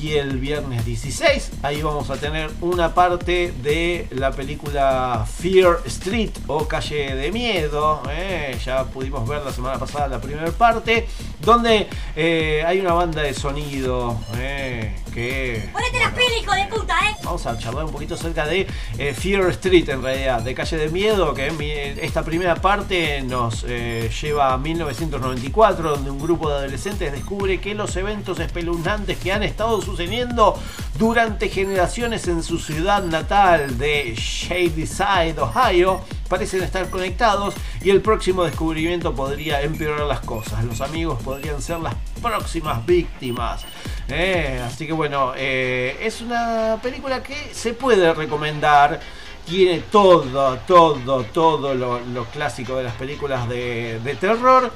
y 0.00 0.14
el 0.14 0.38
viernes 0.38 0.84
16. 0.84 1.50
Ahí 1.62 1.82
vamos 1.82 2.10
a 2.10 2.16
tener 2.16 2.50
una 2.60 2.94
parte 2.94 3.52
de 3.62 4.06
la 4.10 4.30
película 4.32 5.26
Fear 5.38 5.80
Street 5.86 6.30
o 6.46 6.66
Calle 6.68 7.14
de 7.14 7.32
Miedo. 7.32 8.02
eh, 8.10 8.58
Ya 8.64 8.84
pudimos 8.84 9.28
ver 9.28 9.42
la 9.42 9.52
semana 9.52 9.78
pasada 9.78 10.08
la 10.08 10.20
primera 10.20 10.50
parte, 10.52 11.06
donde 11.40 11.88
eh, 12.16 12.62
hay 12.66 12.80
una 12.80 12.92
banda 12.92 13.22
de 13.22 13.34
sonido 13.34 14.18
eh, 14.36 14.94
que... 15.18 15.68
Ponete 15.72 15.98
las 15.98 16.12
pilas, 16.12 16.32
hijo 16.42 16.54
de 16.54 16.64
puta, 16.66 16.94
¿eh? 17.10 17.16
Vamos 17.24 17.44
a 17.46 17.58
charlar 17.58 17.84
un 17.84 17.92
poquito 17.92 18.14
acerca 18.14 18.46
de 18.46 18.66
eh, 18.98 19.14
Fear 19.14 19.48
Street, 19.50 19.88
en 19.88 20.02
realidad, 20.02 20.40
de 20.42 20.54
Calle 20.54 20.76
de 20.76 20.88
Miedo, 20.88 21.34
que 21.34 21.50
mi- 21.50 21.70
esta 21.72 22.22
primera 22.22 22.54
parte 22.56 23.20
nos 23.22 23.64
eh, 23.68 24.10
lleva 24.22 24.54
a 24.54 24.58
1994, 24.58 25.90
donde 25.90 26.10
un 26.10 26.20
grupo 26.20 26.48
de 26.48 26.56
adolescentes 26.58 27.10
descubre 27.12 27.60
que 27.60 27.74
los 27.74 27.94
eventos 27.96 28.38
espeluznantes 28.38 29.18
que 29.18 29.32
han 29.32 29.42
estado 29.42 29.82
sucediendo 29.82 30.58
durante 30.98 31.48
generaciones 31.48 32.28
en 32.28 32.42
su 32.42 32.58
ciudad 32.58 33.02
natal 33.02 33.76
de 33.78 34.14
Shadyside, 34.16 35.38
Ohio, 35.40 36.00
parecen 36.28 36.62
estar 36.62 36.88
conectados 36.90 37.54
y 37.82 37.90
el 37.90 38.00
próximo 38.02 38.44
descubrimiento 38.44 39.14
podría 39.14 39.62
empeorar 39.62 40.06
las 40.06 40.20
cosas. 40.20 40.64
Los 40.64 40.80
amigos 40.80 41.20
podrían 41.22 41.60
ser 41.62 41.80
las 41.80 41.94
próximas 42.22 42.84
víctimas. 42.86 43.64
Eh, 44.10 44.62
así 44.66 44.86
que 44.86 44.92
bueno, 44.92 45.32
eh, 45.36 45.98
es 46.02 46.20
una 46.20 46.78
película 46.82 47.22
que 47.22 47.50
se 47.52 47.74
puede 47.74 48.12
recomendar. 48.14 49.00
Tiene 49.46 49.80
todo, 49.90 50.58
todo, 50.66 51.24
todo 51.24 51.74
lo, 51.74 52.24
clásico 52.26 52.76
de 52.76 52.84
las 52.84 52.94
películas 52.94 53.48
de, 53.48 54.16
terror. 54.20 54.70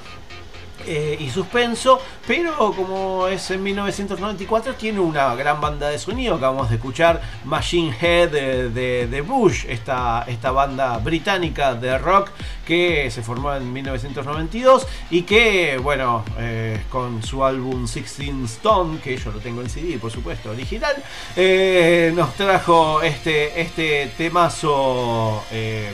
eh, 0.87 1.17
y 1.21 1.31
suspenso, 1.31 2.01
pero 2.27 2.73
como 2.73 3.29
es 3.29 3.51
en 3.53 3.63
1994 3.63 4.75
tiene 4.75 4.99
una 4.99 5.35
gran 5.37 5.61
banda 5.61 5.89
de 5.91 5.99
sonido, 5.99 6.35
acabamos 6.37 6.71
de 6.71 6.77
escuchar 6.77 7.21
Machine 7.45 7.95
Head 8.01 8.31
de, 8.31 8.71
de- 8.71 9.07
de 9.07 9.21
Bush, 9.21 9.67
esta, 9.69 10.25
esta 10.27 10.51
banda 10.51 10.99
británica 10.99 11.75
de 11.75 11.97
rock 11.99 12.31
que 12.73 13.11
se 13.11 13.23
formó 13.23 13.55
en 13.55 13.71
1992 13.71 14.87
y 15.11 15.23
que, 15.25 15.77
bueno, 15.77 16.25
eh, 16.39 16.81
con 16.89 17.23
su 17.23 17.45
álbum 17.45 17.87
Sixteen 17.87 18.47
Stone, 18.47 18.99
que 18.99 19.15
yo 19.19 19.31
lo 19.31 19.41
tengo 19.41 19.61
en 19.61 19.69
CD, 19.69 19.99
por 19.99 20.11
supuesto, 20.11 20.53
original, 20.53 20.95
eh, 21.37 22.13
nos 22.15 22.35
trajo 22.35 23.03
este, 23.03 23.61
este 23.61 24.11
temazo 24.17 25.45
eh, 25.51 25.93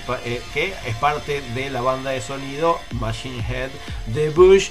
que 0.54 0.72
es 0.86 0.94
parte 1.00 1.42
de 1.52 1.68
la 1.68 1.80
banda 1.80 2.10
de 2.10 2.20
sonido 2.20 2.78
Machine 2.92 3.44
Head 3.48 3.70
de 4.14 4.30
Bush, 4.30 4.68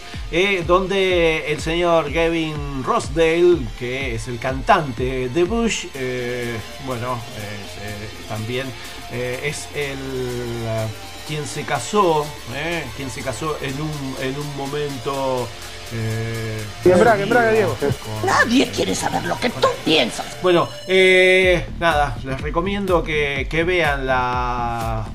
donde 0.66 1.52
el 1.52 1.60
señor 1.60 2.10
Gavin 2.14 2.86
Rossdale, 2.86 3.68
que 3.78 4.16
es 4.16 4.30
el 4.30 4.40
cantante 4.40 5.28
de 5.28 5.44
Bush, 5.44 5.88
bueno, 6.86 7.20
también 8.30 8.68
es 9.12 9.68
el 9.76 9.98
quien 11.28 11.46
se 11.46 11.64
casó, 11.64 12.26
eh, 12.56 12.86
quien 12.96 13.10
se 13.10 13.22
casó 13.22 13.58
en 13.62 13.80
un, 13.82 14.16
en 14.22 14.38
un 14.40 14.58
momento. 14.58 15.48
Eh, 15.94 16.62
Embrague, 16.86 17.24
embrague, 17.24 17.54
Diego. 17.54 17.78
Nadie 18.26 18.70
quiere 18.72 18.94
saber 18.96 19.24
lo 19.26 19.40
que 19.40 19.50
tú 19.50 19.68
piensas. 19.86 20.26
bueno, 20.42 20.68
eh, 20.88 21.66
nada, 21.80 22.18
les 22.24 22.42
recomiendo 22.42 23.04
que, 23.04 23.48
que 23.50 23.64
vean 23.64 24.06
la, 24.06 25.06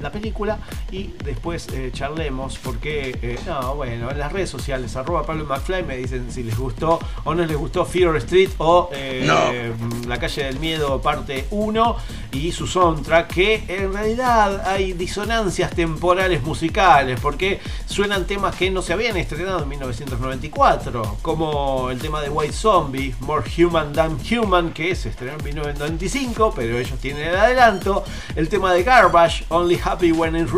la 0.00 0.10
película 0.12 0.58
y 0.94 1.12
después 1.24 1.66
eh, 1.72 1.90
charlemos 1.92 2.56
porque, 2.62 3.18
eh, 3.20 3.36
no, 3.46 3.74
bueno, 3.74 4.12
en 4.12 4.18
las 4.18 4.32
redes 4.32 4.48
sociales, 4.48 4.94
arroba 4.94 5.26
Pablo 5.26 5.44
McFly, 5.44 5.82
me 5.82 5.96
dicen 5.96 6.30
si 6.30 6.44
les 6.44 6.56
gustó 6.56 7.00
o 7.24 7.34
no 7.34 7.44
les 7.44 7.56
gustó 7.56 7.84
Fear 7.84 8.14
Street 8.18 8.50
o 8.58 8.90
eh, 8.92 9.24
No. 9.26 10.08
La 10.08 10.18
calle 10.18 10.44
del 10.44 10.60
miedo 10.60 11.00
parte 11.02 11.46
1 11.50 11.96
y 12.30 12.52
su 12.52 12.68
soundtrack, 12.68 13.26
que 13.26 13.64
en 13.66 13.92
realidad 13.92 14.68
hay 14.68 14.92
disonancias 14.92 15.72
temporales 15.72 16.44
musicales 16.44 17.18
porque 17.20 17.60
suenan 17.86 18.24
temas 18.26 18.54
que 18.54 18.70
no 18.70 18.80
se 18.80 18.92
habían 18.92 19.16
estrenado 19.16 19.64
en 19.64 19.68
1994, 19.70 21.18
como 21.22 21.90
el 21.90 21.98
tema 21.98 22.20
de 22.20 22.28
White 22.30 22.52
Zombie, 22.52 23.14
More 23.20 23.44
Human 23.58 23.92
Than 23.92 24.18
Human, 24.30 24.72
que 24.72 24.94
se 24.94 25.08
estrenó 25.08 25.38
en 25.38 25.44
1995, 25.44 26.52
pero 26.54 26.78
ellos 26.78 26.98
tienen 27.00 27.28
el 27.28 27.36
adelanto, 27.36 28.04
el 28.36 28.48
tema 28.48 28.72
de 28.72 28.84
Garbage, 28.84 29.44
Only 29.48 29.80
Happy 29.82 30.12
When 30.12 30.36
It 30.36 30.50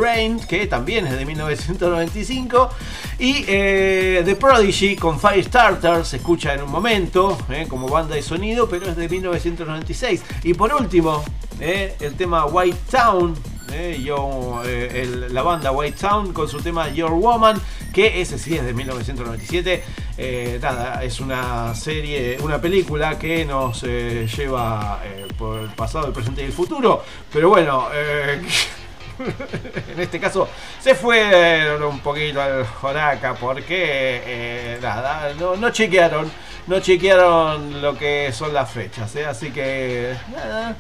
Que 0.48 0.66
también 0.66 1.06
es 1.06 1.16
de 1.18 1.24
1995, 1.24 2.70
y 3.18 3.44
eh, 3.48 4.22
The 4.24 4.36
Prodigy 4.36 4.96
con 4.96 5.18
Firestarter, 5.20 6.04
se 6.04 6.16
escucha 6.16 6.54
en 6.54 6.62
un 6.62 6.70
momento, 6.70 7.38
eh, 7.50 7.66
como 7.68 7.88
banda 7.88 8.14
de 8.16 8.22
sonido, 8.22 8.68
pero 8.68 8.86
es 8.90 8.96
de 8.96 9.08
1996. 9.08 10.22
Y 10.42 10.54
por 10.54 10.72
último, 10.74 11.22
eh, 11.60 11.94
el 12.00 12.14
tema 12.16 12.44
White 12.46 12.78
Town, 12.90 13.34
eh, 13.72 14.00
yo, 14.04 14.62
el- 14.64 15.32
la 15.32 15.42
banda 15.42 15.70
White 15.72 15.98
Town 16.00 16.32
con 16.32 16.48
su 16.48 16.58
tema 16.60 16.88
Your 16.90 17.12
Woman, 17.12 17.60
que 17.92 18.20
ese 18.20 18.38
sí 18.38 18.54
es 18.56 18.64
de 18.64 18.72
1997. 18.74 19.82
Eh, 20.18 20.58
nada, 20.62 21.02
es 21.04 21.20
una 21.20 21.74
serie, 21.74 22.38
una 22.42 22.60
película 22.60 23.18
que 23.18 23.44
nos 23.44 23.82
lleva 23.82 25.00
por 25.38 25.60
el 25.60 25.68
pasado, 25.70 26.06
el 26.06 26.12
presente 26.12 26.42
y 26.42 26.46
el 26.46 26.52
futuro. 26.52 27.02
Pero 27.32 27.48
bueno, 27.50 27.88
en 29.92 30.00
este 30.00 30.20
caso 30.20 30.48
se 30.80 30.94
fue 30.94 31.76
un 31.82 32.00
poquito 32.00 32.40
al 32.40 32.66
Joraca 32.66 33.34
porque 33.34 34.22
eh, 34.24 34.78
nada, 34.82 35.32
no, 35.38 35.56
no 35.56 35.70
chequearon, 35.70 36.30
no 36.66 36.80
chequearon 36.80 37.80
lo 37.80 37.96
que 37.96 38.32
son 38.32 38.52
las 38.52 38.70
fechas, 38.70 39.14
¿eh? 39.16 39.26
así 39.26 39.50
que 39.50 40.14
nada, 40.32 40.76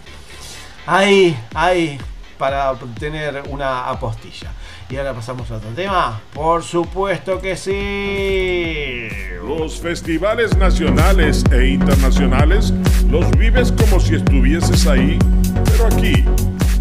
ahí, 0.86 1.36
ahí 1.54 1.98
para 2.38 2.70
obtener 2.72 3.42
una 3.48 3.88
apostilla. 3.88 4.50
Y 4.88 4.96
ahora 4.96 5.14
pasamos 5.14 5.50
a 5.50 5.56
otro 5.56 5.70
tema. 5.70 6.20
Por 6.32 6.62
supuesto 6.62 7.40
que 7.40 7.56
sí. 7.56 9.08
Los 9.44 9.80
festivales 9.80 10.56
nacionales 10.56 11.44
e 11.50 11.68
internacionales 11.68 12.72
los 13.10 13.28
vives 13.32 13.72
como 13.72 14.00
si 14.00 14.16
estuvieses 14.16 14.86
ahí, 14.86 15.18
pero 15.64 15.86
aquí, 15.86 16.24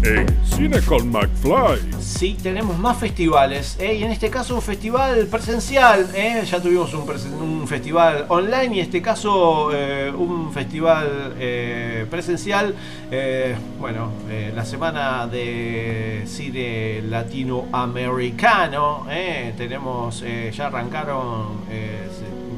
en 0.02 0.26
Cine 0.44 0.80
con 0.82 1.10
McFly. 1.10 1.92
Sí, 2.00 2.36
tenemos 2.42 2.78
más 2.78 2.96
festivales, 2.96 3.76
¿eh? 3.78 3.94
y 3.94 4.04
en 4.04 4.10
este 4.10 4.30
caso 4.30 4.54
un 4.54 4.62
festival 4.62 5.26
presencial. 5.26 6.08
¿eh? 6.14 6.42
Ya 6.48 6.60
tuvimos 6.60 6.92
un, 6.94 7.04
un 7.40 7.68
festival 7.68 8.26
online 8.28 8.76
y 8.76 8.80
en 8.80 8.84
este 8.84 9.02
caso 9.02 9.70
eh, 9.72 10.12
un 10.16 10.52
festival 10.52 11.34
eh, 11.38 12.06
presencial. 12.10 12.74
Eh, 13.10 13.54
bueno, 13.78 14.10
la 14.54 14.64
semana 14.64 15.26
de 15.26 16.22
cine 16.26 17.02
latinoamericano. 17.02 19.06
Tenemos, 19.56 20.24
ya 20.52 20.66
arrancaron 20.66 21.60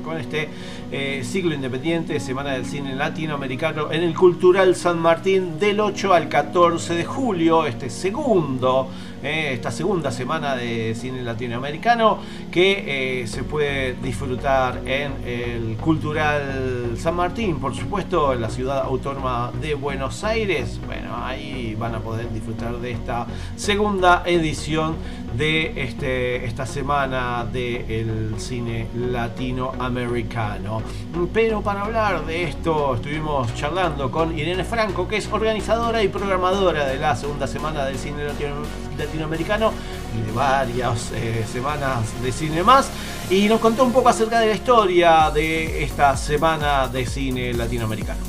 con 0.09 0.19
este 0.19 0.49
eh, 0.91 1.23
ciclo 1.23 1.55
independiente, 1.55 2.19
Semana 2.19 2.53
del 2.53 2.65
Cine 2.65 2.97
Latinoamericano, 2.97 3.93
en 3.93 4.03
el 4.03 4.15
Cultural 4.15 4.75
San 4.75 4.99
Martín 4.99 5.59
del 5.59 5.81
8 5.81 6.15
al 6.15 6.31
14 6.31 6.95
de 6.95 7.05
julio, 7.05 7.67
este 7.67 7.91
segundo, 7.91 8.89
eh, 9.23 9.51
esta 9.55 9.71
segunda 9.71 10.11
semana 10.11 10.57
de 10.57 10.95
cine 10.95 11.23
latinoamericano 11.23 12.19
que 12.51 13.23
eh, 13.23 13.27
se 13.27 13.43
puede 13.45 13.95
disfrutar 13.95 14.81
en 14.87 15.13
el 15.27 15.77
Cultural 15.77 16.95
San 16.97 17.17
Martín, 17.17 17.59
por 17.59 17.75
supuesto, 17.75 18.33
en 18.33 18.41
la 18.41 18.51
ciudad 18.51 18.81
autónoma 18.83 19.53
de 19.61 19.75
Buenos 19.75 20.25
Aires. 20.25 20.81
Bueno, 20.87 21.17
ahí 21.25 21.75
van 21.79 21.95
a 21.95 22.01
poder 22.01 22.33
disfrutar 22.33 22.79
de 22.79 22.93
esta 22.93 23.27
segunda 23.57 24.23
edición 24.27 24.97
de 25.37 25.83
este, 25.83 26.45
esta 26.47 26.65
semana 26.67 27.45
del 27.45 28.35
cine 28.39 28.87
latinoamericano. 28.95 30.83
Pero 31.33 31.61
para 31.63 31.83
hablar 31.83 32.25
de 32.27 32.45
esto 32.45 32.95
estuvimos 32.95 33.55
charlando 33.55 34.11
con 34.11 34.37
Irene 34.39 34.65
Franco, 34.65 35.07
que 35.07 35.17
es 35.19 35.29
organizadora 35.31 36.03
y 36.03 36.09
programadora 36.09 36.87
de 36.87 36.99
la 36.99 37.15
segunda 37.15 37.47
semana 37.47 37.85
del 37.85 37.97
cine 37.97 38.25
latino- 38.25 38.65
latinoamericano 39.09 39.73
y 40.17 40.27
de 40.27 40.33
varias 40.33 41.11
eh, 41.15 41.45
semanas 41.51 41.99
de 42.23 42.31
cine 42.33 42.63
más. 42.63 42.91
Y 43.31 43.49
nos 43.49 43.61
contó 43.61 43.85
un 43.85 43.93
poco 43.93 44.09
acerca 44.11 44.41
de 44.41 44.49
la 44.49 44.55
historia 44.55 45.31
de 45.35 45.83
esta 45.83 46.17
semana 46.17 46.89
de 46.89 47.05
cine 47.07 47.53
latinoamericano. 47.55 48.21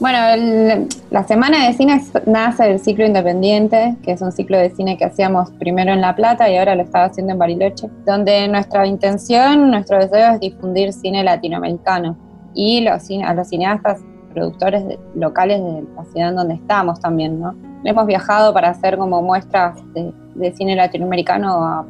Bueno, 0.00 0.18
el- 0.32 0.88
la 1.10 1.24
semana 1.26 1.66
de 1.66 1.74
cine 1.74 2.02
nace 2.26 2.62
del 2.64 2.80
ciclo 2.80 3.04
independiente, 3.04 3.96
que 4.02 4.12
es 4.12 4.22
un 4.22 4.32
ciclo 4.32 4.56
de 4.56 4.70
cine 4.70 4.96
que 4.96 5.04
hacíamos 5.04 5.50
primero 5.58 5.92
en 5.92 6.00
La 6.00 6.16
Plata 6.16 6.48
y 6.48 6.56
ahora 6.56 6.74
lo 6.74 6.82
estaba 6.84 7.04
haciendo 7.06 7.32
en 7.34 7.38
Bariloche, 7.38 7.88
donde 8.06 8.48
nuestra 8.48 8.86
intención, 8.86 9.70
nuestro 9.70 9.98
deseo 9.98 10.32
es 10.34 10.40
difundir 10.40 10.92
cine 10.94 11.22
latinoamericano 11.22 12.16
y 12.54 12.80
los, 12.80 13.02
a 13.24 13.34
los 13.34 13.48
cineastas, 13.48 14.00
productores 14.32 14.82
locales 15.14 15.60
de 15.62 15.84
la 15.96 16.04
ciudad 16.04 16.28
en 16.30 16.36
donde 16.36 16.54
estamos 16.54 17.00
también, 17.00 17.40
¿no? 17.40 17.54
Hemos 17.84 18.06
viajado 18.06 18.52
para 18.52 18.68
hacer 18.70 18.96
como 18.98 19.22
muestras 19.22 19.76
de, 19.94 20.12
de 20.34 20.52
cine 20.52 20.76
latinoamericano 20.76 21.64
a, 21.64 21.84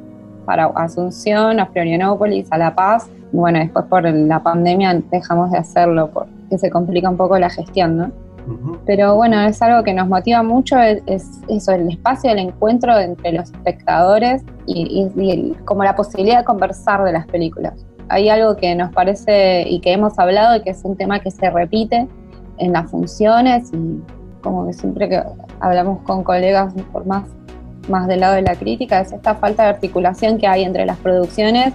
para 0.47 0.67
Asunción, 0.67 1.61
a 1.61 1.67
Florianópolis, 1.67 2.49
a 2.51 2.59
La 2.59 2.75
Paz. 2.75 3.09
Bueno, 3.33 3.59
después 3.59 3.85
por 3.87 4.05
la 4.09 4.43
pandemia 4.43 5.01
dejamos 5.11 5.51
de 5.53 5.59
hacerlo 5.59 6.11
porque 6.13 6.59
se 6.59 6.71
complica 6.71 7.09
un 7.09 7.17
poco 7.17 7.39
la 7.39 7.51
gestión, 7.51 7.97
¿no? 7.97 8.11
Pero 8.87 9.15
bueno, 9.15 9.39
es 9.43 9.61
algo 9.63 9.85
que 9.85 9.93
nos 9.93 10.09
motiva 10.09 10.43
mucho, 10.43 10.77
es, 10.79 11.03
es 11.07 11.29
eso, 11.49 11.73
el 11.73 11.89
espacio 11.89 12.31
del 12.31 12.41
encuentro 12.41 12.99
entre 12.99 13.33
los 13.33 13.51
espectadores 13.51 14.43
y, 14.67 15.09
y- 15.17 15.23
y 15.23 15.31
el- 15.31 15.57
como 15.65 15.85
la 15.85 15.95
posibilidad 15.95 16.39
de 16.39 16.45
conversar 16.45 17.05
de 17.05 17.13
las 17.13 17.27
películas. 17.27 17.75
Hay 18.09 18.29
algo 18.29 18.57
que 18.57 18.75
nos 18.75 18.93
parece 18.93 19.63
y 19.69 19.79
que 19.81 19.93
hemos 19.93 20.19
hablado 20.19 20.57
y 20.57 20.63
que 20.63 20.71
es 20.71 20.83
un 20.85 20.97
tema 20.97 21.21
que 21.21 21.31
se 21.31 21.49
repite 21.51 22.09
en 22.61 22.73
las 22.73 22.91
funciones 22.91 23.71
y 23.73 24.01
como 24.43 24.67
que 24.67 24.73
siempre 24.73 25.09
que 25.09 25.23
hablamos 25.61 26.03
con 26.03 26.23
colegas 26.23 26.73
por 26.93 27.05
más, 27.07 27.25
más 27.89 28.07
del 28.07 28.21
lado 28.21 28.35
de 28.35 28.43
la 28.43 28.55
crítica, 28.55 29.01
es 29.01 29.13
esta 29.13 29.35
falta 29.35 29.65
de 29.65 29.71
articulación 29.71 30.39
que 30.39 30.47
hay 30.47 30.65
entre 30.65 30.87
las 30.87 30.97
producciones 30.99 31.75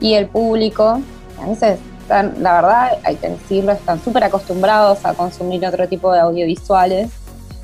y 0.00 0.14
el 0.14 0.26
público. 0.26 1.00
A 1.40 1.46
veces 1.48 1.78
están, 2.00 2.34
la 2.42 2.54
verdad, 2.54 2.98
hay 3.04 3.16
que 3.16 3.30
decirlo, 3.30 3.72
están 3.72 4.00
súper 4.00 4.24
acostumbrados 4.24 5.04
a 5.04 5.14
consumir 5.14 5.64
otro 5.66 5.88
tipo 5.88 6.12
de 6.12 6.20
audiovisuales. 6.20 7.10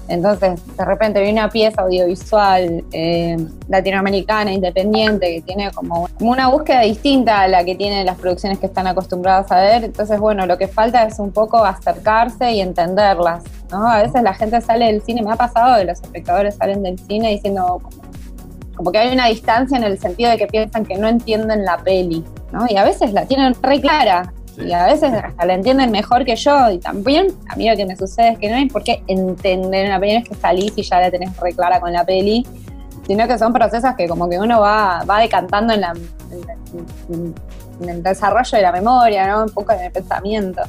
Entonces, 0.09 0.61
de 0.77 0.85
repente 0.85 1.21
viene 1.21 1.41
una 1.41 1.51
pieza 1.51 1.83
audiovisual 1.83 2.85
eh, 2.93 3.37
latinoamericana, 3.69 4.53
independiente, 4.53 5.35
que 5.35 5.43
tiene 5.43 5.71
como, 5.73 6.09
una 6.21 6.49
búsqueda 6.49 6.81
distinta 6.81 7.43
a 7.43 7.49
la 7.49 7.63
que 7.65 7.75
tienen 7.75 8.07
las 8.07 8.17
producciones 8.17 8.59
que 8.59 8.67
están 8.67 8.87
acostumbradas 8.87 9.53
a 9.53 9.61
ver. 9.61 9.85
Entonces, 9.85 10.19
bueno, 10.19 10.47
lo 10.47 10.57
que 10.57 10.67
falta 10.67 11.05
es 11.05 11.19
un 11.19 11.31
poco 11.31 11.63
acercarse 11.65 12.53
y 12.53 12.61
entenderlas. 12.61 13.45
¿no? 13.71 13.87
A 13.87 14.03
veces 14.03 14.23
la 14.23 14.33
gente 14.33 14.61
sale 14.63 14.87
del 14.87 15.03
cine, 15.03 15.23
me 15.23 15.33
ha 15.33 15.37
pasado 15.37 15.79
que 15.79 15.85
los 15.85 16.01
espectadores 16.01 16.57
salen 16.57 16.83
del 16.83 16.99
cine 16.99 17.31
diciendo 17.31 17.81
como, 17.83 18.03
como 18.77 18.93
que 18.93 18.99
hay 18.99 19.13
una 19.13 19.27
distancia 19.27 19.77
en 19.77 19.85
el 19.85 19.99
sentido 19.99 20.31
de 20.31 20.39
que 20.39 20.47
piensan 20.47 20.87
que 20.87 20.97
no 20.97 21.07
entienden 21.07 21.65
la 21.65 21.77
peli, 21.79 22.25
¿no? 22.51 22.65
Y 22.69 22.77
a 22.77 22.85
veces 22.85 23.13
la 23.13 23.27
tienen 23.27 23.55
re 23.61 23.81
clara, 23.81 24.33
y 24.61 24.73
a 24.73 24.87
veces 24.87 25.13
hasta 25.13 25.45
la 25.47 25.55
entienden 25.55 25.91
mejor 25.91 26.25
que 26.25 26.35
yo, 26.37 26.71
y 26.71 26.79
también 26.79 27.29
a 27.49 27.57
mí 27.57 27.69
lo 27.69 27.77
que 27.77 27.87
me 27.87 27.97
sucede 27.97 28.31
es 28.31 28.39
que 28.39 28.49
no 28.51 28.57
hay 28.57 28.67
por 28.69 28.83
qué 28.83 29.03
entender 29.07 29.87
una 29.87 30.01
peli, 30.01 30.15
no 30.15 30.19
es 30.21 30.29
que 30.29 30.35
salís 30.35 30.73
y 30.77 30.83
ya 30.83 31.01
la 31.01 31.11
tenés 31.11 31.37
re 31.39 31.53
clara 31.53 31.81
con 31.81 31.93
la 31.93 32.05
peli, 32.05 32.47
sino 33.07 33.27
que 33.27 33.39
son 33.39 33.53
procesos 33.53 33.95
que 33.97 34.07
como 34.09 34.29
que 34.29 34.39
uno 34.39 34.61
va, 34.61 35.03
va 35.09 35.21
decantando 35.21 35.73
en, 35.75 35.81
la, 35.81 35.93
en, 36.31 36.85
en- 37.15 37.35
el 37.89 38.03
desarrollo 38.03 38.57
de 38.57 38.63
la 38.63 38.73
memoria, 38.73 39.29
¿no? 39.29 39.45
Un 39.45 39.51
poco 39.51 39.73
en 39.73 39.81
el 39.81 39.93
pensamiento. 39.93 40.63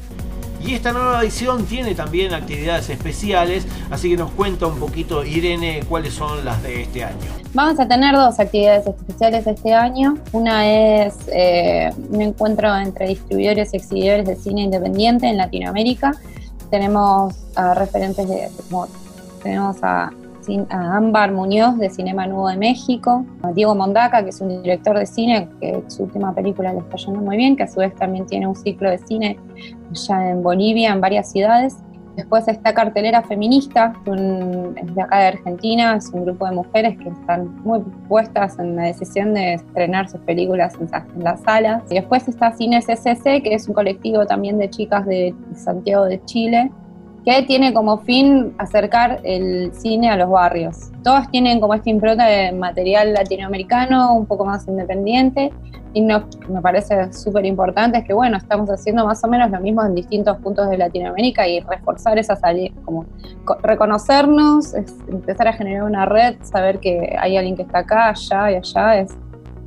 Y 0.65 0.73
esta 0.73 0.91
nueva 0.91 1.21
edición 1.21 1.65
tiene 1.65 1.95
también 1.95 2.33
actividades 2.33 2.89
especiales, 2.89 3.65
así 3.89 4.09
que 4.09 4.17
nos 4.17 4.31
cuenta 4.31 4.67
un 4.67 4.79
poquito 4.79 5.23
Irene 5.23 5.81
cuáles 5.87 6.13
son 6.13 6.43
las 6.43 6.61
de 6.61 6.83
este 6.83 7.03
año. 7.03 7.17
Vamos 7.53 7.79
a 7.79 7.87
tener 7.87 8.15
dos 8.15 8.39
actividades 8.39 8.85
especiales 8.85 9.47
este 9.47 9.73
año. 9.73 10.17
Una 10.33 10.67
es 10.67 11.15
eh, 11.31 11.91
un 12.11 12.21
encuentro 12.21 12.75
entre 12.77 13.07
distribuidores 13.07 13.73
y 13.73 13.77
exhibidores 13.77 14.27
de 14.27 14.35
cine 14.35 14.61
independiente 14.61 15.27
en 15.27 15.37
Latinoamérica. 15.37 16.11
Tenemos 16.69 17.35
a 17.55 17.73
referentes 17.73 18.27
de, 18.27 18.49
como 18.69 18.87
tenemos 19.41 19.77
a, 19.81 20.11
a 20.69 20.97
Ámbar 20.97 21.31
Muñoz 21.31 21.77
de 21.77 21.89
Cinema 21.89 22.25
Nuevo 22.25 22.47
de 22.49 22.57
México, 22.57 23.25
a 23.43 23.51
Diego 23.51 23.75
Mondaca, 23.75 24.23
que 24.23 24.29
es 24.29 24.41
un 24.41 24.61
director 24.63 24.97
de 24.97 25.05
cine, 25.05 25.49
que 25.59 25.83
su 25.87 26.03
última 26.03 26.33
película 26.33 26.73
le 26.73 26.79
está 26.79 26.97
yendo 26.97 27.21
muy 27.21 27.37
bien, 27.37 27.55
que 27.55 27.63
a 27.63 27.67
su 27.67 27.79
vez 27.79 27.93
también 27.95 28.25
tiene 28.25 28.47
un 28.47 28.55
ciclo 28.55 28.89
de 28.89 28.97
cine 28.99 29.37
allá 29.91 30.29
en 30.31 30.41
Bolivia, 30.41 30.91
en 30.91 31.01
varias 31.01 31.31
ciudades. 31.31 31.77
Después 32.15 32.47
está 32.49 32.73
Cartelera 32.73 33.21
Feminista, 33.21 33.93
un- 34.05 34.73
es 34.75 34.93
de 34.93 35.01
acá 35.01 35.19
de 35.19 35.27
Argentina, 35.27 35.95
es 35.95 36.09
un 36.09 36.25
grupo 36.25 36.45
de 36.47 36.51
mujeres 36.55 36.97
que 36.97 37.09
están 37.09 37.55
muy 37.63 37.79
puestas 38.09 38.59
en 38.59 38.75
la 38.75 38.83
decisión 38.83 39.33
de 39.33 39.53
estrenar 39.53 40.09
sus 40.09 40.19
películas 40.21 40.73
en, 40.81 40.89
las 41.23 41.39
salas. 41.41 41.83
Y 41.89 41.95
después 41.95 42.27
está 42.27 42.51
Cine 42.51 42.81
CCC, 42.81 43.41
que 43.41 43.53
es 43.53 43.67
un 43.69 43.73
colectivo 43.73 44.25
también 44.25 44.57
de 44.57 44.69
chicas 44.69 45.05
de 45.05 45.33
Santiago 45.53 46.05
de 46.05 46.21
Chile, 46.25 46.71
que 47.25 47.43
tiene 47.43 47.73
como 47.73 47.97
fin 47.99 48.53
acercar 48.57 49.19
el 49.23 49.71
cine 49.73 50.09
a 50.09 50.15
los 50.17 50.29
barrios. 50.29 50.89
Todos 51.03 51.29
tienen 51.29 51.59
como 51.59 51.73
esta 51.73 51.89
impronta 51.89 52.25
de 52.25 52.51
material 52.51 53.13
latinoamericano, 53.13 54.13
un 54.13 54.25
poco 54.25 54.45
más 54.45 54.67
independiente, 54.67 55.51
y 55.93 56.01
no, 56.01 56.23
me 56.47 56.61
parece 56.61 57.11
súper 57.11 57.45
importante 57.45 57.97
es 57.97 58.03
que, 58.05 58.13
bueno, 58.13 58.37
estamos 58.37 58.69
haciendo 58.69 59.05
más 59.05 59.23
o 59.23 59.27
menos 59.27 59.49
lo 59.49 59.59
mismo 59.59 59.83
en 59.83 59.95
distintos 59.95 60.37
puntos 60.37 60.69
de 60.69 60.77
Latinoamérica 60.77 61.47
y 61.47 61.61
reforzar 61.61 62.17
esa 62.19 62.35
salida, 62.35 62.73
como 62.85 63.05
co- 63.43 63.57
reconocernos, 63.63 64.75
empezar 65.07 65.47
a 65.47 65.53
generar 65.53 65.83
una 65.83 66.05
red, 66.05 66.35
saber 66.43 66.79
que 66.79 67.15
hay 67.19 67.37
alguien 67.37 67.55
que 67.55 67.63
está 67.63 67.79
acá, 67.79 68.09
allá 68.09 68.51
y 68.51 68.55
allá, 68.55 68.99
es 68.99 69.11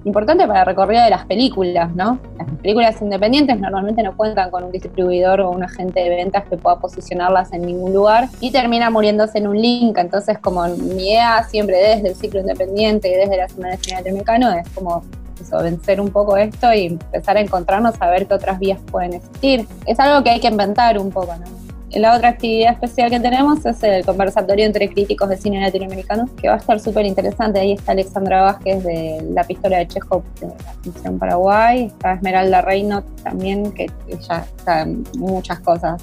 importante 0.04 0.46
para 0.46 0.60
el 0.60 0.66
recorrido 0.66 1.02
de 1.02 1.10
las 1.10 1.26
películas, 1.26 1.94
¿no? 1.94 2.18
Las 2.38 2.48
películas 2.60 3.00
independientes 3.00 3.58
normalmente 3.58 4.02
no 4.02 4.16
cuentan 4.16 4.50
con 4.50 4.64
un 4.64 4.72
distribuidor 4.72 5.40
o 5.40 5.50
un 5.50 5.62
agente 5.62 6.00
de 6.00 6.08
ventas 6.08 6.44
que 6.48 6.56
pueda 6.56 6.78
posicionarlas 6.78 7.52
en 7.52 7.62
ningún 7.62 7.92
lugar 7.92 8.28
y 8.40 8.50
termina 8.50 8.90
muriéndose 8.90 9.38
en 9.38 9.48
un 9.48 9.60
link. 9.60 9.96
Entonces, 9.98 10.38
como 10.38 10.66
mi 10.68 11.10
idea 11.10 11.42
siempre 11.44 11.76
desde 11.76 12.08
el 12.08 12.14
ciclo 12.14 12.40
independiente 12.40 13.08
y 13.08 13.14
desde 13.14 13.36
la 13.36 13.48
Semana 13.48 13.76
de 13.76 13.78
Cine 13.78 13.96
Latinoamericano 13.96 14.52
es 14.52 14.68
como 14.70 15.02
eso, 15.40 15.58
vencer 15.58 16.00
un 16.00 16.10
poco 16.10 16.36
esto 16.36 16.72
y 16.72 16.86
empezar 16.86 17.36
a 17.36 17.40
encontrarnos 17.40 17.94
a 18.00 18.10
ver 18.10 18.26
qué 18.26 18.34
otras 18.34 18.58
vías 18.58 18.78
pueden 18.90 19.14
existir. 19.14 19.66
Es 19.86 19.98
algo 19.98 20.22
que 20.22 20.30
hay 20.30 20.40
que 20.40 20.48
inventar 20.48 20.98
un 20.98 21.10
poco, 21.10 21.34
¿no? 21.36 21.71
La 21.94 22.16
otra 22.16 22.30
actividad 22.30 22.72
especial 22.72 23.10
que 23.10 23.20
tenemos 23.20 23.66
es 23.66 23.82
el 23.82 24.04
conversatorio 24.04 24.64
entre 24.64 24.88
críticos 24.88 25.28
de 25.28 25.36
cine 25.36 25.60
latinoamericano, 25.60 26.26
que 26.40 26.48
va 26.48 26.54
a 26.54 26.56
estar 26.56 26.80
súper 26.80 27.04
interesante. 27.04 27.60
Ahí 27.60 27.72
está 27.72 27.92
Alexandra 27.92 28.40
Vázquez 28.42 28.82
de 28.82 29.22
La 29.34 29.44
Pistola 29.44 29.76
de 29.76 29.88
Chekhov 29.88 30.22
de 30.40 30.46
la 30.46 30.72
Función 30.82 31.18
Paraguay, 31.18 31.84
está 31.84 32.14
Esmeralda 32.14 32.62
Reino 32.62 33.02
también, 33.22 33.72
que 33.72 33.90
ella 34.08 34.46
en 34.84 35.04
muchas 35.18 35.60
cosas, 35.60 36.02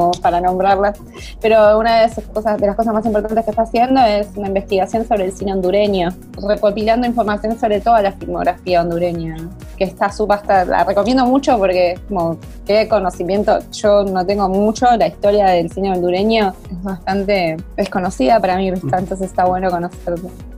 como 0.00 0.12
para 0.12 0.40
nombrarlas. 0.40 0.98
Pero 1.40 1.78
una 1.78 2.00
de, 2.00 2.06
esas 2.06 2.24
cosas, 2.24 2.58
de 2.58 2.66
las 2.66 2.76
cosas 2.76 2.94
más 2.94 3.04
importantes 3.04 3.44
que 3.44 3.50
está 3.50 3.62
haciendo 3.62 4.00
es 4.00 4.28
una 4.34 4.48
investigación 4.48 5.06
sobre 5.06 5.26
el 5.26 5.32
cine 5.32 5.52
hondureño, 5.52 6.10
recopilando 6.48 7.06
información 7.06 7.58
sobre 7.58 7.80
toda 7.80 8.00
la 8.00 8.12
filmografía 8.12 8.80
hondureña, 8.80 9.36
que 9.76 9.84
está 9.84 10.10
súper, 10.10 10.40
la 10.66 10.84
recomiendo 10.84 11.26
mucho 11.26 11.58
porque 11.58 11.98
como 12.08 12.38
que 12.66 12.88
conocimiento, 12.88 13.58
yo 13.72 14.04
no 14.04 14.24
tengo 14.24 14.48
mucho, 14.48 14.86
la 14.96 15.08
historia 15.08 15.48
del 15.48 15.70
cine 15.70 15.92
hondureño 15.92 16.54
es 16.70 16.82
bastante 16.82 17.56
desconocida 17.76 18.40
para 18.40 18.56
mí, 18.56 18.68
entonces 18.68 19.20
está 19.20 19.44
bueno 19.44 19.70
conocer, 19.70 20.14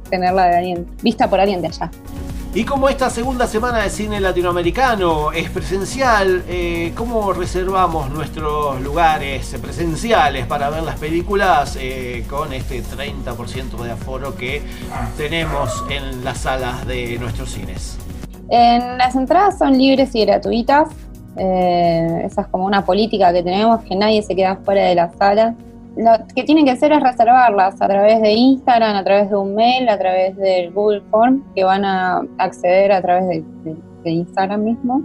tenerla 0.09 0.47
de 0.47 0.57
alguien, 0.57 0.87
vista 1.03 1.29
por 1.29 1.41
alguien 1.41 1.63
de 1.63 1.69
allá. 1.69 1.91
Y 2.55 2.65
como 2.65 2.91
esta 2.91 3.09
segunda 3.09 3.47
semana 3.47 3.79
de 3.79 3.89
cine 3.89 4.21
latinoamericano 4.21 5.33
es 5.33 5.49
presencial, 5.49 6.45
eh, 6.47 6.93
¿cómo 6.95 7.33
reservamos 7.33 8.11
nuestros 8.11 8.79
lugares 8.83 9.57
presenciales 9.63 10.47
para 10.47 10.69
ver 10.69 10.83
las 10.83 10.99
películas 10.99 11.79
eh, 11.81 12.27
con 12.29 12.53
este 12.53 12.83
30% 12.83 13.83
de 13.83 13.93
aforo 13.93 14.37
que 14.37 14.61
tenemos 15.17 15.83
en 15.89 16.23
las 16.25 16.41
salas 16.41 16.87
de 16.87 17.17
nuestros 17.19 17.53
cines? 17.53 17.97
En 18.51 18.99
las 18.99 19.17
entradas 19.17 19.57
son 19.57 19.79
libres 19.79 20.15
y 20.15 20.27
gratuitas. 20.27 20.91
Eh, 21.39 22.25
esa 22.27 22.43
es 22.43 22.47
como 22.49 22.67
una 22.67 22.85
política 22.85 23.33
que 23.33 23.43
tenemos, 23.43 23.83
que 23.85 23.97
nadie 23.97 24.23
se 24.23 24.37
queda 24.37 24.57
fuera 24.57 24.85
de 24.85 24.95
la 24.95 25.11
sala 25.15 25.55
lo 25.97 26.11
que 26.35 26.45
tienen 26.45 26.65
que 26.65 26.71
hacer 26.71 26.93
es 26.93 27.03
reservarlas 27.03 27.81
a 27.81 27.89
través 27.89 28.21
de 28.23 28.33
Instagram, 28.33 28.97
a 28.97 29.05
través 29.05 29.31
de 29.31 29.37
un 29.37 29.55
mail, 29.55 29.89
a 29.89 29.99
través 29.99 30.37
del 30.37 30.73
Google 30.73 31.03
Form, 31.11 31.43
que 31.55 31.65
van 31.65 31.85
a 31.85 32.23
acceder 32.39 32.93
a 32.93 33.03
través 33.03 33.29
de, 33.65 33.85
Instagram 34.05 34.63
mismo. 34.65 35.03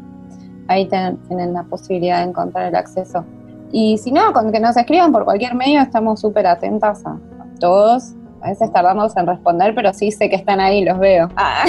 Ahí 0.67 0.87
tienen 0.87 1.53
la 1.53 1.63
posibilidad 1.63 2.17
de 2.23 2.29
encontrar 2.29 2.67
el 2.67 2.75
acceso. 2.75 3.23
Y 3.71 3.97
si 3.97 4.11
no, 4.11 4.33
con 4.33 4.51
que 4.51 4.59
nos 4.59 4.75
escriban 4.75 5.11
por 5.11 5.25
cualquier 5.25 5.53
medio, 5.55 5.81
estamos 5.81 6.19
súper 6.19 6.47
atentas 6.47 7.05
a, 7.05 7.17
todos. 7.59 8.13
A 8.41 8.49
veces 8.49 8.71
tardamos 8.71 9.15
en 9.17 9.27
responder, 9.27 9.73
pero 9.75 9.93
sí 9.93 10.11
sé 10.11 10.29
que 10.29 10.35
están 10.35 10.59
ahí, 10.59 10.83
los 10.83 10.97
veo. 10.99 11.29
Ah. 11.35 11.65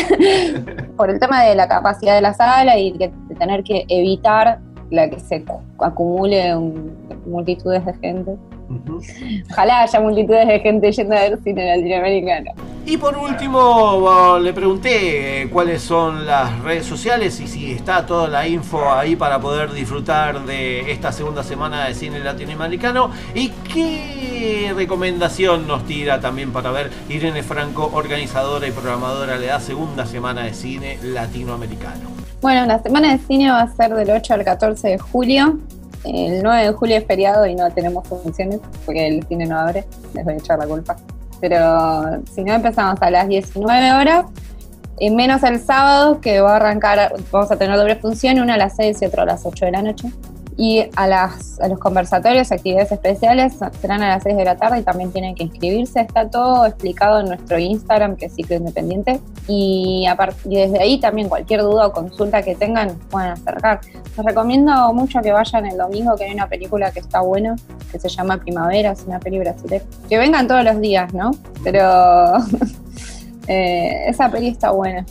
por 0.97 1.11
el 1.11 1.19
tema 1.19 1.43
de 1.45 1.55
la 1.55 1.67
capacidad 1.67 2.15
de 2.15 2.21
la 2.21 2.35
sala 2.35 2.79
y 2.79 2.93
de, 2.93 3.13
tener 3.39 3.63
que 3.63 3.85
evitar 3.89 4.61
la 4.91 5.09
que 5.09 5.19
se 5.19 5.45
acumule 5.81 6.55
multitudes 7.27 7.85
de 7.85 7.95
gente. 7.95 8.37
Ojalá 9.51 9.83
haya 9.83 10.01
multitudes 10.01 10.47
de 10.47 10.61
gente 10.61 10.93
yendo 10.93 11.17
a 11.17 11.21
ver 11.21 11.39
cine 11.43 11.77
latinoamericano. 11.77 12.53
Y 12.87 12.97
por 12.97 13.19
último, 13.19 14.39
le 14.41 14.53
pregunté 14.55 15.43
eh, 15.43 15.51
cuáles 15.51 15.83
son 15.83 16.25
las 16.25 16.59
redes 16.61 16.87
sociales 16.87 17.39
y 17.39 17.47
si 17.47 17.73
está 17.73 18.07
toda 18.07 18.29
la 18.29 18.49
info 18.49 18.91
ahí 18.91 19.15
para 19.15 19.39
poder 19.39 19.73
disfrutar 19.73 20.47
de 20.47 20.91
esta 20.91 21.13
segunda 21.13 21.43
semana 21.43 21.87
de 21.87 21.95
cine 21.95 22.21
latinoamericano. 22.21 23.11
¿Y 23.35 23.51
qué 23.73 24.73
recomendación 24.75 25.67
nos 25.67 25.85
tira 25.85 26.21
también 26.21 26.51
para 26.51 26.71
ver 26.71 26.91
Irene 27.11 27.43
Franco, 27.43 27.91
organizadora 27.93 28.67
y 28.67 28.71
programadora 28.71 29.39
de 29.39 29.49
la 29.49 29.61
segunda 29.61 30.07
semana 30.07 30.45
de 30.45 30.55
cine 30.55 30.99
latinoamericano? 31.03 32.09
Bueno, 32.41 32.65
la 32.65 32.83
semana 32.83 33.13
de 33.13 33.19
cine 33.19 33.51
va 33.51 33.63
a 33.63 33.69
ser 33.75 33.93
del 33.95 34.11
8 34.11 34.33
al 34.33 34.45
14 34.45 34.89
de 34.89 34.99
julio. 34.99 35.59
El 36.05 36.43
9 36.43 36.67
de 36.67 36.73
julio 36.73 36.97
es 36.97 37.05
feriado 37.07 37.47
y 37.47 37.55
no 37.55 37.71
tenemos 37.73 38.07
funciones 38.07 38.61
porque 38.85 39.07
el 39.07 39.27
cine 39.27 39.47
no 39.47 39.59
abre, 39.59 39.85
les 40.15 40.25
voy 40.25 40.35
a 40.35 40.37
echar 40.37 40.59
la 40.59 40.67
culpa. 40.67 40.97
Pero 41.41 42.23
si 42.33 42.43
no 42.43 42.55
empezamos 42.55 43.01
a 43.01 43.11
las 43.11 43.29
19 43.29 43.93
horas, 43.93 44.27
y 45.01 45.11
menos 45.11 45.43
el 45.45 45.61
sábado 45.61 46.21
que 46.21 46.41
va 46.41 46.55
a 46.55 46.57
arrancar, 46.57 47.15
vamos 47.31 47.51
a 47.51 47.57
tener 47.57 47.77
doble 47.77 47.97
función, 47.97 48.41
una 48.41 48.55
a 48.55 48.59
las 48.59 48.77
6 48.77 49.03
y 49.03 49.05
otra 49.07 49.23
a 49.23 49.27
las 49.27 49.47
8 49.47 49.67
de 49.67 49.71
la 49.71 49.83
noche. 49.83 50.09
Y 50.61 50.91
a, 50.97 51.07
las, 51.07 51.61
a 51.61 51.69
los 51.69 51.79
conversatorios, 51.79 52.51
actividades 52.51 52.91
especiales, 52.91 53.55
serán 53.81 54.03
a 54.03 54.09
las 54.09 54.25
6 54.25 54.37
de 54.37 54.45
la 54.45 54.57
tarde 54.57 54.81
y 54.81 54.83
también 54.83 55.13
tienen 55.13 55.37
que 55.37 55.45
inscribirse. 55.45 56.01
Está 56.01 56.29
todo 56.29 56.67
explicado 56.67 57.21
en 57.21 57.27
nuestro 57.27 57.61
Instagram, 57.61 58.17
que 58.17 58.27
es 58.27 58.35
Ciclo 58.35 58.57
Independiente. 58.57 59.21
Y, 59.47 60.05
y 60.47 60.57
desde 60.57 60.83
ahí 60.83 60.99
también 60.99 61.29
cualquier 61.29 61.63
duda 61.63 61.87
o 61.87 61.93
consulta 61.93 62.43
que 62.43 62.57
tengan 62.57 62.99
pueden 63.09 63.31
acercar. 63.31 63.81
Les 64.17 64.27
recomiendo 64.27 64.93
mucho 64.93 65.21
que 65.21 65.31
vayan 65.31 65.65
el 65.67 65.79
domingo, 65.79 66.17
que 66.17 66.25
hay 66.25 66.35
una 66.35 66.49
película 66.49 66.91
que 66.91 66.99
está 66.99 67.21
buena, 67.21 67.55
que 67.93 68.01
se 68.01 68.09
llama 68.09 68.39
Primavera, 68.39 68.91
es 68.91 69.05
una 69.07 69.21
película 69.21 69.53
brasileña. 69.53 69.85
Que 70.09 70.19
vengan 70.19 70.49
todos 70.49 70.65
los 70.65 70.81
días, 70.81 71.15
¿no? 71.15 71.31
Pero 71.63 72.35
eh, 73.47 74.09
esa 74.09 74.29
peli 74.29 74.49
está 74.49 74.73
buena. 74.73 75.07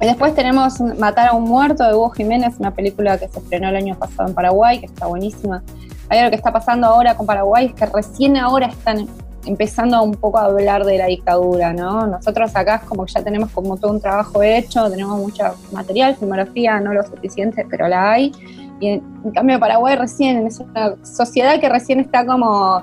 Y 0.00 0.06
después 0.06 0.34
tenemos 0.34 0.80
Matar 0.80 1.28
a 1.28 1.32
un 1.34 1.44
muerto 1.44 1.84
de 1.84 1.94
Hugo 1.94 2.10
Jiménez, 2.10 2.54
una 2.58 2.72
película 2.72 3.18
que 3.18 3.28
se 3.28 3.38
estrenó 3.38 3.68
el 3.68 3.76
año 3.76 3.96
pasado 3.96 4.28
en 4.28 4.34
Paraguay, 4.34 4.80
que 4.80 4.86
está 4.86 5.06
buenísima. 5.06 5.62
Hay 6.08 6.18
algo 6.18 6.30
que 6.30 6.36
está 6.36 6.52
pasando 6.52 6.86
ahora 6.86 7.16
con 7.16 7.26
Paraguay, 7.26 7.66
es 7.66 7.74
que 7.74 7.86
recién 7.86 8.36
ahora 8.36 8.66
están 8.66 9.06
empezando 9.44 10.02
un 10.02 10.12
poco 10.12 10.38
a 10.38 10.44
hablar 10.44 10.84
de 10.84 10.98
la 10.98 11.06
dictadura, 11.06 11.72
¿no? 11.72 12.06
Nosotros 12.06 12.54
acá 12.54 12.76
es 12.76 12.82
como 12.82 13.04
que 13.04 13.12
ya 13.12 13.22
tenemos 13.22 13.50
como 13.50 13.76
todo 13.76 13.92
un 13.92 14.00
trabajo 14.00 14.42
hecho, 14.42 14.88
tenemos 14.90 15.18
mucho 15.18 15.44
material, 15.72 16.16
filmografía, 16.16 16.80
no 16.80 16.92
lo 16.92 17.02
suficiente, 17.02 17.66
pero 17.68 17.88
la 17.88 18.12
hay. 18.12 18.32
Y 18.80 18.88
en, 18.88 19.02
en 19.24 19.30
cambio 19.32 19.58
Paraguay 19.58 19.96
recién, 19.96 20.46
es 20.46 20.60
una 20.60 20.94
sociedad 21.04 21.58
que 21.60 21.68
recién 21.68 22.00
está 22.00 22.24
como 22.24 22.82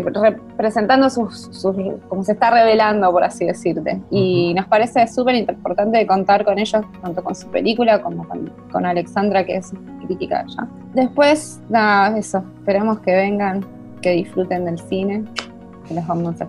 representando 0.00 1.10
sus, 1.10 1.50
como 2.08 2.24
se 2.24 2.32
está 2.32 2.50
revelando, 2.50 3.10
por 3.10 3.24
así 3.24 3.44
decirte. 3.44 4.00
Y 4.10 4.54
nos 4.54 4.66
parece 4.66 5.06
súper 5.08 5.34
importante 5.34 6.06
contar 6.06 6.44
con 6.44 6.58
ellos, 6.58 6.82
tanto 7.02 7.22
con 7.22 7.34
su 7.34 7.48
película 7.48 8.00
como 8.00 8.26
con, 8.70 8.86
Alexandra, 8.86 9.44
que 9.44 9.56
es 9.56 9.72
crítica 10.06 10.40
allá. 10.40 10.68
Después, 10.94 11.60
nada, 11.68 12.18
eso, 12.18 12.42
esperemos 12.58 13.00
que 13.00 13.12
vengan, 13.12 13.64
que 14.00 14.10
disfruten 14.10 14.64
del 14.64 14.78
cine 14.78 15.24
los 15.90 16.06
vamos 16.06 16.40
a. 16.40 16.48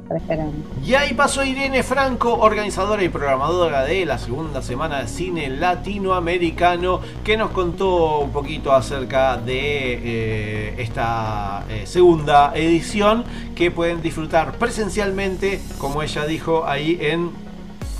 Y 0.85 0.93
ahí 0.95 1.13
pasó 1.13 1.43
Irene 1.43 1.83
Franco, 1.83 2.33
organizadora 2.33 3.03
y 3.03 3.09
programadora 3.09 3.83
de 3.83 4.05
la 4.05 4.17
segunda 4.17 4.61
semana 4.61 5.01
de 5.01 5.07
cine 5.07 5.49
latinoamericano, 5.49 7.01
que 7.23 7.37
nos 7.37 7.51
contó 7.51 8.19
un 8.19 8.31
poquito 8.31 8.73
acerca 8.73 9.37
de 9.37 9.53
eh, 9.55 10.75
esta 10.77 11.65
eh, 11.69 11.83
segunda 11.85 12.53
edición 12.55 13.23
que 13.55 13.71
pueden 13.71 14.01
disfrutar 14.01 14.53
presencialmente, 14.53 15.61
como 15.77 16.03
ella 16.03 16.25
dijo 16.25 16.65
ahí 16.65 16.97
en 17.01 17.31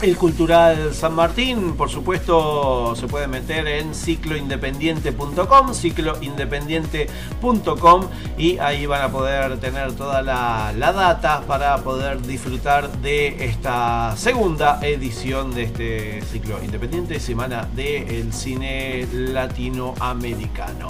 el 0.04 0.18
Cultural 0.18 0.94
San 0.94 1.16
Martín, 1.16 1.78
por 1.78 1.90
supuesto, 1.90 2.94
se 2.94 3.08
puede 3.08 3.28
meter 3.28 3.66
en 3.70 3.96
cicloindependiente.com, 3.96 5.74
cicloindependiente.com 5.74 8.08
y 8.38 8.58
ahí 8.58 8.86
van 8.86 9.04
a 9.04 9.10
poder 9.10 9.58
tener 9.60 9.94
toda 9.94 10.22
la, 10.22 10.74
data 10.78 11.44
para 11.48 11.78
poder 11.78 12.22
disfrutar 12.22 12.92
de 12.98 13.46
esta 13.46 14.18
segunda 14.18 14.80
edición 14.82 15.54
de 15.54 15.64
este 15.64 16.22
ciclo 16.24 16.62
independiente, 16.62 17.22
semana 17.22 17.66
del 17.74 18.34
cine 18.34 19.08
latinoamericano. 19.12 20.90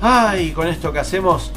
Ay, 0.00 0.52
con 0.52 0.66
esto 0.66 0.94
que 0.94 1.00
hacemos, 1.00 1.52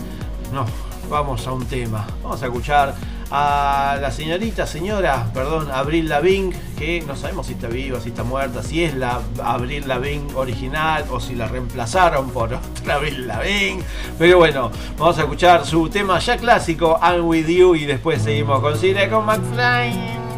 no, 0.51 0.65
vamos 1.09 1.47
a 1.47 1.53
un 1.53 1.65
tema. 1.65 2.05
Vamos 2.21 2.43
a 2.43 2.47
escuchar 2.47 2.93
a 3.31 3.97
la 4.01 4.11
señorita, 4.11 4.65
señora, 4.65 5.29
perdón, 5.33 5.69
Abril 5.71 6.09
Lavigne, 6.09 6.55
que 6.77 7.01
no 7.01 7.15
sabemos 7.15 7.47
si 7.47 7.53
está 7.53 7.67
viva, 7.67 7.99
si 7.99 8.09
está 8.09 8.23
muerta, 8.23 8.63
si 8.63 8.83
es 8.83 8.95
la 8.95 9.21
Abril 9.43 9.87
Lavigne 9.87 10.33
original 10.35 11.05
o 11.11 11.19
si 11.19 11.35
la 11.35 11.47
reemplazaron 11.47 12.29
por 12.31 12.53
otra 12.79 12.95
Abril 12.95 13.27
Lavigne. 13.27 13.83
Pero 14.17 14.37
bueno, 14.37 14.71
vamos 14.97 15.17
a 15.17 15.21
escuchar 15.21 15.65
su 15.65 15.89
tema 15.89 16.19
ya 16.19 16.37
clásico, 16.37 16.99
I'm 17.01 17.25
With 17.25 17.47
You, 17.47 17.75
y 17.75 17.85
después 17.85 18.21
seguimos 18.21 18.61
con 18.61 18.77
Cine 18.77 19.09
con 19.09 19.25
McFly. 19.25 20.28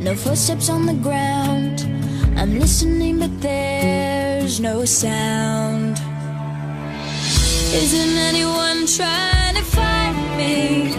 No 0.00 0.14
footsteps 0.14 0.70
on 0.70 0.86
the 0.86 0.94
ground. 0.94 1.86
I'm 2.36 2.58
listening, 2.58 3.18
but 3.18 3.40
there's 3.40 4.58
no 4.58 4.84
sound. 4.86 6.00
Isn't 7.72 8.16
anyone 8.30 8.86
trying 8.86 9.56
to 9.56 9.62
find 9.62 10.36
me? 10.38 10.96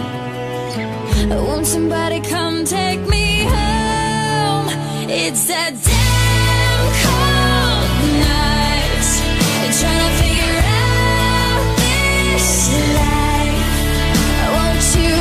Won't 1.28 1.66
somebody 1.66 2.20
come 2.20 2.64
take 2.64 3.00
me 3.08 3.42
home? 3.44 4.68
It's 5.10 5.46
that 5.48 5.74
damn 5.90 6.84
cold 7.02 7.90
night. 8.22 9.08
Trying 9.80 10.02
to 10.06 10.12
figure 10.22 10.60
out 10.78 11.64
this 11.82 12.48
life. 12.98 13.78
Won't 14.54 14.86
you 15.02 15.14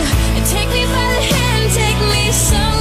take 0.53 0.69
me 0.69 0.83
by 0.85 1.07
the 1.17 1.23
hand, 1.33 1.65
take 1.73 1.99
me 2.13 2.31
somewhere 2.31 2.80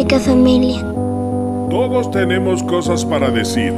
significa 0.00 0.20
familia. 0.20 0.80
Todos 1.70 2.10
tenemos 2.10 2.62
cosas 2.62 3.04
para 3.04 3.30
decir. 3.30 3.72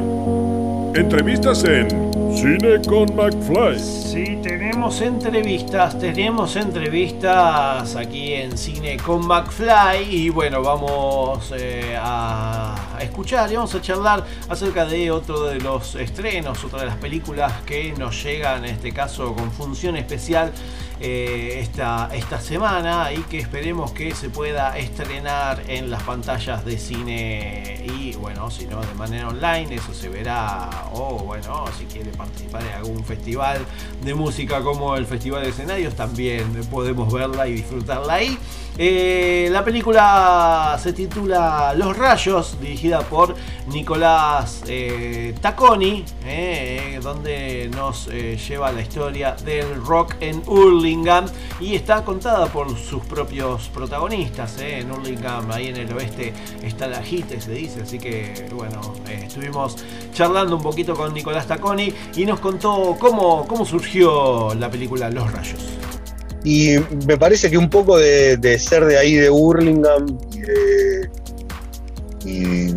Entrevistas 0.95 1.63
en 1.63 1.89
Cine 2.35 2.81
con 2.87 3.15
McFly. 3.15 3.79
Sí, 3.79 4.39
tenemos 4.41 5.01
entrevistas, 5.01 5.99
tenemos 5.99 6.55
entrevistas 6.55 7.95
aquí 7.95 8.33
en 8.33 8.57
Cine 8.57 8.97
con 8.97 9.27
McFly 9.27 10.03
y 10.09 10.29
bueno, 10.29 10.61
vamos 10.61 11.51
eh, 11.57 11.97
a, 11.99 12.75
a 12.95 13.03
escuchar 13.03 13.51
y 13.51 13.55
vamos 13.55 13.73
a 13.75 13.81
charlar 13.81 14.23
acerca 14.49 14.85
de 14.85 15.11
otro 15.11 15.45
de 15.45 15.59
los 15.59 15.95
estrenos, 15.95 16.63
otra 16.63 16.81
de 16.81 16.85
las 16.87 16.97
películas 16.97 17.51
que 17.65 17.93
nos 17.97 18.23
llegan, 18.23 18.65
en 18.65 18.75
este 18.75 18.91
caso 18.93 19.33
con 19.33 19.51
función 19.51 19.97
especial 19.97 20.51
eh, 21.05 21.59
esta, 21.59 22.09
esta 22.13 22.39
semana 22.39 23.11
y 23.11 23.17
que 23.23 23.37
esperemos 23.37 23.91
que 23.91 24.15
se 24.15 24.29
pueda 24.29 24.77
estrenar 24.77 25.61
en 25.67 25.91
las 25.91 26.01
pantallas 26.03 26.63
de 26.63 26.77
cine 26.77 27.83
y 27.83 28.13
bueno, 28.13 28.49
si 28.49 28.67
no 28.67 28.79
de 28.79 28.93
manera 28.93 29.27
online, 29.27 29.75
eso 29.75 29.93
se 29.93 30.07
verá 30.07 30.69
o 30.93 31.19
bueno, 31.19 31.65
si 31.77 31.83
quiere 31.87 32.11
participar 32.11 32.61
en 32.61 32.75
algún 32.75 33.03
festival 33.03 33.65
de 34.01 34.13
música 34.13 34.61
como 34.63 34.95
el 34.95 35.05
Festival 35.05 35.43
de 35.43 35.49
Escenarios, 35.49 35.93
también 35.93 36.49
podemos 36.71 37.11
verla 37.11 37.49
y 37.49 37.55
disfrutarla 37.55 38.13
ahí. 38.13 38.39
Eh, 38.77 39.49
la 39.51 39.63
película 39.63 40.79
se 40.81 40.93
titula 40.93 41.73
Los 41.75 41.97
Rayos, 41.97 42.59
dirigida 42.61 43.01
por 43.01 43.35
Nicolás 43.67 44.61
eh, 44.67 45.33
Tacconi, 45.41 46.03
eh, 46.25 46.99
donde 47.01 47.69
nos 47.75 48.07
eh, 48.11 48.37
lleva 48.37 48.71
la 48.71 48.81
historia 48.81 49.35
del 49.45 49.83
rock 49.85 50.15
en 50.19 50.41
Hurlingham 50.45 51.25
y 51.59 51.75
está 51.75 52.03
contada 52.03 52.47
por 52.47 52.75
sus 52.77 53.03
propios 53.05 53.69
protagonistas. 53.69 54.59
eh. 54.59 54.79
En 54.79 54.91
Hurlingham, 54.91 55.51
ahí 55.51 55.67
en 55.67 55.77
el 55.77 55.93
oeste, 55.93 56.33
está 56.63 56.87
la 56.87 57.01
JITE, 57.01 57.39
se 57.39 57.51
dice, 57.51 57.81
así 57.81 57.99
que 57.99 58.47
bueno, 58.53 58.81
eh, 59.07 59.23
estuvimos 59.27 59.77
charlando 60.13 60.55
un 60.57 60.63
poquito 60.63 60.95
con 60.95 61.13
Nicolás 61.13 61.47
Tacconi 61.47 61.93
y 62.15 62.25
nos 62.25 62.39
contó 62.39 62.97
cómo, 62.99 63.47
cómo 63.47 63.65
surgió 63.65 64.53
la 64.55 64.69
película 64.69 65.09
Los 65.09 65.31
Rayos. 65.31 65.61
Y 66.43 66.75
me 67.07 67.17
parece 67.17 67.49
que 67.49 67.57
un 67.57 67.69
poco 67.69 67.97
de, 67.97 68.59
ser 68.59 68.83
de 68.85 68.97
ahí 68.97 69.15
de 69.15 69.29
Hurlingham 69.29 70.17
y, 72.25 72.67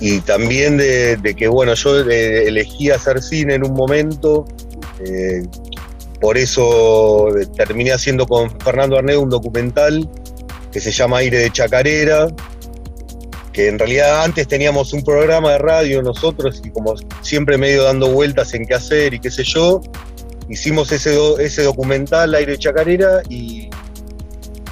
y- 0.00 0.20
también 0.20 0.76
de, 0.76 1.34
que, 1.36 1.48
bueno, 1.48 1.74
yo 1.74 2.00
eh, 2.08 2.48
elegí 2.48 2.90
hacer 2.90 3.22
cine 3.22 3.54
en 3.54 3.64
un 3.64 3.74
momento, 3.74 4.46
eh, 5.04 5.42
por 6.20 6.38
eso 6.38 7.28
terminé 7.56 7.92
haciendo 7.92 8.26
con 8.26 8.50
Fernando 8.60 8.96
Arnedo 8.96 9.20
un 9.20 9.30
documental 9.30 10.08
que 10.72 10.80
se 10.80 10.90
llama 10.90 11.18
Aire 11.18 11.38
de 11.38 11.50
Chacarera, 11.50 12.26
que 13.52 13.68
en 13.68 13.78
realidad 13.78 14.24
antes 14.24 14.48
teníamos 14.48 14.92
un 14.92 15.04
programa 15.04 15.52
de 15.52 15.58
radio 15.58 16.02
nosotros 16.02 16.60
y 16.64 16.70
como 16.70 16.94
siempre 17.22 17.56
medio 17.56 17.84
dando 17.84 18.10
vueltas 18.10 18.52
en 18.54 18.66
qué 18.66 18.74
hacer 18.74 19.14
y 19.14 19.20
qué 19.20 19.30
sé 19.30 19.44
yo, 19.44 19.80
hicimos 20.48 20.90
ese, 20.90 21.16
ese 21.38 21.62
documental 21.62 22.34
Aire 22.34 22.52
de 22.52 22.58
Chacarera 22.58 23.22
y, 23.28 23.70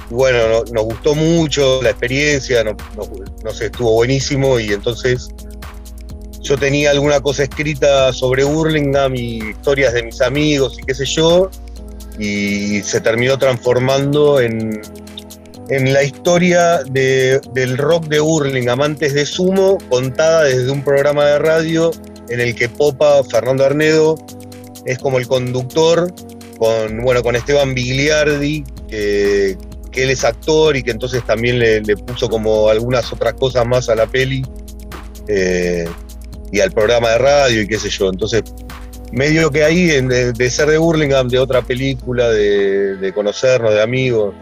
y 0.09 0.13
bueno, 0.13 0.47
no- 0.47 0.63
nos 0.71 0.83
gustó 0.85 1.15
mucho 1.15 1.81
la 1.81 1.91
experiencia, 1.91 2.63
no, 2.63 2.75
no- 3.43 3.51
sé, 3.51 3.65
estuvo 3.65 3.93
buenísimo 3.93 4.59
y 4.59 4.73
entonces 4.73 5.29
yo 6.41 6.57
tenía 6.57 6.91
alguna 6.91 7.21
cosa 7.21 7.43
escrita 7.43 8.11
sobre 8.11 8.43
Burlingame 8.43 9.17
y 9.19 9.49
historias 9.51 9.93
de 9.93 10.03
mis 10.03 10.21
amigos 10.21 10.77
y 10.79 10.83
qué 10.85 10.93
sé 10.93 11.05
yo, 11.05 11.49
y 12.19 12.81
se 12.81 12.99
terminó 13.01 13.37
transformando 13.39 14.39
en, 14.41 14.81
en 15.69 15.93
la 15.93 16.03
historia 16.03 16.83
de- 16.83 17.39
del 17.53 17.77
rock 17.77 18.07
de 18.07 18.19
Burlingame 18.19 18.83
antes 18.83 19.13
de 19.13 19.25
Sumo, 19.25 19.77
contada 19.89 20.43
desde 20.43 20.69
un 20.69 20.83
programa 20.83 21.25
de 21.25 21.39
radio 21.39 21.91
en 22.29 22.41
el 22.41 22.53
que 22.55 22.67
Popa, 22.69 23.23
Fernando 23.23 23.63
Arnedo, 23.65 24.17
es 24.85 24.97
como 24.99 25.17
el 25.19 25.27
conductor 25.27 26.13
con, 26.57 27.01
bueno, 27.01 27.23
con 27.23 27.35
Esteban 27.37 27.73
Bigliardi, 27.73 28.63
que 29.93 30.03
él 30.03 30.09
es 30.09 30.25
actor 30.25 30.75
y 30.75 30.83
que 30.83 30.91
entonces 30.91 31.23
también 31.23 31.59
le, 31.59 31.81
puso 31.95 32.27
como 32.27 32.67
algunas 32.67 33.11
otras 33.13 33.33
cosas 33.35 33.65
más 33.65 33.87
a 33.87 33.95
la 33.95 34.07
peli 34.07 34.43
eh, 35.27 35.87
y 36.51 36.59
al 36.59 36.71
programa 36.71 37.11
de 37.11 37.17
radio 37.19 37.61
y 37.61 37.67
qué 37.67 37.79
sé 37.79 37.89
yo. 37.89 38.09
Entonces, 38.09 38.43
medio 39.13 39.51
que 39.51 39.63
ahí, 39.63 39.85
de, 39.85 40.49
ser 40.49 40.69
de 40.69 40.77
Burlingame, 40.77 41.29
de 41.29 41.39
otra 41.39 41.61
película, 41.61 42.29
de, 42.29 43.11
conocernos, 43.15 43.73
de 43.73 43.81
amigos, 43.81 44.33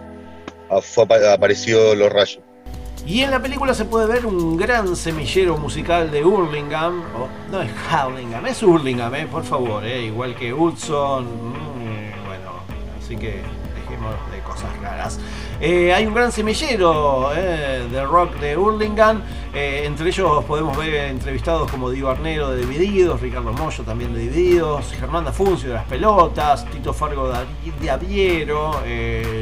apareció 0.70 1.94
Los 1.94 2.12
Rayos. 2.12 2.40
Y 3.06 3.22
en 3.22 3.32
la 3.32 3.42
película 3.42 3.74
se 3.74 3.86
puede 3.86 4.06
ver 4.06 4.26
un 4.26 4.58
gran 4.58 4.96
semillero 4.96 5.58
musical 5.58 6.12
de 6.12 6.24
Hurlingham. 6.24 7.02
o- 7.16 7.28
no 7.52 7.62
es 7.62 7.72
Hurlingham, 7.92 8.46
es 8.46 8.62
Hurlingham, 8.62 9.16
eh, 9.16 9.28
por 9.30 9.44
favor, 9.44 9.84
eh, 9.84 10.04
igual 10.04 10.36
que 10.36 10.54
Hudson. 10.54 11.26
mm, 11.26 12.26
bueno, 12.28 12.52
así 13.04 13.16
que 13.18 13.42
dejemos 13.76 14.16
de 14.32 14.40
cosas 14.46 14.70
raras. 14.82 15.20
Eh, 15.64 15.94
hay 15.94 16.08
un 16.08 16.16
gran 16.16 16.32
semillero 16.32 17.32
eh, 17.36 17.88
de 17.92 18.04
rock 18.04 18.34
de 18.40 18.58
Hurlingham. 18.58 19.22
eh, 19.54 19.84
entre 19.86 20.08
ellos 20.10 20.44
podemos 20.46 20.76
ver 20.76 21.12
entrevistados 21.12 21.70
como 21.70 21.92
Diego 21.92 22.10
Arnero 22.10 22.50
de 22.50 22.62
Divididos, 22.62 23.22
Ricardo 23.22 23.54
Mollo 23.54 23.84
también 23.84 24.12
de 24.12 24.22
Divididos, 24.22 24.92
Germán 25.00 25.24
Dafuncio 25.24 25.70
de 25.70 25.76
Las 25.76 25.86
Pelotas, 25.86 26.66
Tito 26.66 26.94
Fargo 26.94 27.32
de 27.80 27.92
Aviero, 27.92 28.82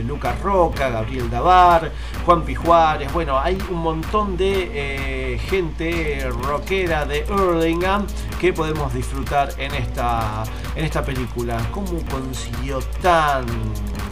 Lucas 0.05 0.37
Roca, 0.41 0.89
Gabriel 0.89 1.29
Davar, 1.29 1.89
Juan 2.25 2.43
Pijuárez. 2.43 3.13
Bueno, 3.13 3.39
hay 3.39 3.57
un 3.69 3.77
montón 3.77 4.35
de 4.35 5.39
gente 5.47 6.27
rockera 6.43 7.05
de 7.05 7.23
Hurlingham 7.31 8.05
que 8.41 8.51
podemos 8.51 8.93
disfrutar 8.93 9.51
en 9.57 9.73
esta, 9.73 10.43
en 10.75 10.83
esta 10.83 11.01
película. 11.01 11.57
¿Cómo 11.71 12.01
consiguió 12.11 12.79
tan 13.01 13.45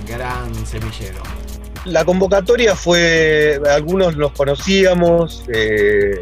gran 0.07 0.55
semillero? 0.65 1.46
La 1.85 2.05
convocatoria 2.05 2.75
fue, 2.75 3.59
algunos 3.69 4.17
nos 4.17 4.31
conocíamos, 4.31 5.43
eh, 5.53 6.21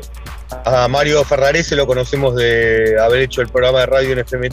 a 0.65 0.87
Mario 0.87 1.23
Ferrarese 1.23 1.75
lo 1.75 1.87
conocemos 1.87 2.35
de 2.35 2.95
haber 3.01 3.21
hecho 3.21 3.41
el 3.41 3.49
programa 3.49 3.81
de 3.81 3.85
radio 3.87 4.11
en 4.11 4.19
FM 4.19 4.49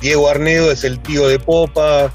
Diego 0.00 0.28
Arnedo 0.28 0.72
es 0.72 0.84
el 0.84 1.00
tío 1.00 1.28
de 1.28 1.38
Popa, 1.38 2.12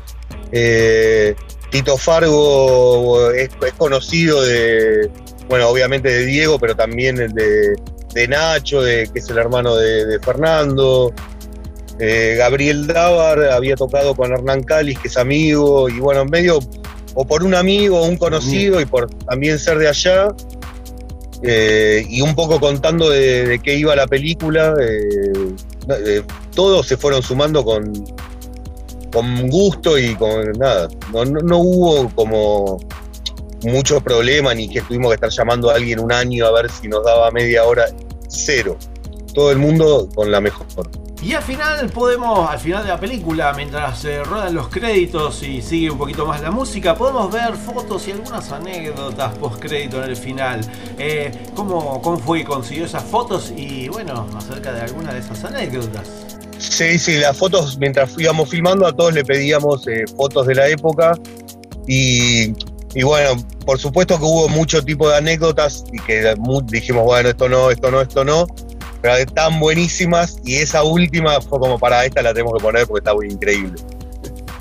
eh, 0.51 1.35
Tito 1.69 1.97
Fargo 1.97 3.31
es, 3.31 3.49
es 3.65 3.73
conocido 3.73 4.41
de, 4.41 5.09
bueno, 5.47 5.69
obviamente 5.69 6.09
de 6.09 6.25
Diego, 6.25 6.59
pero 6.59 6.75
también 6.75 7.15
de, 7.15 7.75
de 8.13 8.27
Nacho, 8.27 8.81
de, 8.81 9.09
que 9.11 9.19
es 9.19 9.29
el 9.29 9.37
hermano 9.37 9.75
de, 9.75 10.19
Fernando. 10.19 11.13
Eh, 11.99 12.35
Gabriel 12.37 12.87
Dávar 12.87 13.43
había 13.51 13.75
tocado 13.75 14.15
con 14.15 14.31
Hernán 14.31 14.63
Calis, 14.63 14.99
que 14.99 15.07
es 15.07 15.17
amigo, 15.17 15.89
y 15.89 15.99
bueno, 15.99 16.21
en 16.21 16.29
medio, 16.29 16.59
o 17.19 17.25
por 17.25 17.43
un 17.43 17.55
amigo 17.55 17.99
o 17.99 18.05
un 18.05 18.15
conocido, 18.15 18.79
y 18.79 18.85
por 18.85 19.09
también 19.25 19.57
ser 19.57 19.79
de 19.79 19.87
allá, 19.87 20.27
eh, 21.41 22.05
y 22.07 22.21
un 22.21 22.35
poco 22.35 22.59
contando 22.59 23.09
de, 23.09 23.45
de 23.47 23.59
qué 23.59 23.75
iba 23.75 23.95
la 23.95 24.05
película, 24.07 24.73
eh, 24.79 25.53
eh, 26.05 26.21
todos 26.53 26.85
se 26.87 26.95
fueron 26.97 27.21
sumando 27.23 27.63
con, 27.63 27.91
con 29.11 29.47
gusto 29.49 29.97
y 29.97 30.15
con 30.15 30.51
nada. 30.53 30.89
No, 31.11 31.25
no- 31.25 31.39
no 31.41 31.57
hubo 31.59 32.09
como 32.15 32.77
mucho 33.63 33.99
problema 34.01 34.53
ni 34.53 34.69
que 34.69 34.81
tuvimos 34.81 35.09
que 35.09 35.15
estar 35.15 35.29
llamando 35.31 35.71
a 35.71 35.75
alguien 35.75 35.99
un 35.99 36.11
año 36.11 36.45
a 36.45 36.51
ver 36.51 36.69
si 36.71 36.87
nos 36.87 37.03
daba 37.03 37.31
media 37.31 37.63
hora. 37.65 37.85
Cero. 38.29 38.77
Todo 39.33 39.51
el 39.51 39.57
mundo 39.57 40.07
con 40.13 40.31
la 40.31 40.39
mejor. 40.41 40.65
Y 41.21 41.33
al 41.33 41.41
final 41.41 41.89
podemos, 41.89 42.49
al 42.49 42.59
final 42.59 42.83
de 42.83 42.89
la 42.89 42.99
película, 42.99 43.51
mientras 43.53 43.99
se 43.99 44.23
ruedan 44.23 44.53
los 44.53 44.67
créditos 44.69 45.41
y 45.41 45.61
sigue 45.63 45.89
un 45.89 45.97
poquito 45.97 46.27
más 46.27 46.41
la 46.41 46.51
música, 46.51 46.95
podemos 46.95 47.31
ver 47.31 47.55
fotos 47.55 48.07
y 48.07 48.11
algunas 48.11 48.51
anécdotas 48.51 49.35
post 49.37 49.59
crédito 49.59 50.03
en 50.03 50.11
el 50.11 50.15
final. 50.15 50.61
Eh, 50.99 51.31
¿cómo, 51.55 52.01
¿Cómo 52.03 52.17
fue 52.19 52.39
que 52.39 52.45
consiguió 52.45 52.85
esas 52.85 53.03
fotos? 53.03 53.51
Y 53.55 53.89
bueno, 53.89 54.27
acerca 54.37 54.71
de 54.71 54.81
alguna 54.81 55.11
de 55.11 55.19
esas 55.19 55.43
anécdotas. 55.43 56.07
Sí, 56.59 56.99
sí, 56.99 57.17
las 57.17 57.35
fotos, 57.35 57.77
mientras 57.79 58.11
íbamos 58.17 58.49
filmando, 58.49 58.85
a 58.85 58.95
todos 58.95 59.13
le 59.13 59.25
pedíamos 59.25 59.87
eh, 59.87 60.05
fotos 60.15 60.45
de 60.45 60.55
la 60.55 60.67
época. 60.67 61.17
Y, 61.87 62.53
y 62.93 63.03
bueno, 63.03 63.43
por 63.65 63.79
supuesto 63.79 64.17
que 64.17 64.23
hubo 64.23 64.47
mucho 64.49 64.83
tipo 64.83 65.09
de 65.09 65.17
anécdotas 65.17 65.83
y 65.91 65.99
que 65.99 66.35
dijimos, 66.65 67.05
bueno, 67.05 67.29
esto 67.29 67.49
no, 67.49 67.71
esto 67.71 67.89
no, 67.89 68.01
esto 68.01 68.23
no. 68.23 68.47
Pero 69.07 69.19
están 69.19 69.57
buenísimas 69.61 70.37
y 70.43 70.55
esa 70.55 70.83
última 70.83 71.39
fue 71.39 71.59
como 71.59 71.79
para 71.79 72.03
esta 72.03 72.21
la 72.21 72.33
tenemos 72.33 72.53
que 72.57 72.61
poner 72.61 72.85
porque 72.85 72.99
está 72.99 73.13
muy 73.13 73.27
increíble. 73.27 73.81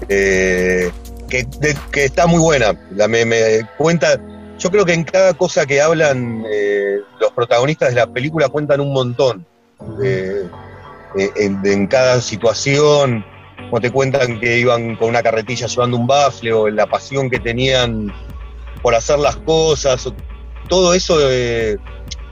Eh, 0.08 0.88
que, 1.28 1.48
que 1.90 2.04
está 2.04 2.28
muy 2.28 2.38
buena. 2.38 2.80
La, 2.92 3.08
me, 3.08 3.24
me 3.24 3.68
cuenta, 3.76 4.20
yo 4.56 4.70
creo 4.70 4.84
que 4.84 4.92
en 4.92 5.02
cada 5.02 5.34
cosa 5.34 5.66
que 5.66 5.80
hablan 5.80 6.44
eh, 6.48 6.98
los 7.18 7.32
protagonistas 7.32 7.88
de 7.88 7.96
la 7.96 8.06
película 8.06 8.48
cuentan 8.48 8.80
un 8.80 8.92
montón. 8.92 9.44
Eh, 10.04 10.48
en, 11.34 11.86
cada 11.88 12.20
situación, 12.20 13.24
como 13.68 13.80
te 13.80 13.90
cuentan 13.90 14.38
que 14.38 14.60
iban 14.60 14.94
con 14.94 15.08
una 15.08 15.24
carretilla 15.24 15.66
llevando 15.66 15.96
un 15.96 16.06
bafle 16.06 16.52
o 16.52 16.68
la 16.68 16.86
pasión 16.86 17.28
que 17.28 17.40
tenían 17.40 18.14
por 18.80 18.94
hacer 18.94 19.18
las 19.18 19.34
cosas, 19.38 20.08
todo 20.68 20.94
eso 20.94 21.18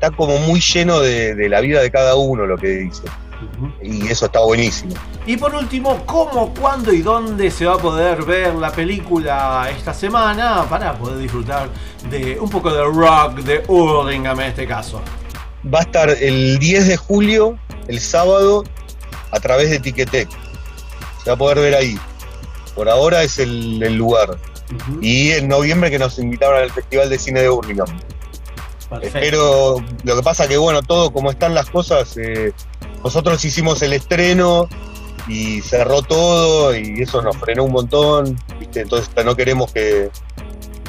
está 0.04 0.16
como 0.16 0.38
muy 0.38 0.60
lleno 0.60 1.00
de, 1.00 1.34
de 1.34 1.48
la 1.48 1.60
vida 1.60 1.80
de 1.80 1.90
cada 1.90 2.14
uno 2.14 2.46
lo 2.46 2.56
que 2.56 2.68
dice. 2.68 3.02
Y 3.82 4.06
eso 4.08 4.26
está 4.26 4.40
buenísimo. 4.40 4.94
Y 5.26 5.36
por 5.36 5.54
último, 5.54 6.04
¿cómo, 6.06 6.52
cuándo 6.54 6.92
y 6.92 7.02
dónde 7.02 7.50
se 7.50 7.66
va 7.66 7.74
a 7.74 7.78
poder 7.78 8.22
ver 8.24 8.54
la 8.54 8.70
película 8.70 9.68
esta 9.76 9.92
semana 9.92 10.64
para 10.68 10.96
poder 10.96 11.18
disfrutar 11.18 11.68
de 12.10 12.38
un 12.38 12.48
poco 12.48 12.72
de 12.72 12.82
rock 12.84 13.40
de 13.40 13.62
Hurlingham 13.66 14.40
en 14.40 14.46
este 14.48 14.66
caso? 14.66 15.02
Va 15.72 15.80
a 15.80 15.82
estar 15.82 16.10
el 16.10 16.58
10 16.58 16.88
de 16.88 16.96
julio, 16.96 17.58
el 17.88 18.00
sábado, 18.00 18.64
a 19.30 19.40
través 19.40 19.70
de 19.70 19.80
Ticketek. 19.80 20.28
Se 21.22 21.30
va 21.30 21.34
a 21.34 21.38
poder 21.38 21.58
ver 21.58 21.74
ahí. 21.74 21.98
Por 22.74 22.88
ahora 22.88 23.22
es 23.22 23.38
el, 23.38 23.82
el 23.82 23.96
lugar. 23.96 24.36
Y 25.00 25.30
en 25.32 25.48
noviembre 25.48 25.90
que 25.90 25.98
nos 25.98 26.18
invitaron 26.18 26.62
al 26.62 26.70
Festival 26.70 27.08
de 27.08 27.18
Cine 27.18 27.40
de 27.40 27.48
Burlingame. 28.94 29.20
Pero 29.20 29.76
lo 30.02 30.16
que 30.16 30.22
pasa 30.22 30.48
que, 30.48 30.56
bueno, 30.56 30.82
todo 30.82 31.12
como 31.12 31.30
están 31.30 31.54
las 31.54 31.70
cosas, 31.70 32.16
eh, 32.16 32.52
nosotros 33.02 33.44
hicimos 33.44 33.82
el 33.82 33.92
estreno 33.92 34.68
y 35.28 35.60
cerró 35.60 36.02
todo 36.02 36.76
y 36.76 37.02
eso 37.02 37.22
nos 37.22 37.36
frenó 37.36 37.64
un 37.64 37.72
montón, 37.72 38.38
¿viste? 38.58 38.80
entonces 38.82 39.10
no 39.24 39.36
queremos 39.36 39.72
que, 39.72 40.10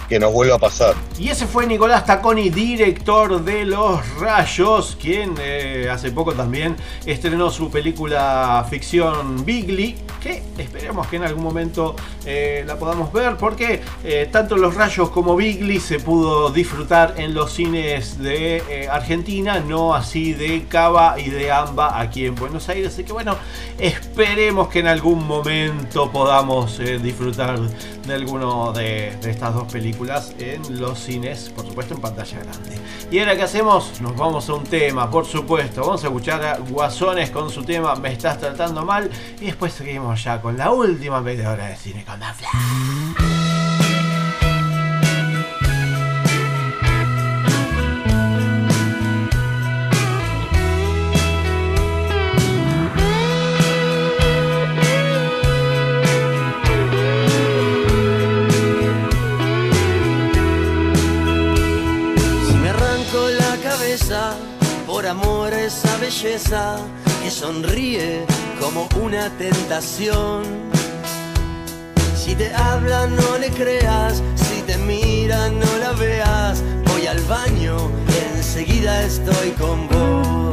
que 0.07 0.19
nos 0.19 0.31
vuelva 0.31 0.55
a 0.55 0.59
pasar. 0.59 0.95
Y 1.19 1.29
ese 1.29 1.47
fue 1.47 1.65
Nicolás 1.65 2.05
Taconi, 2.05 2.49
director 2.49 3.43
de 3.43 3.65
Los 3.65 4.19
Rayos, 4.19 4.97
quien 5.01 5.35
eh, 5.39 5.87
hace 5.91 6.11
poco 6.11 6.33
también 6.33 6.75
estrenó 7.05 7.49
su 7.49 7.71
película 7.71 8.65
ficción 8.69 9.43
Bigly, 9.45 9.95
que 10.21 10.43
esperemos 10.57 11.07
que 11.07 11.15
en 11.15 11.23
algún 11.23 11.43
momento 11.43 11.95
eh, 12.25 12.63
la 12.67 12.77
podamos 12.77 13.11
ver, 13.11 13.37
porque 13.37 13.81
eh, 14.03 14.29
tanto 14.31 14.57
Los 14.57 14.75
Rayos 14.75 15.09
como 15.09 15.35
Bigly 15.35 15.79
se 15.79 15.99
pudo 15.99 16.49
disfrutar 16.51 17.15
en 17.17 17.33
los 17.33 17.53
cines 17.53 18.19
de 18.19 18.87
Argentina, 18.91 19.59
no 19.59 19.95
así 19.95 20.33
de 20.33 20.65
Cava 20.67 21.19
y 21.19 21.29
de 21.29 21.51
Amba 21.51 21.99
aquí 21.99 22.25
en 22.25 22.35
Buenos 22.35 22.69
Aires. 22.69 22.93
Así 22.93 23.03
que 23.03 23.13
bueno, 23.13 23.37
esperemos 23.79 24.67
que 24.67 24.79
en 24.79 24.87
algún 24.87 25.25
momento 25.25 26.11
podamos 26.11 26.79
disfrutar 27.01 27.59
de 27.59 28.13
alguno 28.13 28.71
de 28.71 29.09
estas 29.23 29.53
dos 29.53 29.71
películas 29.71 29.94
en 30.39 30.79
los 30.79 30.99
cines, 30.99 31.49
por 31.49 31.65
supuesto 31.65 31.95
en 31.95 32.01
pantalla 32.01 32.39
grande. 32.39 32.77
Y 33.09 33.19
ahora 33.19 33.35
que 33.35 33.43
hacemos, 33.43 34.01
nos 34.01 34.15
vamos 34.15 34.49
a 34.49 34.53
un 34.53 34.63
tema, 34.63 35.09
por 35.09 35.25
supuesto. 35.25 35.81
Vamos 35.81 36.03
a 36.03 36.07
escuchar 36.07 36.43
a 36.43 36.57
Guasones 36.57 37.31
con 37.31 37.49
su 37.49 37.63
tema 37.63 37.95
Me 37.95 38.11
estás 38.11 38.39
tratando 38.39 38.85
mal. 38.85 39.09
Y 39.39 39.45
después 39.45 39.73
seguimos 39.73 40.23
ya 40.23 40.41
con 40.41 40.57
la 40.57 40.71
última 40.71 41.21
media 41.21 41.51
hora 41.51 41.67
de 41.67 41.75
cine 41.75 42.03
con 42.03 42.19
Dafla. 42.19 42.49
Si 42.51 42.94
por 64.85 65.07
amor 65.07 65.53
a 65.53 65.61
esa 65.61 65.95
belleza 65.97 66.75
que 67.23 67.31
sonríe 67.31 68.25
como 68.59 68.89
una 69.01 69.29
tentación. 69.37 70.43
Si 72.13 72.35
te 72.35 72.53
habla 72.53 73.07
no 73.07 73.37
le 73.37 73.49
creas, 73.51 74.21
si 74.35 74.61
te 74.63 74.77
mira 74.79 75.49
no 75.49 75.77
la 75.79 75.93
veas. 75.93 76.61
Voy 76.87 77.07
al 77.07 77.21
baño, 77.21 77.89
enseguida 78.35 79.01
estoy 79.03 79.51
con 79.51 79.87
vos. 79.87 80.44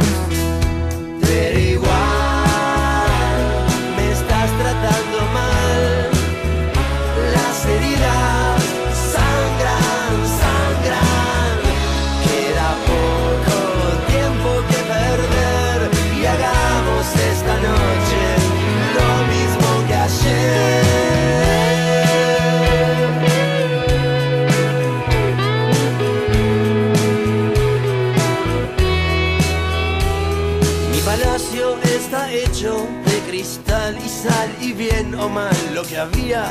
O 35.18 35.28
mal 35.28 35.54
lo 35.74 35.82
que 35.82 35.98
había, 35.98 36.44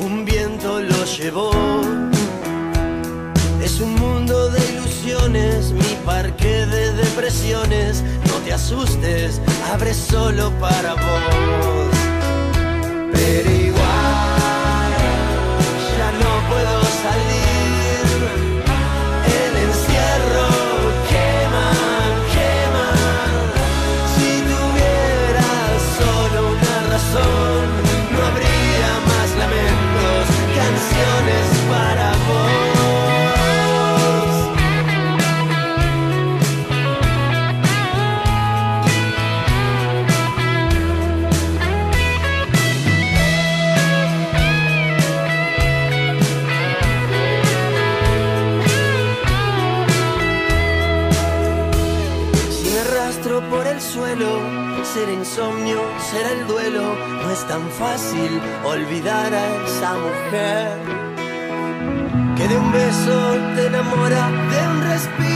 un 0.00 0.24
viento 0.24 0.80
lo 0.80 1.04
llevó. 1.04 1.50
Es 3.62 3.80
un 3.80 3.94
mundo 3.94 4.50
de 4.50 4.60
ilusiones, 4.72 5.72
mi 5.72 5.96
parque 6.04 6.66
de 6.66 6.92
depresiones. 6.92 8.02
No 8.28 8.34
te 8.44 8.52
asustes, 8.52 9.40
abre 9.72 9.92
solo 9.94 10.50
para 10.60 10.94
vos. 10.94 11.90
Pero 13.12 13.50
igual, 13.50 14.92
ya 15.98 16.12
no 16.12 16.48
puedo 16.48 16.82
salir. 17.02 18.45
Enamora, 63.86 64.30
de 64.50 64.68
un 64.68 64.82
respiro 64.82 65.35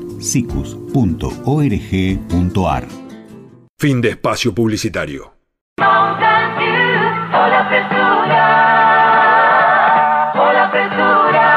sicus.org.ar 0.21 1.01
Fin 3.79 3.99
de 3.99 4.09
espacio 4.09 4.53
publicitario. 4.53 5.33
Hola 5.79 7.65
frescura, 7.67 8.45
hola 10.35 10.69
frescura, 10.69 11.47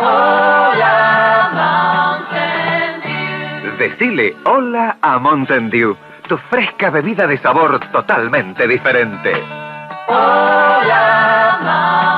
hola 0.00 1.50
Mountain 1.52 3.00
Dew. 3.02 3.76
Decile 3.76 4.36
hola 4.46 4.96
a 5.02 5.18
Mountain 5.18 5.68
Dew, 5.68 5.94
tu 6.26 6.38
fresca 6.48 6.88
bebida 6.88 7.26
de 7.26 7.36
sabor 7.38 7.78
totalmente 7.92 8.66
diferente. 8.66 9.32
Hola 10.08 11.58
Mountain 11.62 12.17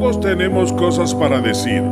Todos 0.00 0.20
tenemos 0.20 0.72
cosas 0.74 1.12
para 1.12 1.40
decir. 1.40 1.82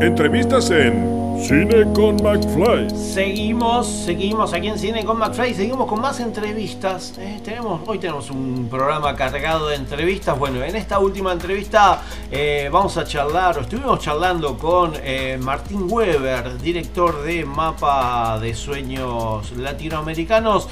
Entrevistas 0.00 0.70
en 0.70 1.17
Cine 1.40 1.90
con 1.94 2.16
McFly. 2.16 2.90
Seguimos, 2.90 3.86
seguimos 3.86 4.52
aquí 4.52 4.68
en 4.68 4.78
Cine 4.78 5.04
con 5.04 5.18
McFly, 5.18 5.54
seguimos 5.54 5.86
con 5.86 6.00
más 6.00 6.20
entrevistas. 6.20 7.14
Eh, 7.18 7.40
tenemos, 7.44 7.80
hoy 7.86 7.98
tenemos 7.98 8.30
un 8.30 8.68
programa 8.68 9.14
cargado 9.14 9.68
de 9.68 9.76
entrevistas. 9.76 10.38
Bueno, 10.38 10.62
en 10.62 10.74
esta 10.74 10.98
última 10.98 11.32
entrevista 11.32 12.02
eh, 12.30 12.68
vamos 12.72 12.96
a 12.96 13.04
charlar, 13.04 13.56
o 13.56 13.60
estuvimos 13.62 14.00
charlando 14.00 14.58
con 14.58 14.92
eh, 14.96 15.38
Martín 15.40 15.86
Weber, 15.88 16.58
director 16.60 17.22
de 17.22 17.44
Mapa 17.44 18.38
de 18.40 18.54
Sueños 18.54 19.52
Latinoamericanos. 19.52 20.68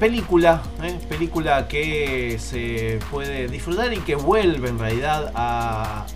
Película, 0.00 0.62
película 1.08 1.68
que 1.68 2.38
se 2.40 2.98
puede 3.10 3.46
disfrutar 3.48 3.92
y 3.92 3.98
que 3.98 4.16
vuelve 4.16 4.70
en 4.70 4.78
realidad 4.78 5.30
a, 5.34 6.06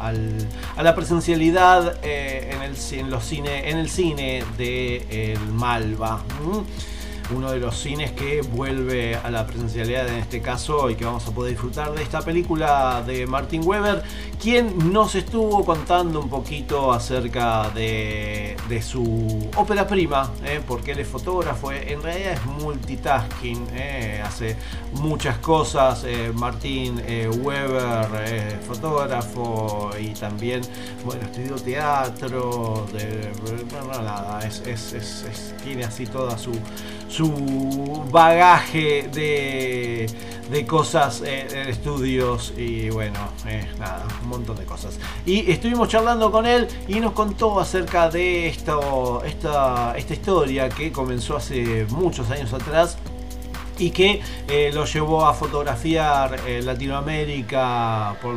la 0.82 0.94
presencialidad 0.94 1.98
en, 2.02 3.10
los 3.10 3.24
cine, 3.24 3.49
en 3.50 3.78
el 3.78 3.88
cine 3.88 4.44
de 4.56 5.32
el 5.32 5.38
Malva. 5.52 6.22
Uno 7.34 7.52
de 7.52 7.60
los 7.60 7.78
cines 7.78 8.10
que 8.10 8.42
vuelve 8.42 9.14
a 9.14 9.30
la 9.30 9.46
presencialidad 9.46 10.08
en 10.08 10.16
este 10.16 10.40
caso 10.40 10.90
y 10.90 10.96
que 10.96 11.04
vamos 11.04 11.26
a 11.28 11.30
poder 11.30 11.52
disfrutar 11.52 11.92
de 11.92 12.02
esta 12.02 12.22
película 12.22 13.04
de 13.06 13.26
Martin 13.26 13.62
Weber, 13.64 14.02
quien 14.40 14.92
nos 14.92 15.14
estuvo 15.14 15.64
contando 15.64 16.20
un 16.20 16.30
poquito 16.30 16.92
acerca 16.92 17.68
de, 17.70 18.56
su 18.82 19.50
ópera 19.56 19.86
prima, 19.86 20.30
¿eh? 20.44 20.60
porque 20.66 20.92
él 20.92 21.00
es 21.00 21.08
fotógrafo, 21.08 21.70
eh, 21.72 21.92
en 21.92 22.02
realidad 22.02 22.32
es 22.32 22.46
multitasking, 22.46 23.66
¿eh? 23.74 24.22
hace 24.24 24.56
muchas 24.94 25.36
cosas. 25.38 26.06
Martín 26.34 27.02
Weber, 27.42 28.58
fotógrafo 28.66 29.90
y 30.00 30.08
también, 30.10 30.62
bueno, 31.04 31.22
estudió 31.24 31.56
teatro, 31.56 32.86
de, 32.92 33.30
bueno, 33.70 34.02
nada, 34.02 34.40
es, 34.46 34.62
es- 34.66 34.92
es- 34.94 35.54
tiene 35.62 35.84
así 35.84 36.06
toda 36.06 36.38
su, 36.38 36.52
su 37.08 38.04
bagaje 38.10 39.08
de, 39.12 40.06
de 40.50 40.66
cosas, 40.66 41.20
estudios 41.22 42.52
y 42.56 42.88
bueno, 42.90 43.18
nada, 43.78 44.06
montón 44.30 44.56
de 44.56 44.64
cosas. 44.64 44.98
Y 45.26 45.50
estuvimos 45.50 45.88
charlando 45.88 46.30
con 46.30 46.46
él 46.46 46.68
y 46.88 47.00
nos 47.00 47.12
contó 47.12 47.60
acerca 47.60 48.08
de 48.08 48.48
esto, 48.48 49.22
esta, 49.24 49.94
esta 49.96 50.14
historia 50.14 50.68
que 50.68 50.92
comenzó 50.92 51.36
hace 51.36 51.86
muchos 51.90 52.30
años 52.30 52.52
atrás 52.52 52.96
y 53.80 53.90
que 53.90 54.20
eh, 54.48 54.70
lo 54.72 54.84
llevó 54.84 55.26
a 55.26 55.32
fotografiar 55.32 56.40
eh, 56.46 56.60
Latinoamérica 56.62 58.14
por, 58.20 58.34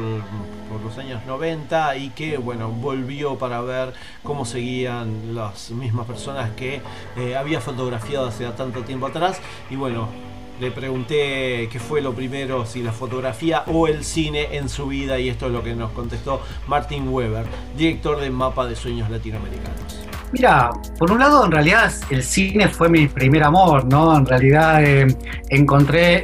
por 0.69 0.81
los 0.81 0.97
años 0.97 1.21
90 1.27 1.97
y 1.97 2.09
que 2.11 2.37
bueno 2.37 2.69
volvió 2.69 3.37
para 3.37 3.61
ver 3.61 3.93
cómo 4.23 4.45
seguían 4.45 5.35
las 5.35 5.71
mismas 5.71 6.07
personas 6.07 6.51
que 6.51 6.81
eh, 7.17 7.35
había 7.35 7.59
fotografiado 7.59 8.27
hace 8.27 8.47
tanto 8.51 8.83
tiempo 8.83 9.07
atrás 9.07 9.39
y 9.69 9.75
bueno 9.75 10.32
le 10.63 10.71
pregunté 10.71 11.67
qué 11.69 11.77
fue 11.77 12.01
lo 12.01 12.13
primero, 12.13 12.65
si 12.65 12.81
la 12.81 12.93
fotografía 12.93 13.63
o 13.67 13.85
el 13.87 14.05
cine 14.05 14.55
en 14.55 14.69
su 14.69 14.87
vida 14.87 15.19
y 15.19 15.27
esto 15.27 15.47
es 15.47 15.51
lo 15.51 15.61
que 15.61 15.75
nos 15.75 15.91
contestó 15.91 16.41
Martin 16.67 17.09
Weber, 17.09 17.45
director 17.77 18.17
de 18.21 18.29
Mapa 18.29 18.65
de 18.65 18.73
Sueños 18.77 19.09
Latinoamericanos. 19.09 20.07
Mira, 20.31 20.71
por 20.97 21.11
un 21.11 21.19
lado, 21.19 21.45
en 21.45 21.51
realidad 21.51 21.91
el 22.09 22.23
cine 22.23 22.69
fue 22.69 22.87
mi 22.87 23.07
primer 23.07 23.43
amor, 23.43 23.83
¿no? 23.85 24.17
En 24.17 24.25
realidad 24.25 24.81
eh, 24.81 25.05
encontré 25.49 26.23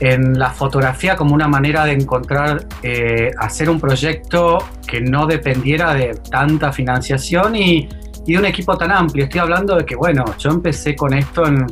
en, 0.00 0.38
la 0.38 0.50
fotografía 0.50 1.14
como 1.14 1.34
una 1.34 1.46
manera 1.46 1.84
de 1.84 1.92
encontrar, 1.92 2.66
eh, 2.82 3.30
hacer 3.38 3.68
un 3.68 3.78
proyecto 3.78 4.58
que 4.88 5.02
no 5.02 5.26
dependiera 5.26 5.92
de 5.92 6.14
tanta 6.30 6.72
financiación 6.72 7.54
y, 7.56 7.88
y 8.26 8.32
de 8.32 8.38
un 8.38 8.46
equipo 8.46 8.76
tan 8.78 8.90
amplio. 8.90 9.24
Estoy 9.24 9.40
hablando 9.40 9.76
de 9.76 9.84
que, 9.84 9.96
bueno, 9.96 10.24
yo 10.38 10.50
empecé 10.50 10.96
con 10.96 11.12
esto 11.12 11.46
en, 11.46 11.66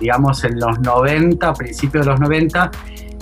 digamos, 0.00 0.42
en 0.44 0.58
los 0.58 0.80
90, 0.80 1.52
principios 1.54 2.06
de 2.06 2.12
los 2.12 2.20
90, 2.20 2.70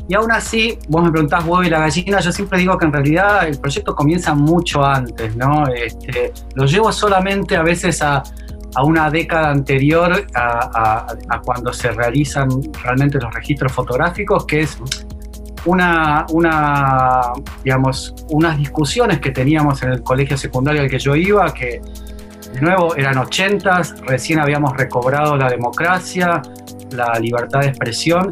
y 0.09 0.14
aún 0.14 0.32
así, 0.32 0.78
vos 0.88 1.02
me 1.05 1.10
preguntás 1.10 1.44
huevo 1.44 1.62
y 1.62 1.68
la 1.68 1.80
gallina, 1.80 2.20
yo 2.20 2.32
siempre 2.32 2.59
digo 2.59 2.78
que 2.78 2.86
en 2.86 2.92
realidad 2.94 3.46
el 3.46 3.59
proyecto 3.59 3.94
comienza 3.94 4.34
mucho 4.34 4.82
antes, 4.82 5.36
¿no? 5.36 5.66
Este, 5.66 6.32
lo 6.55 6.64
llevo 6.64 6.90
solamente 6.92 7.56
a 7.56 7.62
veces 7.62 8.00
a, 8.00 8.22
a 8.74 8.84
una 8.84 9.10
década 9.10 9.50
anterior 9.50 10.24
a, 10.34 10.40
a- 10.40 11.06
a 11.28 11.40
cuando 11.42 11.72
se 11.74 11.90
realizan 11.90 12.48
realmente 12.82 13.18
los 13.18 13.34
registros 13.34 13.70
fotográficos, 13.72 14.46
que 14.46 14.60
es 14.60 14.78
una, 15.66 16.24
una, 16.30 17.32
digamos, 17.64 18.14
unas 18.30 18.56
discusiones 18.56 19.20
que 19.20 19.30
teníamos 19.30 19.82
en 19.82 19.92
el 19.92 20.02
colegio 20.02 20.38
secundario 20.38 20.80
al 20.82 20.88
que 20.88 20.98
yo 20.98 21.14
iba, 21.16 21.52
que 21.52 21.82
de 22.55 22.60
nuevo 22.62 22.96
eran 22.96 23.18
ochentas, 23.18 23.94
recién 24.06 24.38
habíamos 24.40 24.74
recobrado 24.76 25.36
la 25.36 25.50
democracia, 25.50 26.40
la 26.93 27.19
libertad 27.19 27.60
de 27.60 27.69
expresión. 27.69 28.31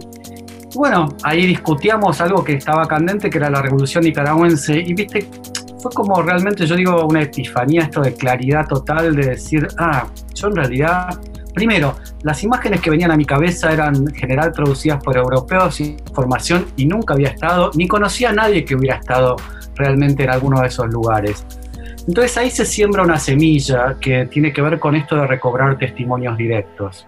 Bueno, 0.74 1.09
ahí 1.23 1.47
discutíamos 1.47 2.20
algo 2.20 2.45
que 2.45 2.55
estaba 2.55 2.87
candente, 2.87 3.31
que 3.31 3.39
era 3.39 3.49
la 3.49 3.62
revolución 3.62 4.05
nicaragüense, 4.05 4.78
y 4.78 4.93
viste, 4.95 5.28
fue 5.78 5.91
como 5.93 6.20
realmente, 6.23 6.66
yo 6.66 6.77
digo, 6.77 7.07
una 7.07 7.23
epifanía, 7.23 7.83
esto 7.83 8.03
de 8.03 8.15
claridad 8.15 8.66
total, 8.66 9.15
de 9.16 9.27
decir, 9.28 9.66
ah, 9.78 10.07
yo 10.35 10.49
en 10.49 10.57
realidad, 10.57 11.19
primero, 11.55 11.97
las 12.23 12.43
imágenes 12.43 12.81
que 12.81 12.91
venían 12.91 13.11
a 13.11 13.16
mi 13.16 13.24
cabeza 13.24 13.73
eran 13.73 13.97
en 13.97 14.15
general 14.15 14.53
producidas 14.53 15.03
por 15.03 15.16
europeos 15.16 15.81
y 15.81 15.97
formación, 16.12 16.66
y 16.77 16.87
nunca 16.87 17.15
había 17.15 17.28
estado, 17.28 17.70
ni 17.74 17.89
conocía 17.89 18.31
a 18.31 18.33
nadie 18.33 18.65
que 18.65 18.74
hubiera 18.74 18.97
estado 18.97 19.37
realmente 19.77 20.24
en 20.24 20.31
alguno 20.31 20.61
de 20.61 20.66
esos 20.66 20.89
lugares. 20.89 21.47
Entonces 22.09 22.37
ahí 22.37 22.51
se 22.51 22.65
siembra 22.65 23.03
una 23.03 23.19
semilla 23.19 23.97
que 24.01 24.27
tiene 24.27 24.53
que 24.53 24.62
ver 24.62 24.78
con 24.78 24.95
esto 24.95 25.16
de 25.16 25.27
recobrar 25.27 25.77
testimonios 25.77 26.37
directos. 26.37 27.07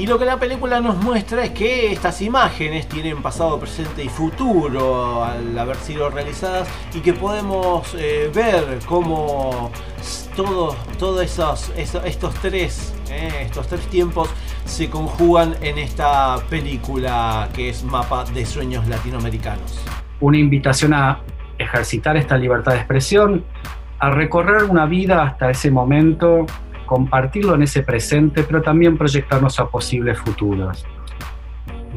Y 0.00 0.06
lo 0.06 0.18
que 0.18 0.24
la 0.24 0.38
película 0.38 0.80
nos 0.80 0.96
muestra 0.96 1.44
es 1.44 1.50
que 1.50 1.92
estas 1.92 2.22
imágenes 2.22 2.88
tienen 2.88 3.20
pasado, 3.20 3.60
presente 3.60 4.02
y 4.02 4.08
futuro 4.08 5.22
al 5.22 5.58
haber 5.58 5.76
sido 5.76 6.08
realizadas 6.08 6.66
y 6.94 7.00
que 7.00 7.12
podemos 7.12 7.94
eh, 7.98 8.30
ver 8.34 8.78
cómo 8.86 9.70
todos 10.34 10.74
todo 10.96 11.20
esos, 11.20 11.70
estos, 11.76 12.02
eh, 12.06 12.70
estos 13.42 13.66
tres 13.68 13.86
tiempos 13.90 14.30
se 14.64 14.88
conjugan 14.88 15.56
en 15.60 15.76
esta 15.76 16.38
película 16.48 17.50
que 17.54 17.68
es 17.68 17.84
Mapa 17.84 18.24
de 18.24 18.46
Sueños 18.46 18.88
Latinoamericanos. 18.88 19.84
Una 20.20 20.38
invitación 20.38 20.94
a 20.94 21.20
ejercitar 21.58 22.16
esta 22.16 22.38
libertad 22.38 22.72
de 22.72 22.78
expresión, 22.78 23.44
a 23.98 24.08
recorrer 24.08 24.64
una 24.64 24.86
vida 24.86 25.24
hasta 25.24 25.50
ese 25.50 25.70
momento, 25.70 26.46
compartirlo 26.90 27.54
en 27.54 27.62
ese 27.62 27.84
presente, 27.84 28.42
pero 28.42 28.60
también 28.62 28.98
proyectarnos 28.98 29.60
a 29.60 29.68
posibles 29.68 30.18
futuros. 30.18 30.84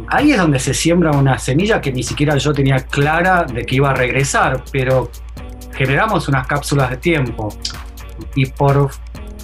Ahí 0.08 0.34
es 0.34 0.38
donde 0.38 0.60
se 0.60 0.76
siembra 0.76 1.10
una 1.10 1.40
semilla 1.40 1.82
que 1.82 1.92
ni 1.92 2.04
siquiera 2.04 2.38
yo 2.38 2.54
tenía 2.54 2.78
clara 2.78 3.44
de 3.44 3.66
que 3.66 3.78
iba 3.78 3.90
a 3.90 3.96
regresar, 3.96 4.64
pero 4.72 5.10
generamos 5.74 6.28
unas 6.28 6.46
cápsulas 6.46 6.92
de 6.92 6.98
tiempo 6.98 7.50
y 8.36 8.46
por 8.46 8.92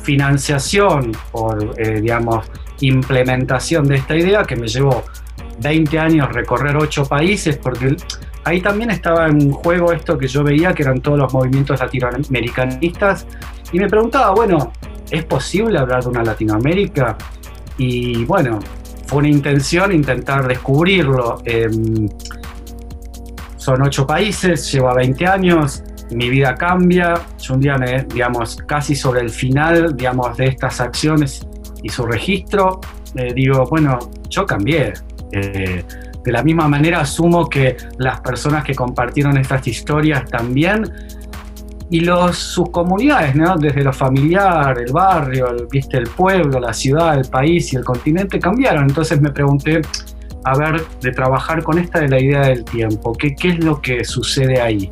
financiación, 0.03 1.13
por, 1.31 1.73
eh, 1.79 1.99
digamos, 1.99 2.45
implementación 2.81 3.87
de 3.87 3.95
esta 3.95 4.15
idea, 4.15 4.43
que 4.43 4.55
me 4.55 4.67
llevó 4.67 5.03
20 5.63 5.97
años 5.97 6.31
recorrer 6.31 6.77
8 6.77 7.05
países, 7.05 7.57
porque 7.57 7.97
ahí 8.43 8.61
también 8.61 8.91
estaba 8.91 9.25
en 9.25 9.51
juego 9.51 9.93
esto 9.93 10.15
que 10.15 10.27
yo 10.27 10.43
veía, 10.43 10.73
que 10.75 10.83
eran 10.83 11.01
todos 11.01 11.17
los 11.17 11.33
movimientos 11.33 11.79
latinoamericanistas, 11.79 13.25
y 13.71 13.79
me 13.79 13.87
preguntaba, 13.87 14.35
bueno, 14.35 14.71
¿es 15.09 15.23
posible 15.25 15.79
hablar 15.79 16.03
de 16.03 16.09
una 16.09 16.23
Latinoamérica? 16.23 17.17
Y 17.77 18.25
bueno, 18.25 18.59
fue 19.07 19.19
una 19.19 19.29
intención 19.29 19.91
intentar 19.91 20.47
descubrirlo. 20.47 21.41
Em, 21.45 22.09
son 23.57 23.81
ocho 23.81 24.05
países, 24.05 24.71
lleva 24.71 24.93
20 24.93 25.25
años, 25.27 25.83
mi 26.11 26.29
vida 26.29 26.55
cambia. 26.55 27.15
Yo 27.39 27.53
un 27.55 27.59
día 27.59 27.77
me, 27.77 28.03
digamos, 28.03 28.57
casi 28.67 28.95
sobre 28.95 29.21
el 29.21 29.29
final, 29.29 29.95
digamos, 29.95 30.37
de 30.37 30.47
estas 30.47 30.81
acciones 30.81 31.45
y 31.81 31.89
su 31.89 32.05
registro, 32.05 32.81
eh, 33.15 33.33
digo, 33.33 33.65
bueno, 33.69 33.99
yo 34.29 34.45
cambié. 34.45 34.93
Eh, 35.31 35.83
de 36.23 36.31
la 36.31 36.43
misma 36.43 36.67
manera 36.67 37.01
asumo 37.01 37.47
que 37.47 37.77
las 37.97 38.19
personas 38.21 38.63
que 38.63 38.75
compartieron 38.75 39.37
estas 39.37 39.65
historias 39.67 40.25
también 40.29 40.83
y 41.91 42.01
los, 42.01 42.37
sus 42.37 42.69
comunidades, 42.69 43.35
¿no? 43.35 43.57
desde 43.57 43.83
lo 43.83 43.91
familiar, 43.91 44.77
el 44.77 44.91
barrio, 44.91 45.49
el, 45.49 45.67
¿viste? 45.67 45.97
el 45.97 46.07
pueblo, 46.07 46.59
la 46.59 46.73
ciudad, 46.73 47.17
el 47.17 47.27
país 47.27 47.73
y 47.73 47.77
el 47.77 47.83
continente 47.83 48.39
cambiaron. 48.39 48.83
Entonces 48.83 49.19
me 49.19 49.31
pregunté, 49.31 49.81
a 50.43 50.57
ver, 50.57 50.85
de 51.01 51.11
trabajar 51.11 51.63
con 51.63 51.79
esta 51.79 51.99
de 51.99 52.09
la 52.09 52.19
idea 52.19 52.41
del 52.41 52.63
tiempo, 52.63 53.13
¿qué, 53.13 53.35
qué 53.35 53.49
es 53.49 53.63
lo 53.63 53.81
que 53.81 54.03
sucede 54.03 54.61
ahí? 54.61 54.89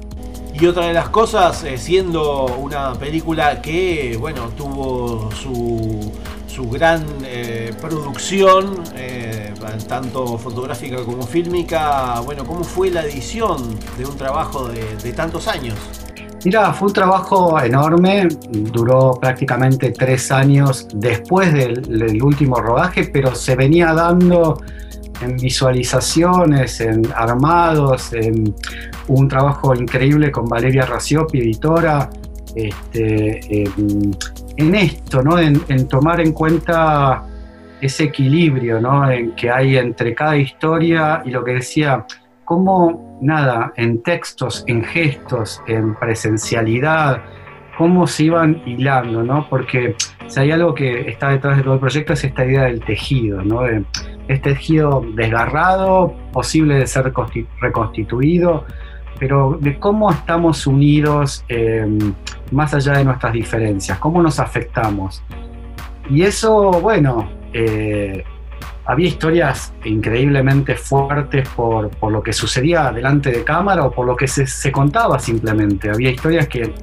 Y 0.59 0.65
otra 0.65 0.87
de 0.87 0.93
las 0.93 1.09
cosas, 1.09 1.63
eh, 1.65 1.77
siendo 1.77 2.47
una 2.57 2.93
película 2.93 3.61
que, 3.61 4.17
bueno, 4.19 4.49
tuvo 4.57 5.29
su, 5.31 6.11
su 6.47 6.67
gran 6.67 7.05
eh, 7.23 7.73
producción, 7.79 8.83
eh, 8.95 9.53
tanto 9.87 10.39
fotográfica 10.39 11.03
como 11.03 11.21
fílmica, 11.23 12.21
bueno, 12.21 12.43
¿cómo 12.43 12.63
fue 12.63 12.89
la 12.89 13.03
edición 13.03 13.77
de 13.99 14.05
un 14.05 14.17
trabajo 14.17 14.67
de, 14.67 14.95
de 14.95 15.13
tantos 15.13 15.47
años? 15.47 15.75
Mira, 16.47 16.71
fue 16.71 16.87
un 16.87 16.93
trabajo 16.93 17.59
enorme, 17.59 18.29
duró 18.71 19.17
prácticamente 19.19 19.91
tres 19.91 20.31
años 20.31 20.87
después 20.93 21.51
del, 21.51 22.23
último 22.23 22.61
rodaje, 22.61 23.09
pero 23.11 23.35
se 23.35 23.53
venía 23.57 23.91
dando 23.93 24.57
en 25.19 25.35
visualizaciones, 25.35 26.79
en 26.79 27.01
armados, 27.13 28.13
en 28.13 28.55
un 29.09 29.27
trabajo 29.27 29.75
increíble 29.75 30.31
con 30.31 30.45
Valeria 30.45 30.85
Raciopi, 30.85 31.39
editora, 31.39 32.09
este, 32.55 33.63
en, 33.63 34.15
en 34.55 34.75
esto, 34.75 35.21
¿no? 35.21 35.37
En, 35.37 35.61
en 35.67 35.85
tomar 35.89 36.21
en 36.21 36.31
cuenta 36.31 37.25
ese 37.81 38.05
equilibrio 38.05 38.79
¿no? 38.79 39.11
en 39.11 39.35
que 39.35 39.51
hay 39.51 39.75
entre 39.75 40.15
cada 40.15 40.37
historia 40.37 41.21
y 41.25 41.31
lo 41.31 41.43
que 41.43 41.55
decía, 41.55 42.05
cómo 42.47 43.19
nada, 43.21 43.73
en 43.75 44.01
textos, 44.01 44.63
en 44.67 44.83
gestos, 44.83 45.61
en 45.67 45.95
presencialidad, 45.95 47.21
cómo 47.77 48.07
se 48.07 48.23
iban 48.23 48.61
hilando, 48.65 49.21
¿no? 49.21 49.47
Porque 49.49 49.95
si 50.27 50.39
hay 50.39 50.51
algo 50.51 50.73
que 50.73 51.09
está 51.09 51.29
detrás 51.29 51.57
de 51.57 51.63
todo 51.63 51.73
el 51.73 51.79
proyecto 51.81 52.13
es 52.13 52.23
esta 52.23 52.45
idea 52.45 52.63
del 52.63 52.79
tejido, 52.79 53.43
¿no? 53.43 53.63
De 53.63 53.83
este 54.29 54.53
tejido 54.53 55.05
desgarrado, 55.13 56.15
posible 56.31 56.75
de 56.75 56.87
ser 56.87 57.11
consti- 57.11 57.47
reconstituido, 57.59 58.63
pero 59.19 59.57
de 59.59 59.77
cómo 59.77 60.09
estamos 60.09 60.65
unidos 60.67 61.43
eh, 61.49 61.85
más 62.51 62.73
allá 62.73 62.93
de 62.93 63.03
nuestras 63.03 63.33
diferencias, 63.33 63.97
cómo 63.99 64.21
nos 64.21 64.39
afectamos. 64.39 65.21
Y 66.09 66.21
eso, 66.21 66.71
bueno, 66.81 67.29
eh, 67.51 68.23
había 68.87 69.09
historias 69.09 69.73
increíblemente 69.83 70.75
fuertes 70.75 71.47
por, 71.49 71.89
por 71.89 72.11
lo 72.11 72.23
que 72.23 72.31
sucedía 72.31 72.91
delante 72.91 73.31
de 73.31 73.43
cámara 73.43 73.83
o 73.85 73.91
por 73.91 74.05
lo 74.05 74.15
que 74.15 74.27
se, 74.27 74.47
se 74.47 74.71
contaba 74.71 75.19
simplemente. 75.19 75.89
Había 75.89 76.09
historias 76.09 76.47
que 76.47 76.73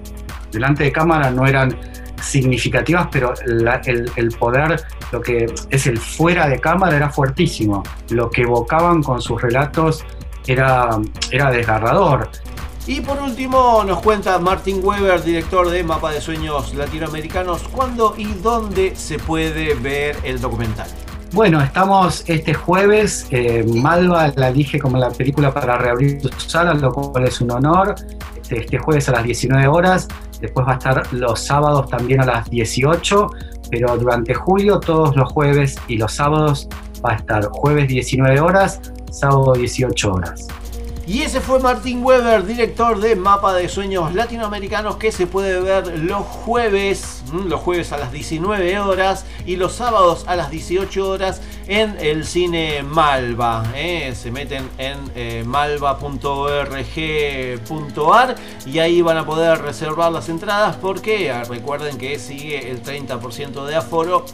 delante 0.52 0.84
de 0.84 0.92
cámara 0.92 1.30
no 1.30 1.46
eran 1.46 1.76
significativas, 2.20 3.08
pero 3.10 3.32
el, 3.46 4.10
el 4.16 4.28
poder, 4.32 4.82
lo 5.12 5.20
que 5.20 5.46
es 5.70 5.86
el 5.86 5.98
fuera 5.98 6.46
de 6.46 6.60
cámara 6.60 6.96
era 6.96 7.08
fuertísimo. 7.08 7.82
Lo 8.10 8.30
que 8.30 8.42
evocaban 8.42 9.02
con 9.02 9.22
sus 9.22 9.40
relatos 9.40 10.04
era, 10.46 10.90
era 11.30 11.50
desgarrador. 11.50 12.28
Y 12.86 13.00
por 13.00 13.18
último 13.18 13.82
nos 13.86 14.02
cuenta 14.02 14.38
Martin 14.38 14.80
Weber, 14.82 15.22
director 15.22 15.70
de 15.70 15.82
Mapa 15.82 16.12
de 16.12 16.20
Sueños 16.20 16.74
Latinoamericanos, 16.74 17.62
cuándo 17.68 18.14
y 18.18 18.26
dónde 18.26 18.94
se 18.94 19.18
puede 19.18 19.74
ver 19.74 20.18
el 20.22 20.38
documental. 20.38 20.88
Bueno, 21.34 21.60
estamos 21.60 22.22
este 22.28 22.54
jueves. 22.54 23.26
eh, 23.30 23.64
Malva 23.66 24.32
la 24.36 24.50
elige 24.50 24.78
como 24.78 24.98
la 24.98 25.10
película 25.10 25.52
para 25.52 25.76
reabrir 25.76 26.20
sus 26.22 26.44
salas, 26.44 26.80
lo 26.80 26.92
cual 26.92 27.24
es 27.24 27.40
un 27.40 27.50
honor. 27.50 27.96
Este, 28.36 28.60
este 28.60 28.78
jueves 28.78 29.08
a 29.08 29.12
las 29.12 29.24
19 29.24 29.66
horas. 29.66 30.06
Después 30.40 30.64
va 30.64 30.74
a 30.74 30.74
estar 30.74 31.12
los 31.12 31.40
sábados 31.40 31.90
también 31.90 32.20
a 32.20 32.24
las 32.24 32.48
18. 32.48 33.30
Pero 33.68 33.96
durante 33.96 34.32
julio, 34.32 34.78
todos 34.78 35.16
los 35.16 35.32
jueves 35.32 35.74
y 35.88 35.96
los 35.98 36.12
sábados 36.12 36.68
va 37.04 37.14
a 37.14 37.16
estar 37.16 37.44
jueves 37.46 37.88
19 37.88 38.38
horas, 38.38 38.80
sábado 39.10 39.54
18 39.54 40.12
horas. 40.12 40.46
Y 41.06 41.20
ese 41.20 41.42
fue 41.42 41.60
Martin 41.60 42.02
Weber, 42.02 42.46
director 42.46 42.98
de 42.98 43.14
Mapa 43.14 43.52
de 43.52 43.68
Sueños 43.68 44.14
Latinoamericanos, 44.14 44.96
que 44.96 45.12
se 45.12 45.26
puede 45.26 45.60
ver 45.60 45.98
los 45.98 46.24
jueves, 46.24 47.22
los 47.30 47.60
jueves 47.60 47.92
a 47.92 47.98
las 47.98 48.10
19 48.10 48.78
horas 48.78 49.26
y 49.44 49.56
los 49.56 49.74
sábados 49.74 50.24
a 50.26 50.34
las 50.34 50.50
18 50.50 51.06
horas 51.06 51.42
en 51.68 51.98
el 52.00 52.24
cine 52.24 52.82
Malva. 52.82 53.64
¿eh? 53.74 54.14
Se 54.16 54.30
meten 54.30 54.70
en 54.78 54.96
eh, 55.14 55.44
malva.org.ar 55.46 56.04
y 58.64 58.78
ahí 58.78 59.02
van 59.02 59.18
a 59.18 59.26
poder 59.26 59.60
reservar 59.60 60.10
las 60.10 60.30
entradas 60.30 60.76
porque 60.76 61.30
ah, 61.30 61.44
recuerden 61.44 61.98
que 61.98 62.18
sigue 62.18 62.70
el 62.70 62.82
30% 62.82 63.66
de 63.66 63.76
aforo. 63.76 64.24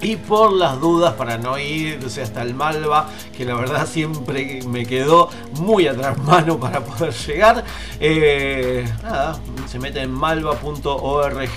Y 0.00 0.16
por 0.16 0.52
las 0.52 0.80
dudas, 0.80 1.14
para 1.14 1.38
no 1.38 1.58
irse 1.58 2.22
hasta 2.22 2.42
el 2.42 2.54
Malva, 2.54 3.08
que 3.36 3.44
la 3.44 3.54
verdad 3.54 3.86
siempre 3.86 4.60
me 4.68 4.86
quedó 4.86 5.28
muy 5.60 5.88
atrás 5.88 6.16
mano 6.24 6.58
para 6.58 6.80
poder 6.80 7.12
llegar, 7.12 7.64
eh, 7.98 8.88
nada, 9.02 9.40
se 9.66 9.78
meten 9.78 10.04
en 10.04 10.10
malva.org.ar 10.12 11.48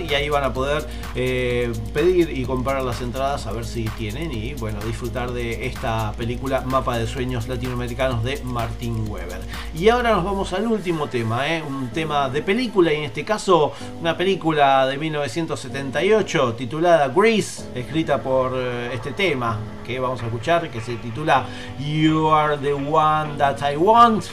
y 0.00 0.14
ahí 0.14 0.28
van 0.28 0.44
a 0.44 0.52
poder 0.52 0.86
eh, 1.14 1.72
pedir 1.92 2.30
y 2.30 2.44
comprar 2.44 2.82
las 2.82 3.00
entradas 3.00 3.46
a 3.46 3.52
ver 3.52 3.64
si 3.64 3.84
tienen 3.90 4.32
y 4.32 4.54
bueno, 4.54 4.78
disfrutar 4.80 5.32
de 5.32 5.66
esta 5.66 6.12
película 6.12 6.60
Mapa 6.62 6.98
de 6.98 7.06
Sueños 7.06 7.48
Latinoamericanos 7.48 8.22
de 8.22 8.40
Martin 8.44 9.08
Weber. 9.08 9.40
Y 9.74 9.88
ahora 9.88 10.12
nos 10.12 10.24
vamos 10.24 10.52
al 10.52 10.66
último 10.66 11.08
tema, 11.08 11.48
¿eh? 11.48 11.62
un 11.66 11.88
tema 11.88 12.28
de 12.28 12.42
película 12.42 12.92
y 12.92 12.96
en 12.96 13.04
este 13.04 13.24
caso 13.24 13.72
una 14.00 14.16
película 14.16 14.86
de 14.86 14.96
1978 14.98 16.54
titulada 16.54 17.08
Grease, 17.08 17.55
escrita 17.74 18.20
por 18.20 18.52
eh, 18.54 18.90
este 18.92 19.12
tema 19.12 19.58
que 19.84 19.98
vamos 19.98 20.22
a 20.22 20.26
escuchar 20.26 20.70
que 20.70 20.80
se 20.80 20.96
titula 20.96 21.46
You 21.78 22.30
Are 22.30 22.56
the 22.58 22.72
One 22.72 23.36
That 23.38 23.58
I 23.70 23.76
Want. 23.76 24.24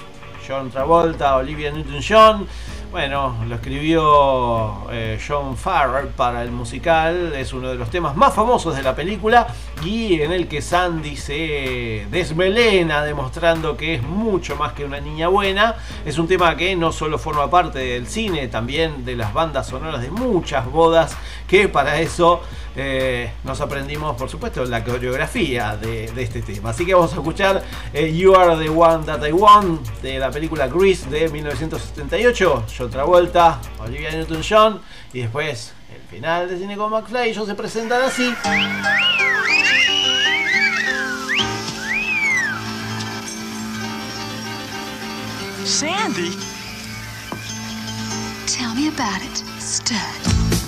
John 0.45 0.70
Travolta, 0.70 1.38
Olivia 1.38 1.72
Newton-John. 1.72 2.48
Bueno, 2.91 3.38
lo 3.48 3.56
escribió 3.56 4.88
eh, 4.91 5.20
John 5.26 5.58
Farrell 5.58 6.10
para 6.10 6.44
el 6.44 6.52
musical, 6.52 7.34
es 7.34 7.52
uno 7.52 7.70
de 7.70 7.76
los 7.76 7.90
temas 7.90 8.16
más 8.16 8.36
famosos 8.36 8.76
de 8.76 8.84
la 8.84 8.95
película 8.95 9.48
y 9.84 10.22
en 10.22 10.32
el 10.32 10.48
que 10.48 10.62
Sandy 10.62 11.16
se 11.16 12.06
desmelena 12.12 13.04
demostrando 13.04 13.76
que 13.76 13.95
es 13.95 14.04
mucho 14.04 14.58
más 14.58 14.74
que 14.74 14.86
una 14.86 15.00
niña 15.00 15.28
buena. 15.28 15.76
Es 16.06 16.20
un 16.20 16.28
tema 16.28 16.56
que 16.56 16.76
no 16.76 16.91
solo 16.91 17.18
forma 17.18 17.50
parte 17.50 17.80
del 17.80 18.06
cine, 18.06 18.48
también 18.48 19.04
de 19.06 19.16
las 19.16 19.34
bandas 19.34 19.66
sonoras 19.66 20.00
de 20.00 20.12
muchas 20.12 20.70
bodas, 20.70 21.18
que 21.48 21.68
para 21.70 22.00
eso 22.00 22.44
eh, 22.76 23.32
nos 23.44 23.62
aprendimos, 23.62 24.16
por 24.16 24.30
supuesto, 24.30 24.66
la 24.66 24.84
coreografía 24.84 25.78
de, 25.78 26.12
de 26.12 26.24
este 26.24 26.41
tema. 26.41 26.72
Así 26.72 26.86
que 26.86 26.94
vamos 26.94 27.14
a 27.14 27.18
escuchar 27.18 27.64
eh, 27.94 28.16
You 28.16 28.36
Are 28.36 28.56
the 28.64 28.70
One 28.70 29.06
That 29.06 29.26
I 29.26 29.32
Want 29.32 29.88
de 30.02 30.20
la 30.20 30.32
película 30.32 30.68
Grease 30.68 31.10
de 31.10 31.30
1978. 31.30 32.66
John 32.76 32.90
Travolta, 32.90 33.60
Olivia 33.80 34.12
Newton-John 34.12 34.82
y 35.14 35.22
después 35.22 35.74
el 35.94 36.02
final 36.10 36.50
de 36.50 36.58
Cine 36.58 36.76
con 36.76 36.91
McFly. 36.91 37.30
Ellos 37.30 37.48
se 37.48 37.56
presentan 37.56 38.02
así. 38.02 38.34
Sandy? 45.66 46.32
Tell 48.48 48.74
me 48.76 48.88
about 48.90 49.22
it, 49.24 49.44
stud. 49.60 50.62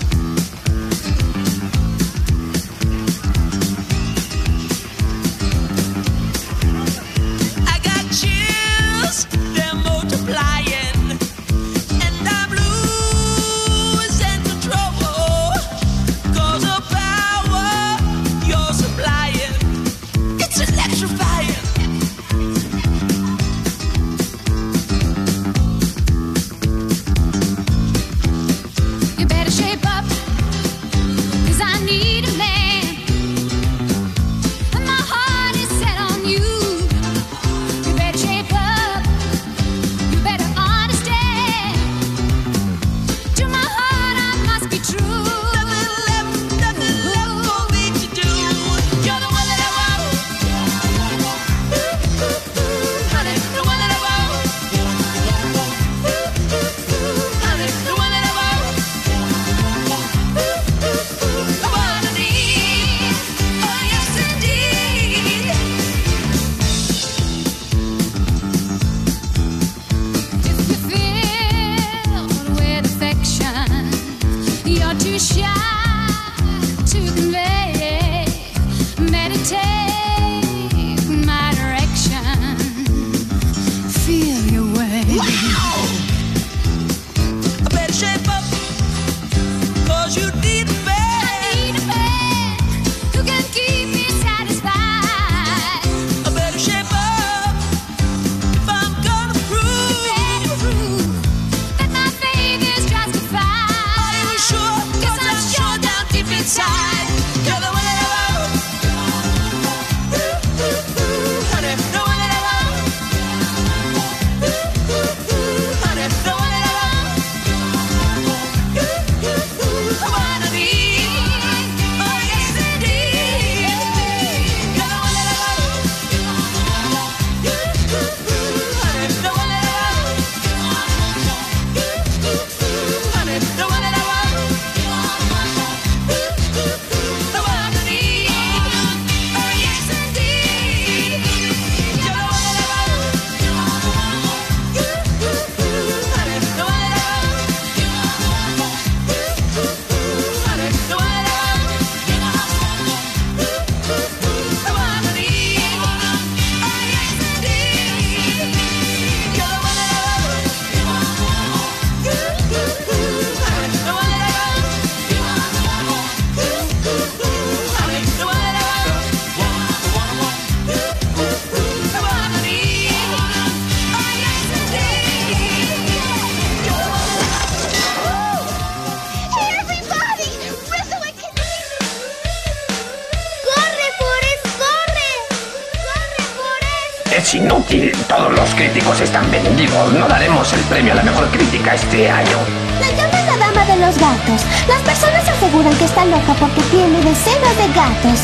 Este 191.86 192.10
año. 192.10 192.38
La 192.80 192.90
llaman 192.90 193.26
la 193.28 193.38
dama 193.38 193.66
de 193.66 193.78
los 193.78 193.98
gatos. 193.98 194.42
Las 194.68 194.82
personas 194.82 195.28
aseguran 195.28 195.74
que 195.78 195.86
está 195.86 196.06
loca 196.06 196.34
porque 196.40 196.62
tiene 196.72 196.98
decenas 197.02 197.58
de 197.58 197.68
gatos. 197.74 198.20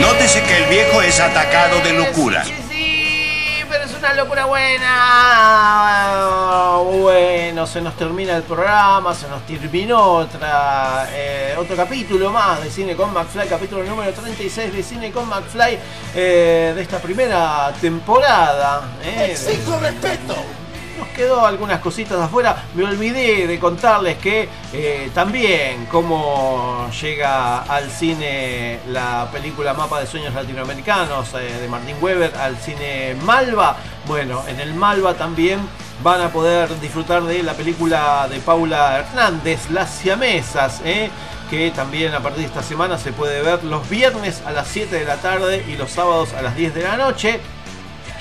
Nótese 0.00 0.42
que 0.42 0.56
el 0.56 0.70
viejo 0.70 1.02
es 1.02 1.20
atacado 1.20 1.80
de 1.80 1.92
locura. 1.92 2.44
Una 4.06 4.14
locura 4.14 4.44
buena. 4.44 4.92
Bueno, 7.02 7.66
se 7.66 7.80
nos 7.80 7.96
termina 7.96 8.36
el 8.36 8.44
programa, 8.44 9.12
se 9.12 9.26
nos 9.26 9.44
terminó 9.44 10.00
otra, 10.00 11.08
eh, 11.10 11.56
otro 11.58 11.74
capítulo 11.74 12.30
más 12.30 12.62
de 12.62 12.70
Cine 12.70 12.94
con 12.94 13.12
McFly, 13.12 13.48
capítulo 13.48 13.82
número 13.82 14.12
36 14.12 14.72
de 14.72 14.82
Cine 14.84 15.10
con 15.10 15.28
McFly 15.28 15.76
eh, 16.14 16.72
de 16.76 16.82
esta 16.82 16.98
primera 16.98 17.72
temporada. 17.80 18.82
eh, 19.02 19.32
Exijo 19.32 19.76
respeto. 19.80 20.36
Nos 20.96 21.08
quedó 21.08 21.44
algunas 21.44 21.80
cositas 21.80 22.18
afuera. 22.18 22.64
Me 22.74 22.84
olvidé 22.84 23.46
de 23.46 23.58
contarles 23.58 24.18
que 24.18 24.48
eh, 24.72 25.10
también 25.14 25.86
cómo 25.86 26.88
llega 27.00 27.62
al 27.62 27.90
cine 27.90 28.80
la 28.88 29.28
película 29.32 29.74
Mapa 29.74 30.00
de 30.00 30.06
Sueños 30.06 30.34
Latinoamericanos 30.34 31.34
eh, 31.34 31.58
de 31.60 31.68
Martín 31.68 31.96
Weber 32.00 32.34
al 32.36 32.56
cine 32.56 33.16
Malva. 33.22 33.76
Bueno, 34.06 34.42
en 34.48 34.60
el 34.60 34.74
Malva 34.74 35.14
también 35.14 35.60
van 36.02 36.20
a 36.20 36.28
poder 36.30 36.78
disfrutar 36.80 37.22
de 37.22 37.42
la 37.42 37.54
película 37.54 38.28
de 38.30 38.38
Paula 38.40 38.98
Hernández, 38.98 39.70
Las 39.70 39.90
Siamesas. 39.90 40.80
eh, 40.84 41.10
que 41.50 41.70
también 41.70 42.12
a 42.12 42.20
partir 42.20 42.40
de 42.40 42.46
esta 42.46 42.62
semana 42.62 42.98
se 42.98 43.12
puede 43.12 43.40
ver 43.40 43.62
los 43.64 43.88
viernes 43.88 44.42
a 44.44 44.50
las 44.50 44.66
7 44.68 44.96
de 44.96 45.04
la 45.04 45.16
tarde 45.16 45.64
y 45.68 45.76
los 45.76 45.90
sábados 45.90 46.32
a 46.34 46.42
las 46.42 46.56
10 46.56 46.74
de 46.74 46.82
la 46.82 46.96
noche. 46.96 47.40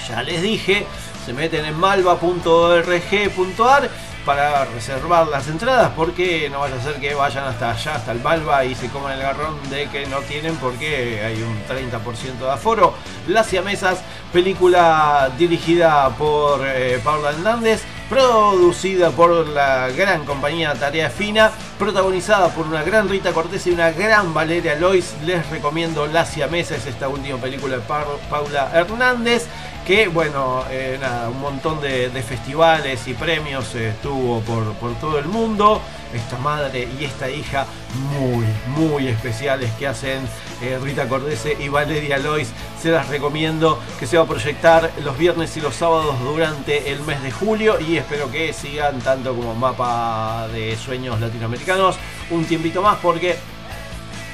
Ya 0.08 0.22
les 0.22 0.42
dije, 0.42 0.86
se 1.26 1.34
meten 1.34 1.66
en 1.66 1.78
malva.org.ar 1.80 3.90
para 4.26 4.66
reservar 4.66 5.28
las 5.28 5.48
entradas 5.48 5.92
porque 5.96 6.50
no 6.50 6.60
vaya 6.62 6.76
a 6.78 6.82
ser 6.82 6.96
que 6.96 7.14
vayan 7.14 7.44
hasta 7.46 7.70
allá, 7.72 7.94
hasta 7.96 8.12
el 8.12 8.22
Malva 8.22 8.66
y 8.66 8.74
se 8.74 8.90
coman 8.90 9.12
el 9.14 9.22
garrón 9.22 9.54
de 9.70 9.88
que 9.90 10.08
no 10.08 10.18
tienen 10.22 10.56
porque 10.56 11.22
hay 11.24 11.44
un 11.44 11.56
30% 11.68 12.40
de 12.40 12.50
aforo. 12.50 12.96
Las 13.28 13.46
Siamesas, 13.46 14.00
película 14.34 15.30
dirigida 15.38 16.10
por 16.18 16.62
eh, 16.66 17.00
Paula 17.04 17.30
Hernández, 17.32 17.84
producida 18.10 19.12
por 19.12 19.46
la 19.48 19.90
gran 19.90 20.26
compañía 20.26 20.74
Tarea 20.74 21.12
Fina, 21.12 21.52
protagonizada 21.78 22.48
por 22.50 22.66
una 22.66 22.82
gran 22.82 23.08
Rita 23.08 23.32
Cortés 23.32 23.68
y 23.68 23.72
una 23.72 23.92
gran 23.92 24.34
Valeria 24.34 24.74
Lois. 24.74 25.14
Les 25.24 25.48
recomiendo 25.52 26.08
Las 26.08 26.30
Siamesas, 26.30 26.88
esta 26.88 27.08
última 27.10 27.38
película 27.38 27.76
de 27.76 27.82
Pa- 27.84 28.06
Paula 28.30 28.72
Hernández 28.74 29.46
que 29.86 30.08
bueno, 30.08 30.64
eh, 30.72 30.98
nada, 31.00 31.30
un 31.30 31.40
montón 31.40 31.80
de, 31.80 32.10
festivales 32.28 33.08
y 33.08 33.14
premios 33.14 33.76
eh, 33.76 33.90
estuvo 33.90 34.42
por, 34.42 34.74
por 34.74 34.96
todo 34.96 35.20
el 35.20 35.26
mundo. 35.26 35.80
Esta 36.14 36.38
madre 36.38 36.88
y 37.00 37.04
esta 37.04 37.30
hija 37.30 37.66
muy, 38.12 38.46
muy 38.68 39.08
especiales 39.08 39.70
que 39.78 39.86
hacen 39.86 40.22
eh, 40.62 40.80
Rita 40.82 41.08
Cordese 41.08 41.56
y 41.60 41.70
Valeria 41.70 42.18
Lois. 42.18 42.52
Se 42.82 42.90
las 42.90 43.10
recomiendo 43.10 43.80
que 44.00 44.08
se 44.08 44.18
va 44.18 44.24
a 44.24 44.28
proyectar 44.28 44.92
los 45.04 45.18
viernes 45.18 45.56
y 45.58 45.62
los 45.62 45.76
sábados 45.76 46.20
durante 46.22 46.92
el 46.92 47.02
mes 47.02 47.22
de 47.22 47.32
julio 47.32 47.80
y 47.80 47.98
espero 47.98 48.32
que 48.32 48.54
sigan 48.54 49.00
tanto 49.00 49.36
como 49.36 49.54
Mapa 49.54 50.48
de 50.54 50.76
Sueños 50.78 51.20
Latinoamericanos 51.20 51.98
un 52.32 52.46
tiempito 52.46 52.82
más 52.82 52.98
porque 53.02 53.36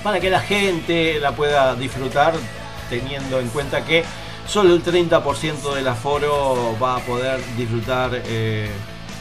para 0.03 0.19
que 0.19 0.29
la 0.29 0.39
gente 0.39 1.19
la 1.19 1.31
pueda 1.31 1.75
disfrutar 1.75 2.33
teniendo 2.89 3.39
en 3.39 3.47
cuenta 3.49 3.83
que 3.83 4.03
solo 4.47 4.73
el 4.73 4.83
30% 4.83 5.73
del 5.73 5.87
aforo 5.87 6.75
va 6.81 6.97
a 6.97 6.99
poder 6.99 7.39
disfrutar 7.55 8.11
eh, 8.13 8.69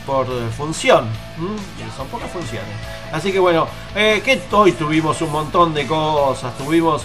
por 0.07 0.27
función. 0.51 1.07
Son 1.97 2.07
pocas 2.09 2.31
funciones. 2.31 2.71
Así 3.13 3.33
que 3.33 3.39
bueno, 3.39 3.67
eh, 3.95 4.23
que 4.25 4.41
hoy 4.53 4.73
tuvimos 4.73 5.21
un 5.23 5.33
montón 5.33 5.75
de 5.75 5.87
cosas. 5.87 6.57
Tuvimos 6.57 7.03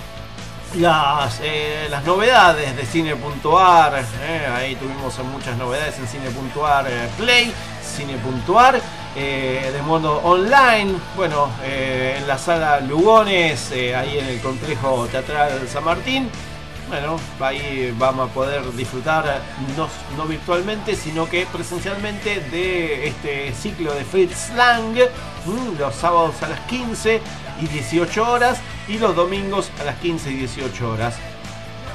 las, 0.78 1.40
eh, 1.42 1.88
las 1.90 2.04
novedades 2.04 2.76
de 2.76 2.86
cine.ar. 2.86 4.04
eh, 4.22 4.48
ahí 4.54 4.76
tuvimos 4.76 5.18
muchas 5.32 5.58
novedades 5.58 5.98
en 6.00 6.08
cine.ar 6.08 6.86
Play, 7.18 7.54
cine.ar. 7.96 8.82
eh, 9.16 9.72
de 9.74 9.82
modo 9.84 10.18
online, 10.24 10.96
bueno, 11.16 11.50
en 11.64 12.28
la 12.28 12.38
sala 12.38 12.82
Lugones, 12.82 13.72
ahí 13.72 14.20
en 14.20 14.26
el 14.26 14.42
complejo 14.42 15.08
teatral 15.12 15.68
San 15.72 15.86
Martín. 15.86 16.30
Bueno, 16.88 17.20
ahí 17.40 17.94
vamos 17.98 18.30
a 18.30 18.34
poder 18.34 18.72
disfrutar 18.74 19.42
no, 19.76 19.88
no 20.16 20.26
virtualmente, 20.26 20.96
sino 20.96 21.28
que 21.28 21.48
presencialmente 21.48 22.42
de 22.52 23.08
este 23.08 23.54
ciclo 23.54 23.92
de 23.96 24.06
Fritz 24.06 24.52
Lang, 24.56 24.96
mm, 25.46 25.80
los 25.80 25.96
sábados 25.96 26.36
a 26.44 26.50
las 26.50 26.60
15 26.62 27.22
y 27.60 27.68
18 27.68 28.30
horas 28.32 28.60
y 28.88 29.00
los 29.00 29.16
domingos 29.16 29.72
a 29.82 29.84
las 29.84 29.96
15 29.96 30.32
y 30.32 30.36
18 30.36 30.92
horas. 30.92 31.16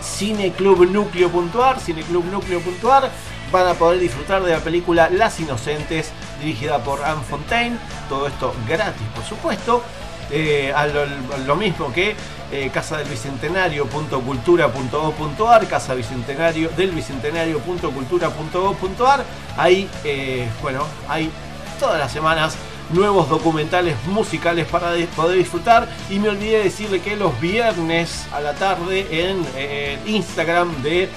cineclubnucleo.ar, 0.02 1.78
cineclubnucleo.ar 1.78 3.10
van 3.52 3.68
a 3.68 3.74
poder 3.74 4.00
disfrutar 4.00 4.42
de 4.42 4.52
la 4.52 4.60
película 4.60 5.08
Las 5.10 5.38
Inocentes, 5.38 6.10
dirigida 6.40 6.82
por 6.82 7.04
Anne 7.04 7.22
Fontaine. 7.28 7.76
Todo 8.08 8.26
esto 8.26 8.54
gratis, 8.66 9.06
por 9.14 9.24
supuesto. 9.24 9.82
Eh, 10.32 10.72
a 10.74 10.86
lo 10.86 11.56
mismo 11.56 11.92
que 11.92 12.14
eh, 12.52 12.70
casadelbicentenario.cultura.gov.ar, 12.72 15.66
casa 15.68 15.94
bicentenario 15.94 16.68
del 16.76 16.90
bicentenario.cultura.gov.ar. 16.92 19.24
Ahí, 19.56 19.88
eh, 20.04 20.48
bueno, 20.62 20.84
hay 21.08 21.30
todas 21.78 21.98
las 21.98 22.12
semanas 22.12 22.54
nuevos 22.92 23.28
documentales 23.28 23.94
musicales 24.06 24.66
para 24.66 24.92
de- 24.92 25.06
poder 25.06 25.38
disfrutar. 25.38 25.88
Y 26.10 26.18
me 26.18 26.28
olvidé 26.28 26.62
decirle 26.64 27.00
que 27.00 27.16
los 27.16 27.40
viernes 27.40 28.26
a 28.32 28.40
la 28.40 28.54
tarde 28.54 29.06
en 29.10 29.44
eh, 29.56 29.98
Instagram 30.06 30.82
de 30.82 31.08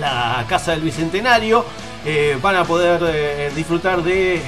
la 0.00 0.44
Casa 0.48 0.72
del 0.72 0.80
Bicentenario 0.80 1.64
van 2.40 2.54
a 2.54 2.62
poder 2.64 3.52
disfrutar 3.54 4.00
de 4.04 4.40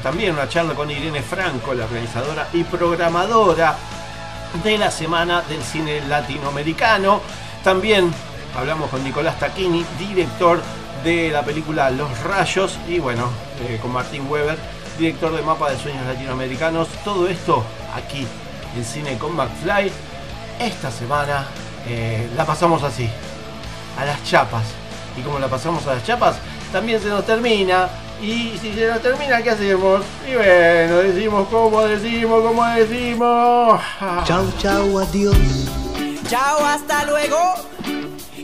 también 0.03 0.32
una 0.32 0.48
charla 0.48 0.74
con 0.74 0.90
Irene 0.90 1.20
Franco, 1.20 1.74
la 1.74 1.85
organizadora 1.85 2.48
y 2.55 2.65
programadora 2.65 3.77
de 4.65 4.78
la 4.78 4.90
Semana 4.90 5.43
del 5.43 5.62
Cine 5.62 6.01
Latinoamericano. 6.09 7.20
También 7.62 8.11
hablamos 8.57 8.89
con 8.89 9.05
Nicolás 9.05 9.39
Taquini, 9.39 9.85
director 9.98 10.62
de 11.06 11.30
la 11.30 11.44
película 11.44 11.88
Los 11.90 12.20
Rayos, 12.24 12.80
y 12.88 12.98
bueno, 12.98 13.28
eh, 13.60 13.78
con 13.80 13.92
Martín 13.92 14.26
Weber, 14.28 14.58
director 14.98 15.32
de 15.32 15.40
Mapa 15.40 15.70
de 15.70 15.78
Sueños 15.78 16.04
Latinoamericanos. 16.04 16.88
Todo 17.04 17.28
esto 17.28 17.62
aquí 17.94 18.26
en 18.76 18.84
Cine 18.84 19.16
con 19.16 19.36
McFly. 19.36 19.92
Esta 20.58 20.90
semana 20.90 21.46
eh, 21.86 22.28
la 22.36 22.44
pasamos 22.44 22.82
así, 22.82 23.08
a 23.96 24.04
las 24.04 24.24
chapas. 24.24 24.64
Y 25.16 25.20
como 25.20 25.38
la 25.38 25.46
pasamos 25.46 25.86
a 25.86 25.94
las 25.94 26.04
chapas, 26.04 26.38
también 26.72 27.00
se 27.00 27.08
nos 27.08 27.24
termina. 27.24 27.88
Y 28.20 28.58
si 28.60 28.74
se 28.74 28.88
nos 28.88 29.00
termina, 29.00 29.40
¿qué 29.42 29.50
hacemos? 29.50 30.02
Y 30.28 30.34
bueno, 30.34 30.96
decimos 30.96 31.46
como 31.48 31.82
decimos, 31.82 32.42
como 32.42 32.66
decimos. 32.66 33.80
Chau, 34.24 34.52
chau, 34.58 34.98
adiós. 34.98 35.36
Chao, 36.28 36.66
hasta 36.66 37.04
luego. 37.04 37.76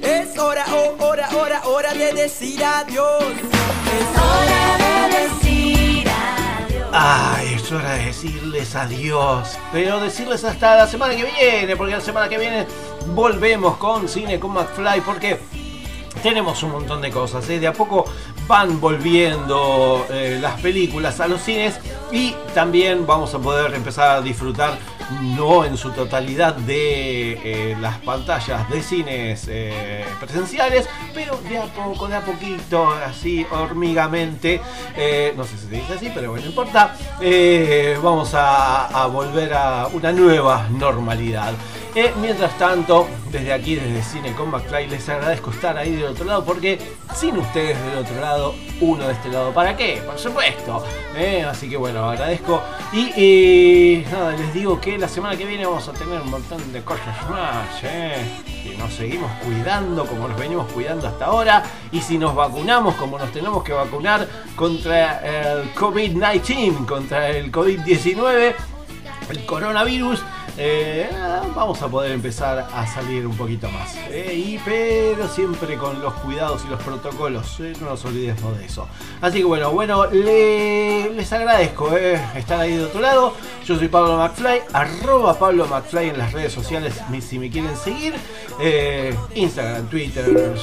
Es 0.03 0.37
hora, 0.37 0.65
oh, 0.73 0.97
hora, 1.05 1.29
hora, 1.37 1.63
hora 1.65 1.95
de 1.95 2.13
decir 2.13 2.63
adiós. 2.65 3.23
Es 3.23 4.21
hora 4.21 5.09
de 5.09 5.19
decir 5.19 6.09
adiós. 6.09 6.89
Ay, 6.93 7.55
es 7.55 7.73
hora 7.73 7.93
de 7.93 8.07
decirles 8.07 8.75
adiós. 8.75 9.57
Pero 9.71 10.01
decirles 10.01 10.43
hasta 10.45 10.75
la 10.75 10.87
semana 10.89 11.15
que 11.15 11.25
viene, 11.25 11.77
porque 11.77 11.95
la 11.95 12.01
semana 12.01 12.29
que 12.29 12.37
viene 12.37 12.67
volvemos 13.15 13.77
con 13.77 14.09
Cine 14.09 14.41
con 14.41 14.53
McFly, 14.53 15.03
porque 15.03 15.39
tenemos 16.23 16.63
un 16.63 16.73
montón 16.73 17.01
de 17.01 17.11
cosas. 17.11 17.49
¿eh? 17.49 17.61
De 17.61 17.67
a 17.67 17.73
poco 17.73 18.05
van 18.47 18.81
volviendo 18.81 20.07
eh, 20.11 20.39
las 20.41 20.61
películas 20.61 21.21
a 21.21 21.29
los 21.29 21.43
cines 21.43 21.79
y 22.11 22.35
también 22.55 23.07
vamos 23.07 23.35
a 23.35 23.39
poder 23.39 23.73
empezar 23.75 24.17
a 24.17 24.21
disfrutar, 24.21 24.79
no 25.37 25.65
en 25.65 25.77
su 25.77 25.91
totalidad, 25.91 26.55
de 26.55 27.33
eh, 27.45 27.77
las 27.81 27.99
pantallas 27.99 28.69
de 28.71 28.83
cines 28.83 29.47
eh, 29.49 30.05
presenciales, 30.21 30.89
pero 31.15 31.39
de 31.49 31.59
a 31.59 31.65
poco, 31.65 32.09
de 32.09 32.17
a 32.17 32.21
poquito, 32.21 32.89
así 32.91 33.47
hormigamente. 33.51 34.61
eh, 34.97 35.35
no 35.37 35.45
sé 35.45 35.57
si 35.57 35.67
se 35.67 35.75
dice 35.77 35.93
así, 35.95 36.11
pero 36.15 36.31
bueno, 36.31 36.45
no 36.45 36.51
importa. 36.51 36.95
vamos 38.03 38.31
a 38.35 39.07
volver 39.13 39.55
a 39.55 39.89
una 39.93 40.13
nueva 40.13 40.67
normalidad. 40.71 41.53
Eh, 41.95 42.11
mientras 42.23 42.57
tanto, 42.57 43.07
desde 43.31 43.53
aquí, 43.53 43.75
desde 43.75 44.03
Cine 44.03 44.33
con 44.33 44.51
McFly, 44.51 44.89
les 44.89 45.07
agradezco 45.11 45.51
estar 45.51 45.77
ahí 45.77 45.93
del 45.95 46.07
otro 46.07 46.25
lado, 46.25 46.43
porque 46.43 46.79
sin 47.15 47.37
ustedes 47.37 47.79
del 47.85 47.99
otro 47.99 48.19
lado, 48.19 48.55
uno 48.81 49.07
de 49.07 49.13
este 49.13 49.29
lado, 49.29 49.53
¿para 49.53 49.77
qué? 49.77 50.03
Por 50.07 50.19
supuesto. 50.19 50.83
Eh, 51.15 51.45
así 51.47 51.69
que 51.69 51.77
bueno, 51.77 52.09
agradezco. 52.09 52.63
Y 52.95 53.13
eh, 53.15 54.07
nada, 54.11 54.33
les 54.33 54.55
digo 54.55 54.81
que 54.81 54.97
la 54.97 55.07
semana 55.07 55.37
que 55.37 55.45
viene 55.45 55.67
vamos 55.67 55.87
a 55.87 55.93
tener 55.93 56.19
un 56.19 56.31
montón 56.31 56.73
de 56.73 56.81
cosas 56.83 57.29
más. 57.29 57.69
Y 58.65 58.75
nos 58.79 58.95
seguimos 58.95 59.31
cuidando 59.45 60.07
como 60.07 60.29
nos 60.29 60.39
venimos 60.39 60.73
cuidando 60.73 61.09
hasta 61.09 61.27
ahora. 61.27 61.63
Y 61.93 62.01
si 62.01 62.17
nos 62.17 62.35
vacunamos 62.35 62.95
como 62.95 63.19
nos 63.19 63.31
tenemos 63.33 63.63
que 63.63 63.75
vacunar 63.75 64.27
contra 64.57 65.21
el 65.21 65.75
COVID-19, 65.75 66.87
contra 66.87 67.29
el 67.29 67.53
COVID-19 67.53 68.55
el 69.31 69.47
coronavirus, 69.47 70.23
eh, 70.65 71.09
vamos 71.57 71.83
a 71.83 71.89
poder 71.89 72.13
empezar 72.13 72.69
a 72.73 72.87
salir 72.87 73.27
un 73.27 73.37
poquito 73.37 73.69
más. 73.71 73.97
eh, 74.11 74.33
y, 74.33 74.61
pero 74.65 75.27
siempre 75.29 75.77
con 75.77 76.01
los 76.01 76.13
cuidados 76.15 76.63
y 76.65 76.69
los 76.71 76.81
protocolos, 76.83 77.59
eh, 77.61 77.73
no 77.81 77.91
nos 77.91 78.05
olvidemos 78.05 78.57
de 78.59 78.67
eso. 78.67 78.87
Así 79.21 79.39
que 79.39 79.45
bueno, 79.45 79.73
bueno, 79.73 80.07
le- 80.07 81.11
les 81.11 81.33
agradezco 81.33 81.97
estar 82.37 82.61
ahí 82.61 82.77
de 82.77 82.85
otro 82.85 83.01
lado. 83.01 83.35
Yo 83.65 83.77
soy 83.77 83.89
Pablo 83.89 84.17
McFly, 84.19 84.63
arroba 84.73 85.37
Pablo 85.39 85.67
McFly 85.67 86.11
en 86.11 86.19
las 86.19 86.33
redes 86.33 86.53
sociales 86.53 86.95
si 87.21 87.39
me 87.41 87.51
quieren 87.51 87.77
seguir. 87.77 88.15
Instagram, 89.35 89.89
Twitter, 89.89 90.55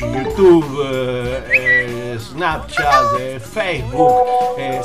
YouTube, 0.00 2.18
Snapchat, 2.18 3.40
Facebook, 3.40 4.22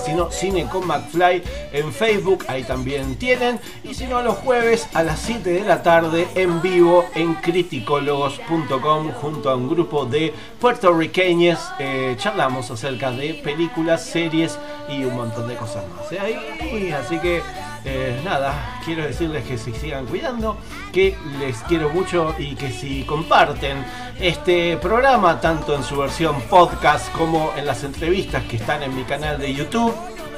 si 0.03 0.13
no, 0.13 0.29
Cine 0.31 0.67
con 0.69 0.85
McFly 0.87 1.43
en 1.71 1.93
Facebook, 1.93 2.45
ahí 2.47 2.63
también 2.63 3.15
tienen. 3.15 3.59
Y 3.83 3.93
si 3.93 4.05
no, 4.05 4.21
jueves 4.33 4.87
a 4.93 5.03
las 5.03 5.19
7 5.19 5.49
de 5.49 5.61
la 5.61 5.83
tarde 5.83 6.27
en 6.35 6.61
vivo 6.61 7.05
en 7.15 7.35
criticólogos.com 7.35 9.11
junto 9.11 9.49
a 9.49 9.55
un 9.55 9.69
grupo 9.69 10.05
de 10.05 10.33
puertorriqueños. 10.59 11.59
eh, 11.79 12.15
charlamos 12.17 12.69
acerca 12.71 13.11
de 13.11 13.33
películas, 13.35 14.03
series 14.05 14.57
y 14.89 15.03
un 15.05 15.15
montón 15.15 15.47
de 15.47 15.55
cosas 15.55 15.83
más. 15.95 16.11
¿eh? 16.11 16.19
Ahí, 16.19 16.91
así 16.91 17.17
que 17.19 17.41
eh, 17.85 18.21
nada, 18.23 18.79
quiero 18.85 19.03
decirles 19.03 19.43
que 19.45 19.57
se 19.57 19.73
sigan 19.73 20.05
cuidando, 20.05 20.57
que 20.91 21.17
les 21.39 21.57
quiero 21.63 21.89
mucho 21.89 22.33
y 22.37 22.55
que 22.55 22.71
si 22.71 23.03
comparten 23.03 23.83
este 24.19 24.77
programa, 24.77 25.41
tanto 25.41 25.75
en 25.75 25.83
su 25.83 25.97
versión 25.97 26.41
podcast 26.49 27.11
como 27.13 27.51
en 27.57 27.65
las 27.65 27.83
entrevistas 27.83 28.43
que 28.43 28.55
están 28.55 28.83
en 28.83 28.95
mi 28.95 29.03
canal 29.03 29.37
de 29.37 29.53
YouTube, 29.53 29.93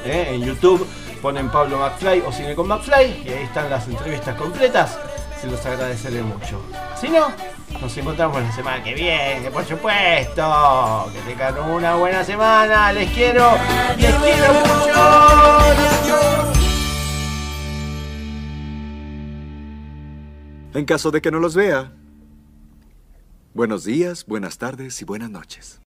eh, 0.06 0.32
en 0.34 0.44
YouTube 0.44 0.88
ponen 1.26 1.50
Pablo 1.50 1.80
McFly 1.80 2.22
o 2.22 2.32
Cine 2.32 2.54
con 2.54 2.68
McFly 2.68 3.24
y 3.26 3.30
ahí 3.30 3.44
están 3.46 3.68
las 3.68 3.88
entrevistas 3.88 4.36
completas, 4.36 4.96
se 5.42 5.48
los 5.48 5.66
agradeceré 5.66 6.22
mucho. 6.22 6.62
Si 7.02 7.10
no, 7.10 7.30
nos 7.82 7.98
encontramos 7.98 8.44
la 8.44 8.52
semana 8.52 8.84
que 8.84 8.94
viene, 8.94 9.50
por 9.50 9.66
supuesto. 9.66 11.12
Que 11.12 11.20
tengan 11.22 11.58
una 11.72 11.96
buena 11.96 12.24
semana, 12.24 12.94
les 12.94 13.10
quiero, 13.10 13.44
les 13.98 14.14
quiero 14.14 14.54
mucho. 14.54 15.02
En 20.76 20.86
caso 20.86 21.10
de 21.10 21.24
que 21.24 21.32
no 21.32 21.40
los 21.40 21.56
vea, 21.56 21.92
buenos 23.56 23.84
días, 23.84 24.28
buenas 24.28 24.60
tardes 24.60 25.02
y 25.02 25.06
buenas 25.06 25.32
noches. 25.32 25.82